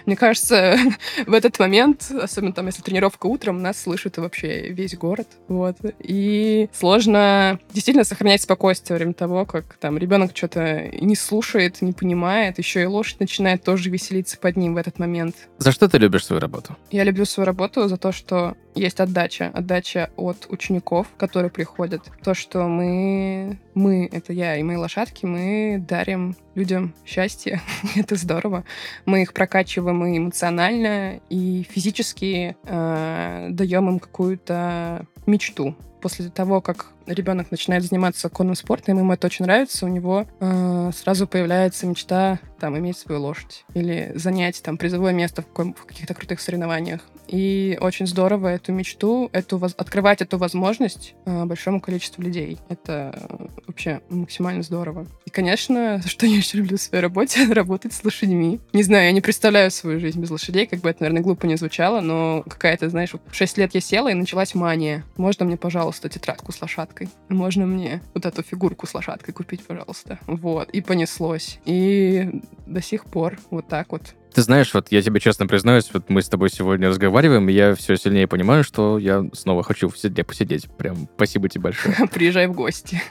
Мне 0.06 0.16
кажется, 0.16 0.78
в 1.26 1.34
этот 1.34 1.60
момент, 1.60 2.12
особенно 2.12 2.54
там, 2.54 2.68
если 2.68 2.82
тренировка 2.82 3.28
утром, 3.28 3.62
нас 3.62 3.82
слышит 3.82 4.18
вообще 4.18 4.70
весь 4.70 4.96
город. 4.96 5.28
Вот. 5.48 5.78
И 6.00 6.70
сложно 6.74 7.60
действительно 7.72 8.04
сохранять 8.04 8.42
спокойствие 8.42 8.96
во 8.96 9.00
время 9.00 9.14
того, 9.14 9.46
как 9.46 9.76
там 9.80 9.98
ребенок 9.98 10.36
что-то 10.36 10.90
не 11.00 11.16
слушает, 11.16 11.82
не 11.82 11.94
понимает. 11.94 12.58
Еще 12.58 12.84
и 12.84 12.86
лошадь 12.86 13.20
начинает 13.20 13.64
тоже 13.64 13.90
веселиться 13.90 14.38
под 14.38 14.58
ним 14.58 14.76
в 14.76 14.78
этот 14.78 15.00
момент. 15.00 15.36
За 15.58 15.72
что 15.72 15.88
ты 15.88 15.98
любишь 15.98 16.26
свою 16.26 16.40
работу? 16.40 16.76
Я 16.92 17.04
люблю 17.04 17.26
свою 17.26 17.46
работу 17.46 17.88
за 17.88 17.98
то, 17.98 18.12
что 18.12 18.56
есть 18.76 19.00
отдача. 19.00 19.52
Отдача 19.54 20.10
от 20.16 20.48
учеников, 20.50 21.08
которые 21.18 21.50
приходят. 21.50 22.02
То, 22.24 22.34
что 22.34 22.68
мы, 22.68 23.58
мы, 23.74 24.10
это 24.12 24.34
я 24.34 24.58
и 24.58 24.64
мои 24.64 24.76
лошадки, 24.76 25.26
мы 25.26 25.84
дарим 25.88 26.36
людям 26.54 26.94
счастье. 27.06 27.62
это 27.96 28.16
здорово. 28.16 28.64
Мы 29.06 29.24
их 29.24 29.34
прокачиваем 29.34 30.06
и 30.06 30.18
эмоционально, 30.18 31.20
и 31.30 31.66
физически 31.70 32.56
э, 32.64 33.48
даем 33.50 33.90
им 33.90 34.00
какую-то 34.00 35.06
мечту. 35.26 35.76
После 36.06 36.30
того, 36.30 36.62
как 36.62 36.94
ребенок 37.08 37.50
начинает 37.50 37.84
заниматься 37.84 38.30
конным 38.30 38.54
спортом, 38.54 39.00
ему 39.00 39.12
это 39.12 39.26
очень 39.26 39.46
нравится, 39.46 39.88
у 39.88 39.90
него 39.90 40.28
э, 40.40 40.92
сразу 40.96 41.26
появляется 41.26 41.88
мечта 41.88 42.40
там 42.60 42.78
иметь 42.78 42.98
свою 42.98 43.22
лошадь 43.22 43.66
или 43.74 44.12
занять 44.16 44.62
там 44.62 44.78
призовое 44.78 45.14
место 45.14 45.42
в, 45.42 45.48
в 45.48 45.86
каких-то 45.86 46.14
крутых 46.14 46.40
соревнованиях. 46.42 47.02
И 47.28 47.78
очень 47.82 48.06
здорово 48.06 48.50
эту 48.50 48.72
мечту, 48.72 49.30
эту 49.34 49.58
открывать 49.78 50.22
эту 50.22 50.38
возможность 50.38 51.16
э, 51.26 51.46
большому 51.46 51.82
количеству 51.82 52.22
людей. 52.22 52.60
Это 52.70 53.50
вообще 53.66 54.02
максимально 54.10 54.62
здорово. 54.62 55.08
И, 55.26 55.32
конечно, 55.32 56.02
что 56.06 56.26
я 56.28 56.38
еще 56.38 56.58
люблю 56.60 56.78
в 56.78 56.82
своей 56.82 57.02
работе, 57.02 57.46
работать 57.52 57.94
с 57.94 58.04
лошадьми. 58.04 58.60
Не 58.74 58.84
знаю, 58.84 59.06
я 59.06 59.12
не 59.12 59.22
представляю 59.22 59.72
свою 59.72 60.00
жизнь 60.00 60.22
без 60.22 60.30
лошадей, 60.30 60.68
как 60.68 60.80
бы 60.82 60.90
это, 60.90 61.02
наверное, 61.02 61.24
глупо 61.24 61.48
не 61.48 61.56
звучало, 61.56 62.02
но 62.02 62.44
какая-то, 62.48 62.90
знаешь, 62.90 63.14
вот 63.14 63.22
в 63.28 63.36
6 63.36 63.58
лет 63.58 63.74
я 63.74 63.82
села, 63.82 64.10
и 64.10 64.14
началась 64.14 64.54
мания. 64.54 65.04
Можно 65.18 65.46
мне, 65.46 65.58
пожалуйста, 65.58 65.95
тетрадку 66.10 66.52
с 66.52 66.62
лошадкой? 66.62 67.10
Можно 67.30 67.66
мне 67.66 68.02
вот 68.14 68.26
эту 68.26 68.44
фигурку 68.44 68.88
с 68.88 68.94
лошадкой 68.94 69.34
купить, 69.34 69.66
пожалуйста? 69.66 70.20
Вот. 70.28 70.70
И 70.70 70.82
понеслось. 70.82 71.60
И 71.66 72.42
до 72.66 72.82
сих 72.82 73.06
пор 73.06 73.38
вот 73.50 73.68
так 73.68 73.92
вот. 73.92 74.16
Ты 74.34 74.42
знаешь, 74.42 74.74
вот 74.74 74.92
я 74.92 75.02
тебе 75.02 75.22
честно 75.22 75.48
признаюсь, 75.48 75.90
вот 75.94 76.10
мы 76.10 76.22
с 76.22 76.28
тобой 76.28 76.50
сегодня 76.50 76.90
разговариваем, 76.90 77.48
и 77.48 77.54
я 77.54 77.74
все 77.74 77.96
сильнее 77.96 78.28
понимаю, 78.28 78.66
что 78.66 79.00
я 79.00 79.26
снова 79.32 79.64
хочу 79.64 79.88
в 79.88 79.98
седле 79.98 80.26
посидеть. 80.26 80.70
Прям 80.78 81.08
спасибо 81.16 81.48
тебе 81.48 81.64
большое. 81.64 81.96
Приезжай 82.14 82.48
в 82.48 82.54
гости. 82.54 83.02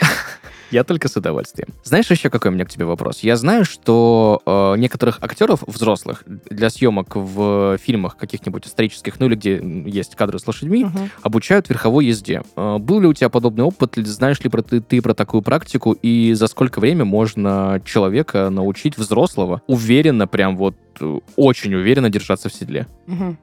Я 0.70 0.84
только 0.84 1.08
с 1.08 1.16
удовольствием. 1.16 1.68
Знаешь 1.82 2.10
еще 2.10 2.28
какой 2.30 2.50
у 2.50 2.54
меня 2.54 2.64
к 2.64 2.70
тебе 2.70 2.84
вопрос? 2.84 3.20
Я 3.20 3.36
знаю, 3.36 3.64
что 3.64 4.42
э, 4.44 4.74
некоторых 4.78 5.18
актеров 5.22 5.62
взрослых 5.66 6.24
для 6.26 6.68
съемок 6.70 7.16
в 7.16 7.78
фильмах 7.78 8.16
каких-нибудь 8.16 8.66
исторических, 8.66 9.18
ну 9.18 9.26
или 9.26 9.34
где 9.34 9.62
есть 9.86 10.14
кадры 10.14 10.38
с 10.38 10.46
лошадьми, 10.46 10.84
Мгм. 10.84 11.10
обучают 11.22 11.68
верховой 11.68 12.06
езде. 12.06 12.42
Э, 12.56 12.76
Был 12.78 13.00
ли 13.00 13.06
у 13.06 13.12
тебя 13.14 13.28
подобный 13.30 13.64
опыт? 13.64 13.94
Знаешь 13.96 14.40
ли 14.40 14.50
про 14.50 14.62
ты, 14.62 14.80
ты 14.80 15.00
про 15.00 15.14
такую 15.14 15.42
практику? 15.42 15.92
И 15.92 16.34
за 16.34 16.46
сколько 16.48 16.80
время 16.80 17.04
можно 17.04 17.80
человека 17.84 18.50
научить 18.50 18.96
взрослого 18.98 19.62
уверенно, 19.66 20.26
прям 20.26 20.56
вот 20.56 20.76
э, 21.00 21.18
очень 21.36 21.74
уверенно 21.74 22.10
держаться 22.10 22.48
в 22.48 22.52
седле? 22.54 22.86
Мгм. 23.06 23.38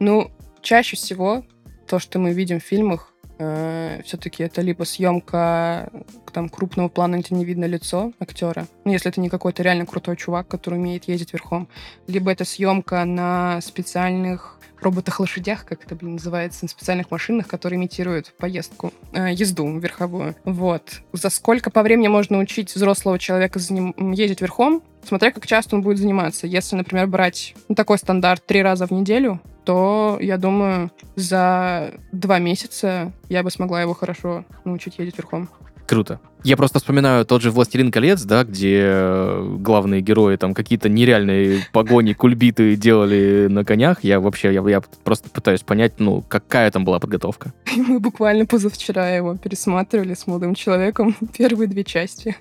Ну, 0.00 0.30
чаще 0.62 0.96
всего 0.96 1.44
то, 1.86 1.98
что 1.98 2.18
мы 2.18 2.32
видим 2.32 2.60
в 2.60 2.62
фильмах, 2.64 3.10
все-таки 3.36 4.42
это 4.42 4.60
либо 4.60 4.84
съемка 4.84 5.90
там 6.32 6.48
крупного 6.48 6.88
плана, 6.88 7.16
где 7.18 7.34
не 7.34 7.44
видно 7.44 7.64
лицо 7.64 8.12
актера, 8.18 8.66
ну, 8.84 8.92
если 8.92 9.10
это 9.10 9.20
не 9.20 9.28
какой-то 9.28 9.62
реально 9.62 9.86
крутой 9.86 10.16
чувак, 10.16 10.48
который 10.48 10.78
умеет 10.78 11.04
ездить 11.04 11.32
верхом, 11.32 11.68
либо 12.06 12.30
это 12.30 12.44
съемка 12.44 13.04
на 13.04 13.60
специальных 13.60 14.58
роботах-лошадях, 14.84 15.64
как 15.64 15.84
это, 15.84 15.94
блин, 15.94 16.14
называется, 16.14 16.64
на 16.64 16.68
специальных 16.68 17.10
машинах, 17.10 17.48
которые 17.48 17.78
имитируют 17.78 18.32
поездку, 18.36 18.92
э, 19.12 19.32
езду 19.32 19.78
верховую. 19.78 20.36
Вот. 20.44 21.00
За 21.12 21.30
сколько 21.30 21.70
по 21.70 21.82
времени 21.82 22.08
можно 22.08 22.38
учить 22.38 22.74
взрослого 22.74 23.18
человека 23.18 23.58
заним- 23.58 24.14
ездить 24.14 24.40
верхом, 24.40 24.82
смотря 25.06 25.32
как 25.32 25.46
часто 25.46 25.76
он 25.76 25.82
будет 25.82 25.98
заниматься. 25.98 26.46
Если, 26.46 26.76
например, 26.76 27.06
брать 27.06 27.54
ну, 27.68 27.74
такой 27.74 27.98
стандарт 27.98 28.44
три 28.46 28.62
раза 28.62 28.86
в 28.86 28.90
неделю, 28.90 29.40
то, 29.64 30.18
я 30.20 30.38
думаю, 30.38 30.90
за 31.16 31.94
два 32.12 32.38
месяца 32.38 33.12
я 33.28 33.42
бы 33.42 33.50
смогла 33.50 33.80
его 33.80 33.94
хорошо 33.94 34.44
научить 34.64 34.98
ездить 34.98 35.18
верхом. 35.18 35.48
Круто. 35.86 36.20
Я 36.44 36.58
просто 36.58 36.78
вспоминаю 36.78 37.24
тот 37.24 37.40
же 37.40 37.50
«Властелин 37.50 37.90
колец», 37.90 38.22
да, 38.22 38.44
где 38.44 38.82
э, 38.84 39.56
главные 39.60 40.02
герои 40.02 40.36
там 40.36 40.52
какие-то 40.52 40.90
нереальные 40.90 41.66
погони, 41.72 42.12
кульбиты 42.12 42.76
делали 42.76 43.46
на 43.48 43.64
конях. 43.64 44.04
Я 44.04 44.20
вообще, 44.20 44.52
я, 44.52 44.62
я 44.68 44.82
просто 45.04 45.30
пытаюсь 45.30 45.62
понять, 45.62 45.94
ну, 45.98 46.22
какая 46.28 46.70
там 46.70 46.84
была 46.84 47.00
подготовка. 47.00 47.54
И 47.74 47.80
мы 47.80 47.98
буквально 47.98 48.44
позавчера 48.44 49.08
его 49.08 49.36
пересматривали 49.36 50.12
с 50.12 50.26
молодым 50.26 50.54
человеком, 50.54 51.16
первые 51.38 51.66
две 51.66 51.82
части. 51.82 52.36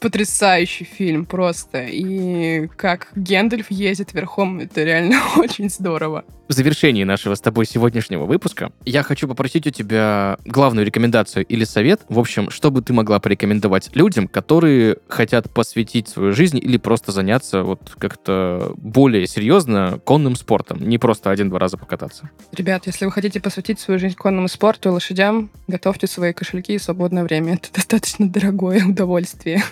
Потрясающий 0.00 0.84
фильм 0.84 1.26
просто. 1.26 1.84
И 1.86 2.68
как 2.76 3.08
Гендальф 3.14 3.70
ездит 3.70 4.14
верхом, 4.14 4.60
это 4.60 4.82
реально 4.84 5.20
очень 5.36 5.68
здорово. 5.68 6.24
в 6.48 6.52
завершении 6.54 7.04
нашего 7.04 7.34
с 7.34 7.42
тобой 7.42 7.66
сегодняшнего 7.66 8.24
выпуска 8.24 8.72
я 8.86 9.02
хочу 9.02 9.28
попросить 9.28 9.66
у 9.66 9.70
тебя 9.70 10.38
главную 10.46 10.86
рекомендацию 10.86 11.44
или 11.44 11.64
совет, 11.64 12.00
в 12.08 12.18
общем, 12.18 12.50
что 12.50 12.70
бы 12.70 12.80
ты 12.80 12.94
могла 12.94 13.17
порекомендовать 13.20 13.90
людям, 13.94 14.28
которые 14.28 14.98
хотят 15.08 15.50
посвятить 15.50 16.08
свою 16.08 16.32
жизнь 16.32 16.58
или 16.58 16.76
просто 16.76 17.12
заняться 17.12 17.62
вот 17.62 17.94
как-то 17.98 18.72
более 18.76 19.26
серьезно 19.26 20.00
конным 20.04 20.36
спортом, 20.36 20.88
не 20.88 20.98
просто 20.98 21.30
один-два 21.30 21.58
раза 21.58 21.76
покататься. 21.76 22.30
Ребят, 22.52 22.86
если 22.86 23.04
вы 23.04 23.12
хотите 23.12 23.40
посвятить 23.40 23.80
свою 23.80 23.98
жизнь 23.98 24.16
конному 24.16 24.48
спорту 24.48 24.88
и 24.88 24.92
лошадям, 24.92 25.50
готовьте 25.66 26.06
свои 26.06 26.32
кошельки 26.32 26.74
и 26.74 26.78
свободное 26.78 27.24
время. 27.24 27.54
Это 27.54 27.68
достаточно 27.74 28.28
дорогое 28.28 28.84
удовольствие 28.84 29.62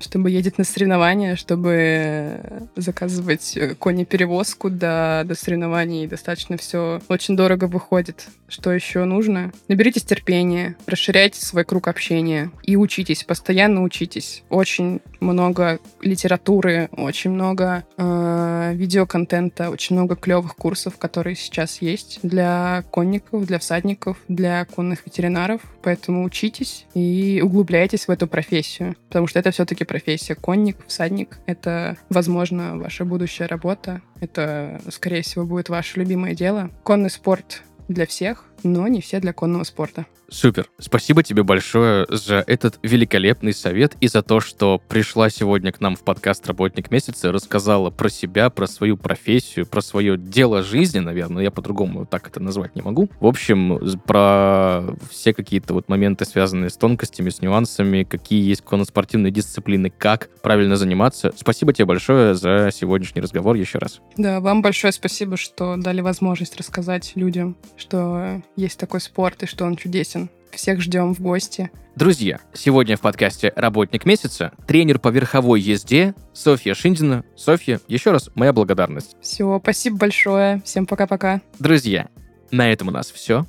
чтобы 0.00 0.30
ездить 0.30 0.58
на 0.58 0.64
соревнования, 0.64 1.36
чтобы 1.36 2.68
заказывать 2.76 3.56
э, 3.56 3.74
кони-перевозку 3.74 4.70
до, 4.70 5.22
до 5.26 5.34
соревнований. 5.34 6.06
Достаточно 6.06 6.56
все 6.56 7.00
очень 7.08 7.36
дорого 7.36 7.64
выходит. 7.64 8.26
Что 8.48 8.72
еще 8.72 9.04
нужно? 9.04 9.52
Наберитесь 9.68 10.04
терпения, 10.04 10.76
расширяйте 10.86 11.40
свой 11.44 11.64
круг 11.64 11.88
общения 11.88 12.50
и 12.62 12.76
учитесь, 12.76 13.24
постоянно 13.24 13.82
учитесь. 13.82 14.42
Очень 14.48 15.00
много 15.24 15.80
литературы, 16.00 16.88
очень 16.92 17.30
много 17.30 17.84
э, 17.96 18.72
видеоконтента, 18.74 19.70
очень 19.70 19.96
много 19.96 20.16
клевых 20.16 20.54
курсов, 20.56 20.98
которые 20.98 21.36
сейчас 21.36 21.82
есть 21.82 22.20
для 22.22 22.84
конников, 22.90 23.46
для 23.46 23.58
всадников, 23.58 24.18
для 24.28 24.64
конных 24.66 25.04
ветеринаров. 25.06 25.60
Поэтому 25.82 26.24
учитесь 26.24 26.86
и 26.94 27.40
углубляйтесь 27.44 28.06
в 28.06 28.10
эту 28.10 28.26
профессию, 28.26 28.96
потому 29.08 29.26
что 29.26 29.38
это 29.38 29.50
все-таки 29.50 29.84
профессия. 29.84 30.34
Конник, 30.34 30.76
всадник— 30.86 31.38
это, 31.46 31.96
возможно, 32.08 32.76
ваша 32.78 33.04
будущая 33.04 33.48
работа. 33.48 34.00
Это, 34.20 34.80
скорее 34.90 35.22
всего, 35.22 35.44
будет 35.44 35.68
ваше 35.68 35.98
любимое 35.98 36.34
дело. 36.34 36.70
Конный 36.82 37.10
спорт 37.10 37.62
для 37.88 38.06
всех, 38.06 38.44
но 38.62 38.88
не 38.88 39.00
все 39.00 39.20
для 39.20 39.32
конного 39.32 39.64
спорта. 39.64 40.06
Супер. 40.34 40.66
Спасибо 40.80 41.22
тебе 41.22 41.44
большое 41.44 42.06
за 42.10 42.42
этот 42.48 42.80
великолепный 42.82 43.52
совет 43.52 43.96
и 44.00 44.08
за 44.08 44.20
то, 44.20 44.40
что 44.40 44.80
пришла 44.88 45.30
сегодня 45.30 45.70
к 45.70 45.80
нам 45.80 45.94
в 45.94 46.02
подкаст 46.02 46.48
«Работник 46.48 46.90
месяца» 46.90 47.30
рассказала 47.30 47.90
про 47.90 48.08
себя, 48.08 48.50
про 48.50 48.66
свою 48.66 48.96
профессию, 48.96 49.64
про 49.64 49.80
свое 49.80 50.18
дело 50.18 50.64
жизни, 50.64 50.98
наверное. 50.98 51.44
Я 51.44 51.52
по-другому 51.52 52.04
так 52.04 52.26
это 52.26 52.40
назвать 52.40 52.74
не 52.74 52.82
могу. 52.82 53.08
В 53.20 53.26
общем, 53.26 53.78
про 54.06 54.82
все 55.08 55.32
какие-то 55.32 55.72
вот 55.72 55.88
моменты, 55.88 56.24
связанные 56.24 56.70
с 56.70 56.76
тонкостями, 56.76 57.30
с 57.30 57.40
нюансами, 57.40 58.02
какие 58.02 58.44
есть 58.44 58.62
конноспортивные 58.62 59.30
дисциплины, 59.30 59.88
как 59.88 60.30
правильно 60.42 60.74
заниматься. 60.74 61.32
Спасибо 61.36 61.72
тебе 61.72 61.84
большое 61.84 62.34
за 62.34 62.70
сегодняшний 62.74 63.22
разговор 63.22 63.54
еще 63.54 63.78
раз. 63.78 64.00
Да, 64.16 64.40
вам 64.40 64.62
большое 64.62 64.92
спасибо, 64.92 65.36
что 65.36 65.76
дали 65.76 66.00
возможность 66.00 66.56
рассказать 66.56 67.12
людям, 67.14 67.56
что 67.76 68.42
есть 68.56 68.80
такой 68.80 69.00
спорт 69.00 69.44
и 69.44 69.46
что 69.46 69.64
он 69.64 69.76
чудесен. 69.76 70.23
Всех 70.54 70.80
ждем 70.80 71.14
в 71.14 71.20
гости. 71.20 71.70
Друзья, 71.96 72.40
сегодня 72.52 72.96
в 72.96 73.00
подкасте 73.00 73.52
«Работник 73.54 74.04
месяца» 74.04 74.52
тренер 74.66 74.98
по 74.98 75.08
верховой 75.08 75.60
езде 75.60 76.14
Софья 76.32 76.74
Шиндина. 76.74 77.24
Софья, 77.36 77.80
еще 77.86 78.10
раз 78.10 78.30
моя 78.34 78.52
благодарность. 78.52 79.16
Все, 79.20 79.60
спасибо 79.62 79.98
большое. 79.98 80.60
Всем 80.64 80.86
пока-пока. 80.86 81.40
Друзья, 81.58 82.08
на 82.50 82.72
этом 82.72 82.88
у 82.88 82.90
нас 82.90 83.10
все. 83.10 83.46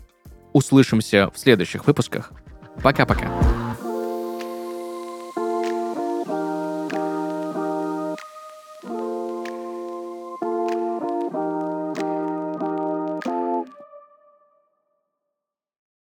Услышимся 0.53 1.31
в 1.33 1.39
следующих 1.39 1.87
выпусках. 1.87 2.31
Пока-пока. 2.83 3.31